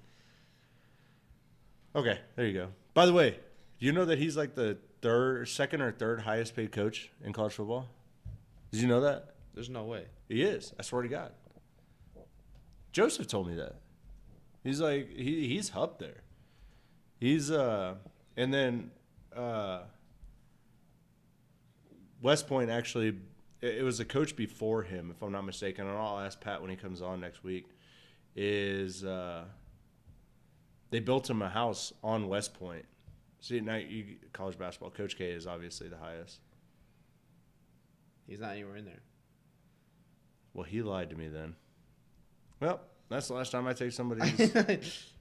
[1.95, 2.67] Okay, there you go.
[2.93, 3.31] By the way,
[3.79, 7.33] do you know that he's like the third, second or third highest paid coach in
[7.33, 7.89] college football?
[8.71, 9.35] Did you know that?
[9.53, 10.05] There's no way.
[10.29, 10.73] He is.
[10.79, 11.31] I swear to God.
[12.91, 13.75] Joseph told me that.
[14.63, 16.21] He's like he he's up there.
[17.19, 17.95] He's uh
[18.37, 18.91] and then
[19.35, 19.81] uh
[22.21, 23.15] West Point actually
[23.61, 26.61] it it was a coach before him, if I'm not mistaken, and I'll ask Pat
[26.61, 27.65] when he comes on next week,
[28.35, 29.45] is uh
[30.91, 32.85] they built him a house on West Point.
[33.39, 36.39] See now you college basketball, Coach K is obviously the highest.
[38.27, 39.01] He's not anywhere in there.
[40.53, 41.55] Well, he lied to me then.
[42.59, 44.37] Well, that's the last time I take somebody's.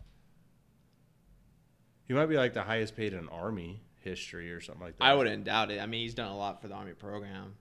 [2.07, 5.05] he might be like the highest paid in Army history or something like that.
[5.05, 5.81] I wouldn't doubt it.
[5.81, 7.55] I mean, he's done a lot for the Army program.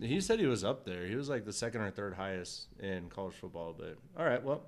[0.00, 1.06] He said he was up there.
[1.06, 3.74] He was like the second or third highest in college football.
[3.76, 4.62] But all right, well,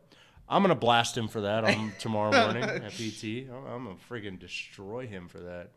[0.48, 3.48] I'm gonna blast him for that on tomorrow morning at PT.
[3.50, 5.70] I'm, I'm gonna freaking destroy him for that.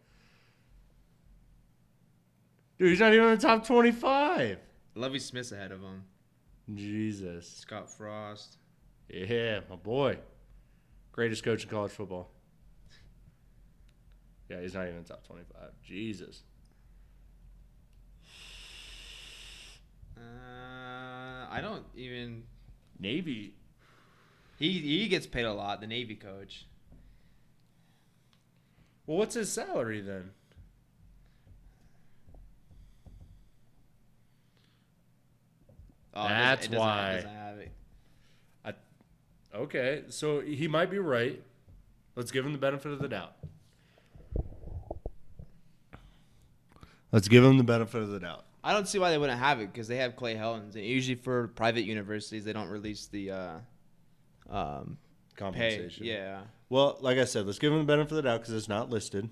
[2.77, 4.59] Dude, he's not even in the top 25.
[4.95, 6.03] Lovie Smith's ahead of him.
[6.73, 7.47] Jesus.
[7.49, 8.57] Scott Frost.
[9.09, 10.17] Yeah, my boy.
[11.11, 12.31] Greatest coach in college football.
[14.49, 15.69] Yeah, he's not even in the top 25.
[15.83, 16.43] Jesus.
[20.17, 20.21] Uh,
[21.49, 22.43] I don't even.
[22.99, 23.53] Navy.
[24.57, 25.81] He he gets paid a lot.
[25.81, 26.65] The Navy coach.
[29.05, 30.31] Well, what's his salary then?
[36.13, 37.13] Oh, That's it doesn't- why.
[37.15, 37.71] doesn't have it.
[39.53, 41.41] Okay, so he might be right.
[42.17, 43.33] Let's give him the benefit of the doubt.
[47.13, 48.43] Let's give him the benefit of the doubt.
[48.65, 50.75] I don't see why they wouldn't have it because they have Clay Helton's.
[50.75, 53.57] And usually for private universities, they don't release the uh,
[54.49, 54.97] um,
[55.35, 55.39] pay.
[55.43, 56.05] Compensation.
[56.05, 56.41] Yeah.
[56.69, 58.89] Well, like I said, let's give him the benefit of the doubt because it's not
[58.89, 59.29] listed.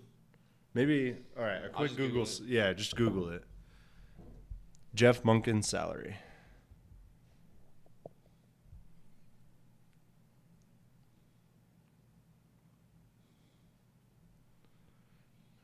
[0.73, 1.15] Maybe.
[1.37, 1.65] All right.
[1.65, 2.25] A quick Google.
[2.25, 3.43] Google Yeah, just Google it.
[4.93, 6.15] Jeff Monken's salary.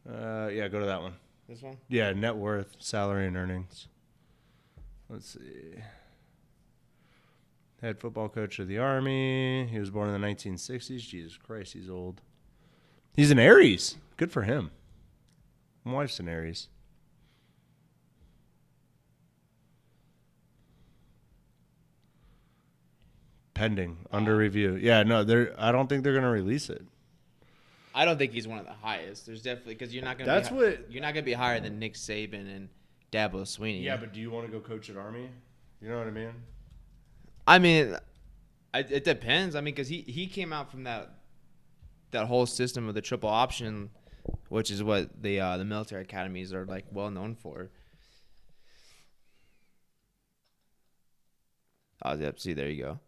[0.09, 1.13] Uh, yeah, go to that one.
[1.47, 1.77] This one.
[1.87, 3.87] Yeah, net worth, salary, and earnings.
[5.07, 5.75] Let's see.
[7.81, 9.65] Head football coach of the Army.
[9.67, 10.99] He was born in the 1960s.
[11.07, 12.21] Jesus Christ, he's old.
[13.15, 13.97] He's an Aries.
[14.17, 14.71] Good for him.
[15.85, 16.67] My wife's an Aries.
[23.53, 24.75] Pending, under review.
[24.75, 25.53] Yeah, no, they're.
[25.57, 26.81] I don't think they're gonna release it.
[27.93, 29.25] I don't think he's one of the highest.
[29.25, 30.31] There's definitely because you're not gonna.
[30.31, 32.69] That's be, what- You're not gonna be higher than Nick Saban and
[33.11, 33.83] Dabo Swinney.
[33.83, 35.29] Yeah, but do you want to go coach at Army?
[35.81, 36.31] You know what I mean?
[37.49, 37.97] I mean,
[38.75, 39.55] I, it depends.
[39.55, 41.09] I mean, because he he came out from that
[42.11, 43.89] that whole system of the triple option,
[44.49, 47.71] which is what the uh, the military academies are like well known for.
[52.05, 52.39] Oh, yep.
[52.39, 52.99] See, there you go.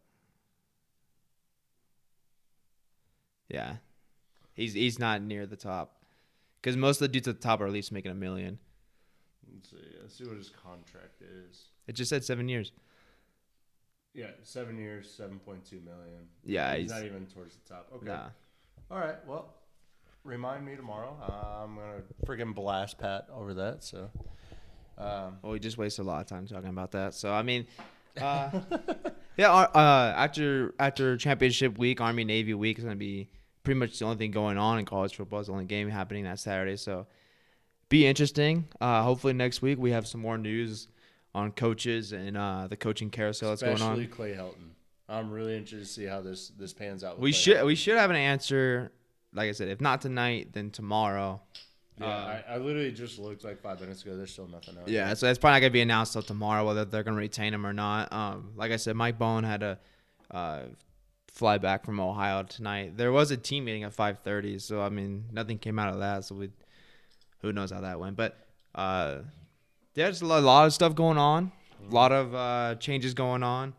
[3.48, 3.76] Yeah,
[4.56, 6.04] he's he's not near the top,
[6.60, 8.58] because most of the dudes at the top are at least making a million.
[9.54, 9.78] Let's see.
[10.02, 11.66] Let's see what his contract is.
[11.86, 12.72] It just said seven years.
[14.14, 16.28] Yeah, seven years, seven point two million.
[16.44, 17.88] Yeah, he's, he's, not even towards the top.
[17.96, 18.08] Okay.
[18.08, 18.28] nah.
[18.90, 19.16] All right.
[19.26, 19.54] Well,
[20.24, 21.16] remind me tomorrow.
[21.22, 23.84] Uh, I'm gonna freaking blast Pat over that.
[23.84, 24.10] So,
[24.98, 27.14] um, Well, we just wasted a lot of time talking about that.
[27.14, 27.66] So I mean,
[28.20, 28.52] uh,
[29.38, 29.52] yeah.
[29.52, 33.30] Uh, uh, after after championship week, Army Navy week is gonna be
[33.64, 35.40] pretty much the only thing going on in college football.
[35.40, 36.76] It's the only game happening that Saturday.
[36.76, 37.08] So
[37.88, 38.68] be interesting.
[38.82, 40.90] Uh, hopefully next week we have some more news
[41.34, 44.12] on coaches and uh, the coaching carousel that's going especially on.
[44.12, 44.70] Clay Helton.
[45.08, 47.18] I'm really interested to see how this this pans out.
[47.18, 47.66] with We Clay should Helton.
[47.66, 48.92] we should have an answer.
[49.34, 51.42] Like I said, if not tonight, then tomorrow.
[52.00, 54.18] Yeah, I, I literally just looked like five minutes ago.
[54.18, 54.88] There's still nothing out.
[54.88, 57.66] Yeah, so it's probably not gonna be announced till tomorrow whether they're gonna retain him
[57.66, 58.12] or not.
[58.12, 59.78] Um, like I said, Mike Bohn had to
[60.32, 60.62] uh,
[61.32, 62.98] fly back from Ohio tonight.
[62.98, 66.00] There was a team meeting at five thirty, so I mean nothing came out of
[66.00, 66.26] that.
[66.26, 66.50] So we,
[67.42, 68.16] who knows how that went?
[68.16, 68.38] But
[68.74, 69.20] uh,
[69.94, 71.52] there's a lot of stuff going on,
[71.90, 73.74] a lot of uh, changes going on.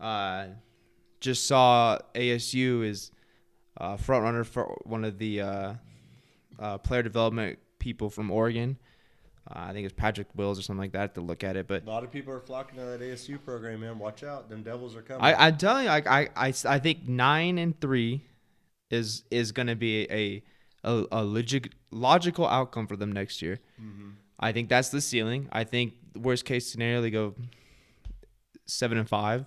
[0.00, 0.46] Uh,
[1.20, 3.10] just saw ASU is
[3.78, 5.74] uh, front runner for one of the uh,
[6.58, 8.78] uh, player development people from Oregon.
[9.50, 11.66] Uh, I think it's Patrick Wills or something like that to look at it.
[11.66, 13.98] But A lot of people are flocking to that ASU program, man.
[13.98, 15.22] Watch out, them Devils are coming.
[15.22, 18.24] I, I'm telling you, I, I, I, I think nine and three
[18.90, 20.42] is is going to be a
[20.84, 23.58] a, a logic, logical outcome for them next year.
[24.38, 25.48] I think that's the ceiling.
[25.52, 27.34] I think worst case scenario they go
[28.66, 29.46] seven and five,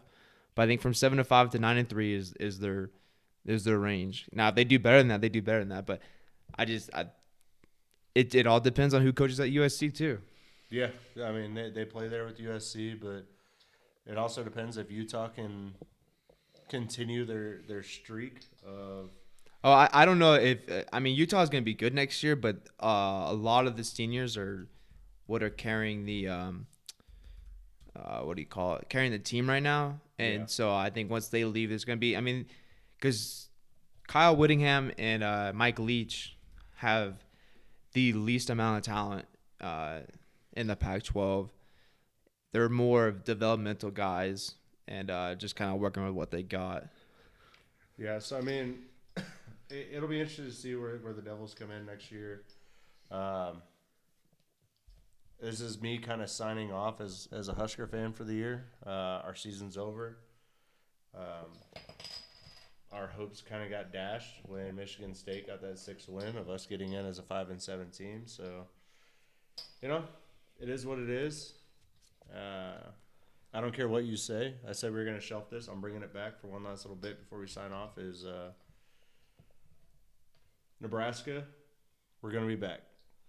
[0.55, 2.91] but I think from seven to five to nine and three is is their
[3.45, 4.27] is their range.
[4.33, 5.85] Now if they do better than that, they do better than that.
[5.85, 6.01] But
[6.57, 7.07] I just I,
[8.15, 10.19] it it all depends on who coaches at USC too.
[10.69, 10.89] yeah,
[11.23, 13.25] I mean they, they play there with USC, but
[14.05, 15.75] it also depends if Utah can
[16.69, 19.09] continue their their streak of
[19.63, 20.59] Oh, I, I don't know if
[20.91, 23.83] I mean Utah's going to be good next year, but uh, a lot of the
[23.83, 24.67] seniors are
[25.31, 26.67] what are carrying the um,
[27.95, 28.89] uh, what do you call it?
[28.89, 30.45] Carrying the team right now, and Yeah.
[30.47, 32.17] so I think once they leave, there's going to be.
[32.17, 32.47] I mean,
[32.97, 33.47] because
[34.09, 36.35] Kyle Whittingham and uh, Mike Leach
[36.75, 37.23] have
[37.93, 39.25] the least amount of talent
[39.61, 40.01] uh,
[40.51, 41.49] in the Pac-12.
[42.51, 44.55] They're more of developmental guys
[44.85, 46.87] and uh, just kind of working with what they got.
[47.97, 48.79] Yeah, so I mean,
[49.69, 52.41] it, it'll be interesting to see where, where the Devils come in next year.
[53.09, 53.61] Um,
[55.41, 58.65] this is me kind of signing off as, as a Husker fan for the year.
[58.85, 60.17] Uh, our season's over.
[61.15, 61.51] Um,
[62.91, 66.65] our hopes kind of got dashed when Michigan State got that sixth win of us
[66.67, 68.23] getting in as a five and seven team.
[68.25, 68.65] So,
[69.81, 70.03] you know,
[70.59, 71.53] it is what it is.
[72.33, 72.89] Uh,
[73.53, 74.53] I don't care what you say.
[74.67, 75.67] I said we were going to shelf this.
[75.67, 77.97] I'm bringing it back for one last little bit before we sign off.
[77.97, 78.51] Is uh,
[80.79, 81.45] Nebraska?
[82.21, 82.81] We're going to be back.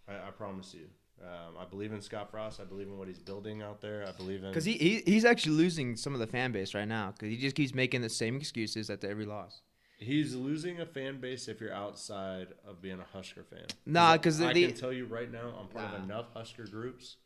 [0.06, 0.86] I, I promise you.
[1.22, 2.60] Um, I believe in Scott Frost.
[2.60, 4.04] I believe in what he's building out there.
[4.06, 6.88] I believe in Because he, he he's actually losing some of the fan base right
[6.88, 9.62] now because he just keeps making the same excuses at every loss.
[9.98, 13.66] He's losing a fan base if you're outside of being a Husker fan.
[13.86, 17.18] Nah, because I the- can tell you right now, I'm part of enough Husker groups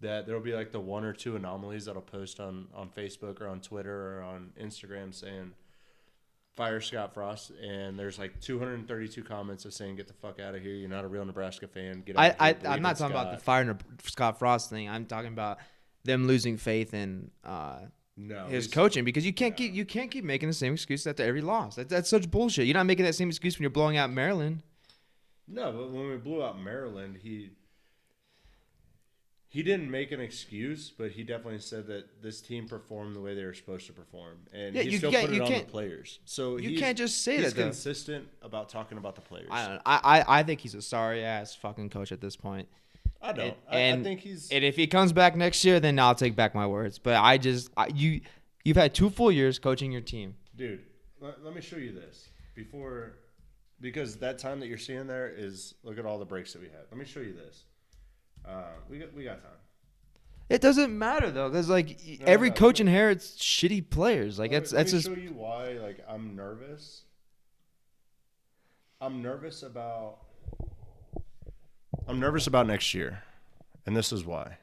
[0.00, 3.48] that there'll be like the one or two anomalies that'll post on on Facebook or
[3.48, 5.52] on Twitter or on Instagram saying
[6.56, 10.62] fire Scott Frost, and there's like 232 comments of saying get the fuck out of
[10.62, 10.74] here.
[10.74, 12.02] You're not a real Nebraska fan.
[12.04, 12.70] Get out I, of here.
[12.70, 14.88] I I'm not in talking about the fire Scott Frost thing.
[14.88, 15.58] I'm talking about
[16.04, 17.80] them losing faith in uh,
[18.16, 21.22] no his coaching because you can't keep you can't keep making the same excuse after
[21.22, 21.76] every loss.
[21.76, 22.66] That, that's such bullshit.
[22.66, 24.62] You're not making that same excuse when you're blowing out Maryland.
[25.48, 27.50] No, but when we blew out Maryland, he
[29.56, 33.34] he didn't make an excuse, but he definitely said that this team performed the way
[33.34, 36.18] they were supposed to perform, and Yeah, he you still put it on the players.
[36.26, 37.62] So you he's- can't just say he's that, though.
[37.62, 39.48] consistent about talking about the players.
[39.50, 39.82] I don't.
[39.86, 42.68] I, I I think he's a sorry ass fucking coach at this point.
[43.22, 43.56] I don't.
[43.70, 44.50] And, I, I think he's.
[44.50, 46.98] And if he comes back next year, then I'll take back my words.
[46.98, 48.20] But I just I, you
[48.62, 50.34] you've had two full years coaching your team.
[50.54, 50.82] dude,
[51.18, 53.14] let, let me show you this before,
[53.80, 56.68] because that time that you're seeing there is look at all the breaks that we
[56.68, 56.82] had.
[56.90, 57.64] Let me show you this.
[58.48, 59.50] Uh, we got we got time.
[60.48, 62.86] It doesn't matter though, because like No, every no, coach no.
[62.86, 64.38] inherits shitty players.
[64.38, 65.72] Like Let me- that's let that's me just show you why.
[65.72, 67.02] Like I'm nervous.
[69.00, 70.18] I'm nervous about.
[72.08, 73.22] I'm nervous about next year,
[73.84, 74.58] and this is why.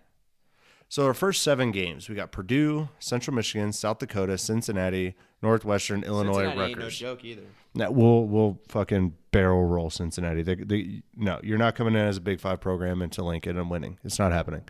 [0.94, 6.44] So our first seven games, we got Purdue, Central Michigan, South Dakota, Cincinnati, Northwestern, Illinois,
[6.44, 7.41] Cincinnati ain't no joke either.
[7.74, 10.44] No, we'll we'll fucking barrel roll Cincinnati.
[10.44, 13.72] They, they, no, you're not coming in as a Big Five program into Lincoln and
[13.72, 13.98] winning.
[14.03, 14.65] It's not happening.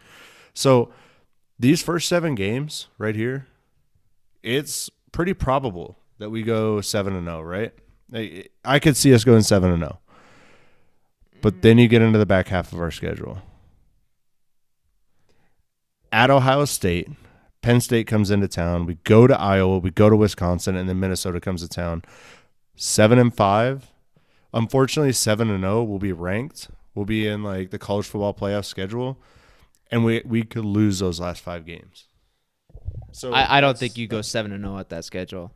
[0.54, 0.94] So
[1.60, 3.48] these first seven games right here,
[4.42, 7.42] it's pretty probable that we go seven and zero.
[7.42, 7.74] Right?
[8.14, 10.00] I, I could see us going seven and zero.
[11.42, 13.42] But then you get into the back half of our schedule.
[16.14, 17.10] At Ohio State,
[17.64, 18.86] Penn State comes into town.
[18.86, 22.04] We go to Iowa, we go to Wisconsin, and then Minnesota comes to town.
[22.76, 23.92] Seven and five.
[24.54, 26.70] Unfortunately, seven and zero will be ranked.
[26.94, 29.20] We'll be in like the college football playoff schedule,
[29.90, 32.06] and we we could lose those last five games.
[33.12, 35.52] So I, I don't think you go seven and zero at that schedule.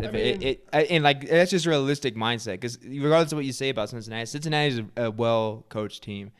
[0.00, 3.44] If I it, mean- it, and like that's just realistic mindset because regardless of what
[3.44, 6.32] you say about Cincinnati, Cincinnati is a, a well coached team.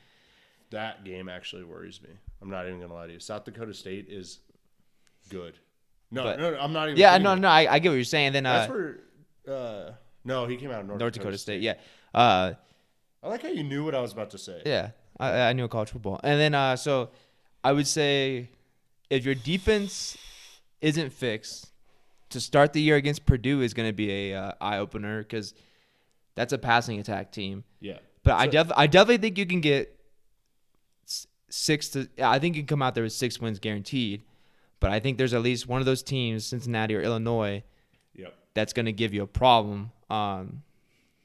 [0.70, 2.10] That game actually worries me.
[2.42, 3.20] I'm not even gonna lie to you.
[3.20, 4.40] South Dakota State is
[5.28, 5.58] good.
[6.10, 6.98] No, But- no, no, I'm not even.
[6.98, 8.32] Yeah, no, no, I, I get what you're saying.
[8.32, 8.98] Then That's uh, where.
[9.48, 9.92] Uh,
[10.24, 11.74] no, he came out of North, North Dakota State, yeah,
[12.12, 12.54] uh,
[13.22, 14.60] I like how you knew what I was about to say.
[14.66, 14.90] yeah,
[15.20, 17.10] I, I knew college football, and then uh, so
[17.62, 18.50] I would say
[19.08, 20.18] if your defense
[20.80, 21.70] isn't fixed
[22.30, 25.54] to start the year against Purdue is going to be a uh, eye opener because
[26.34, 27.64] that's a passing attack team.
[27.80, 27.98] Yeah.
[28.24, 29.95] But I def- I definitely think you can get
[31.48, 32.08] six to.
[32.22, 34.22] I think you can come out there with six wins guaranteed.
[34.78, 37.62] But I think there's at least one of those teams, Cincinnati or Illinois,
[38.14, 38.34] Yep.
[38.52, 39.90] that's going to give you a problem.
[40.10, 40.62] Um,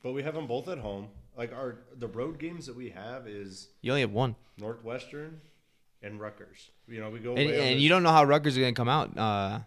[0.02, 1.10] But we have them both at home.
[1.38, 5.41] Like our the road games that we have is you only have one, Northwestern
[6.02, 6.69] and Rutgers.
[6.88, 8.89] You know, we go and, and you don't know how Rutgers are going to come
[8.89, 9.60] out uh,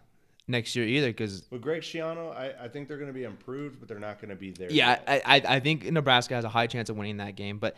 [0.49, 1.09] next year either.
[1.09, 4.19] Because With Greg Schiano, I, I think they're going to be improved, but they're not
[4.21, 4.71] going to be there.
[4.71, 4.99] yeah.
[5.07, 7.59] I, I I think Nebraska has a high chance of winning that game.
[7.59, 7.77] But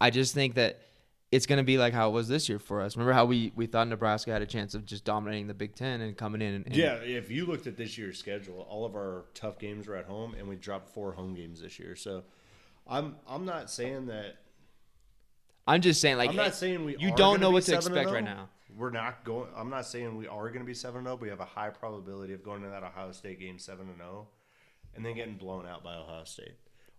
[0.00, 0.80] I just think that
[1.32, 2.94] it's going to be like how it was this year for us.
[2.94, 6.02] Remember how we, we thought Nebraska had a chance of just dominating the Big Ten
[6.02, 6.96] and coming in and, and yeah.
[6.96, 10.34] If you looked at this year's schedule, all of our tough games were at home,
[10.38, 11.96] and we dropped four home games this year.
[11.96, 12.22] So,
[12.86, 14.36] I'm I'm not saying that.
[15.66, 16.96] I'm just saying, like, I'm not saying we.
[16.98, 18.26] you are don't know what to 7 expect right oh.
[18.26, 18.48] now.
[18.76, 19.48] We're not going.
[19.56, 21.14] I'm not saying we are going to be seven zero.
[21.14, 23.88] Oh, but we have a high probability of going to that Ohio State game seven
[23.88, 24.28] and zero,
[24.94, 26.56] and then getting blown out by Ohio State,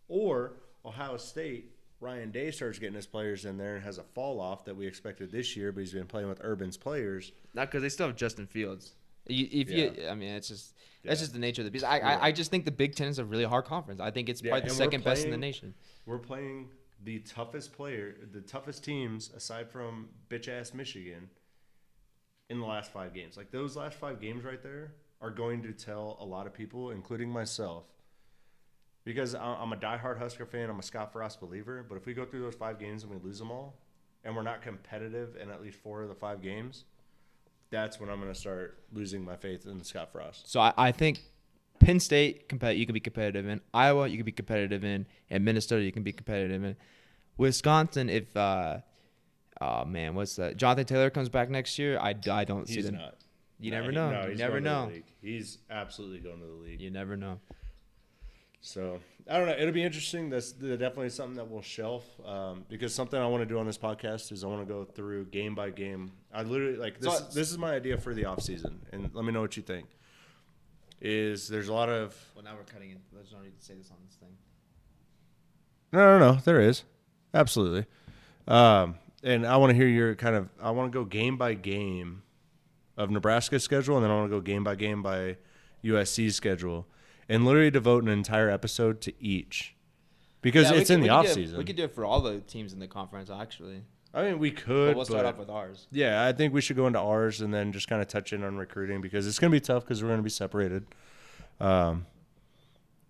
[0.08, 0.54] or
[0.86, 1.72] Ohio State.
[2.00, 4.86] Ryan Day starts getting his players in there and has a fall off that we
[4.86, 7.32] expected this year, but he's been playing with Urban's players.
[7.54, 8.94] Not because they still have Justin Fields.
[9.28, 11.24] You, if you, I mean, it's just that's Yeah.
[11.24, 11.86] just the nature of the beast.
[11.86, 14.02] I, I, I just think the Big Ten is a really hard conference.
[14.02, 15.74] I think it's Yeah, probably the second best in the nation.
[16.06, 16.70] We're playing
[17.06, 21.30] the toughest player, the toughest teams aside from bitch ass Michigan
[22.50, 23.38] in the last five games.
[23.38, 26.92] Like those last five games right there are going to tell a lot of people,
[26.92, 27.86] including myself,
[29.06, 30.70] because I'm a diehard Husker fan.
[30.70, 31.86] I'm a Scott Frost believer.
[31.88, 33.76] But if we go through those five games and we lose them all,
[34.24, 36.86] and we're not competitive in at least four of the five games,
[37.70, 40.50] that's when I'm going to start losing my faith in Scott Frost.
[40.50, 41.20] So I, I think
[41.80, 43.60] Penn State, compet- you can be competitive in.
[43.74, 45.06] Iowa, you can be competitive in.
[45.30, 46.76] And Minnesota, you can be competitive in.
[47.38, 48.78] Wisconsin, if uh,
[49.60, 50.56] oh man, what's that?
[50.56, 51.98] Jonathan Taylor comes back next year.
[52.00, 52.96] I, I don't see He's them.
[52.96, 53.16] not.
[53.60, 54.12] You No, never he- know.
[54.12, 55.04] no, you never going to the know.
[55.22, 56.80] He's absolutely going to the league.
[56.80, 57.40] You never know.
[58.66, 58.98] So
[59.30, 59.56] I don't know.
[59.58, 60.30] It'll be interesting.
[60.30, 63.78] That's definitely something that we'll shelf um, because something I want to do on this
[63.78, 66.14] podcast is I want to go through game by game.
[66.34, 67.14] I literally like this.
[67.18, 69.64] So- this is my idea for the off season, and let me know what you
[69.64, 69.88] think.
[71.02, 72.98] Is there's a lot of Well, now we're cutting it.
[73.12, 74.30] There's no need to say this on this thing.
[75.92, 76.40] no, no, no.
[76.40, 76.84] There is
[77.34, 77.86] absolutely,
[78.48, 80.48] um, and I want to hear your kind of.
[80.62, 82.24] I want to go game by game
[82.96, 85.36] of Nebraska's schedule, and then I want to go game by game by
[85.84, 86.88] USC's schedule,
[87.30, 89.76] and literally devote an entire episode to each
[90.42, 91.58] because Yeah, it's could- in the off it- season.
[91.58, 93.84] We could do it for all the teams in the conference, actually.
[94.14, 94.96] I mean, we But could.
[94.96, 95.88] we'll start but- off with ours.
[95.92, 98.44] Yeah, I think we should go into ours and then just kind of touch in
[98.44, 100.86] on recruiting because it's going to be tough because we're going to be separated.
[101.60, 102.06] Um,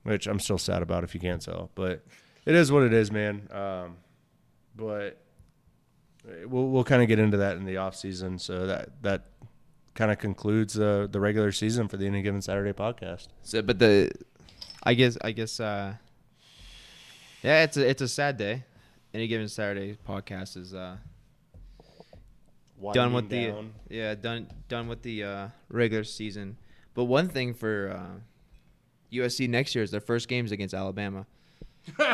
[0.04, 2.06] which I'm still sad about if you can't tell, but
[2.46, 3.48] it is what it is, man.
[3.52, 3.96] Um,
[4.76, 5.18] but
[6.46, 8.38] we'll we'll kind of get into that in the off season.
[8.38, 9.26] So that that
[9.96, 13.28] kind of concludes uh, the regular season for the Any Given Saturday podcast.
[13.44, 14.12] So, but the,
[14.84, 15.94] I guess, I guess, uh,
[17.44, 18.64] yeah, it's a it's a sad day.
[19.14, 20.98] Any given Saturday podcast is uh
[22.94, 26.58] done with Winding the yeah done done with the uh, regular season.
[26.96, 28.20] But one thing for uh,
[29.16, 31.26] USC next year is their first games against Alabama.
[31.98, 32.14] so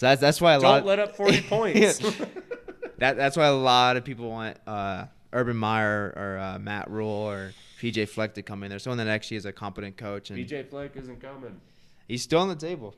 [0.00, 1.98] that's that's why a lot Don't let up 40 points.
[2.98, 7.08] that that's why a lot of people want uh, Urban Meyer or uh, Matt Rhule
[7.08, 8.78] or PJ Fleck to come in there.
[8.78, 11.60] Someone that actually is a competent coach and PJ Fleck isn't coming.
[12.08, 12.94] he's still on the table.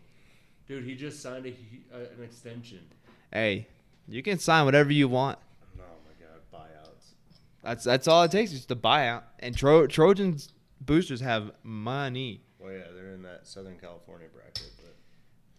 [0.66, 2.80] Dude, he just signed a, hu- uh, an extension.
[3.32, 3.66] Hey,
[4.06, 5.38] you can sign whatever you want.
[5.78, 7.12] Oh my god, buyouts.
[7.62, 9.22] That's that's all it takes is the buyout.
[9.40, 12.42] And Tro- Trojans boosters have money.
[12.59, 14.94] Well, yeah, they're in that Southern California bracket, but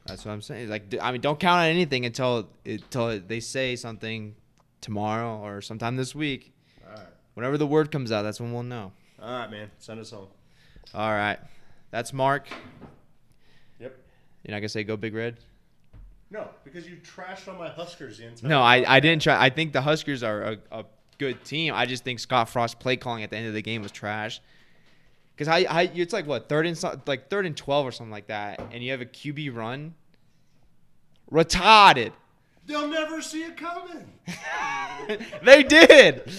[0.06, 0.70] That's what I'm saying.
[0.70, 4.36] Like, I mean, don't count on anything until until they say something
[4.82, 6.54] tomorrow or sometime this week.
[7.40, 8.92] Whenever the word comes out, that's when we'll know.
[9.22, 10.28] all right, man, send us home.
[10.94, 11.40] All right,
[11.90, 12.50] that's Mark.
[13.80, 13.98] Yep.
[14.44, 15.38] You're not gonna say go big red?
[16.30, 18.50] No, because you trashed on my Huskers the entire.
[18.50, 19.42] No, I, I didn't try.
[19.42, 20.86] I think the Huskers are a, a
[21.18, 21.74] good team.
[21.74, 24.42] I just think Scott Frost play calling at the end of the game was trash.
[25.34, 28.12] Because I, I, it's like what third and so- like third and twelve or something
[28.12, 29.94] like that, and you have a QB run.
[31.32, 32.12] Retarded.
[32.66, 34.12] They'll never see it coming.
[35.46, 36.34] they did.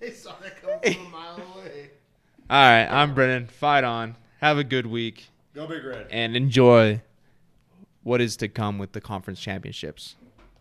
[0.06, 1.90] They saw it come from a mile away.
[2.50, 3.46] All right, I'm Brennan.
[3.48, 4.16] Fight on.
[4.40, 6.06] Have a good week Go big red.
[6.10, 7.02] and enjoy
[8.02, 10.16] what is to come with the conference championships.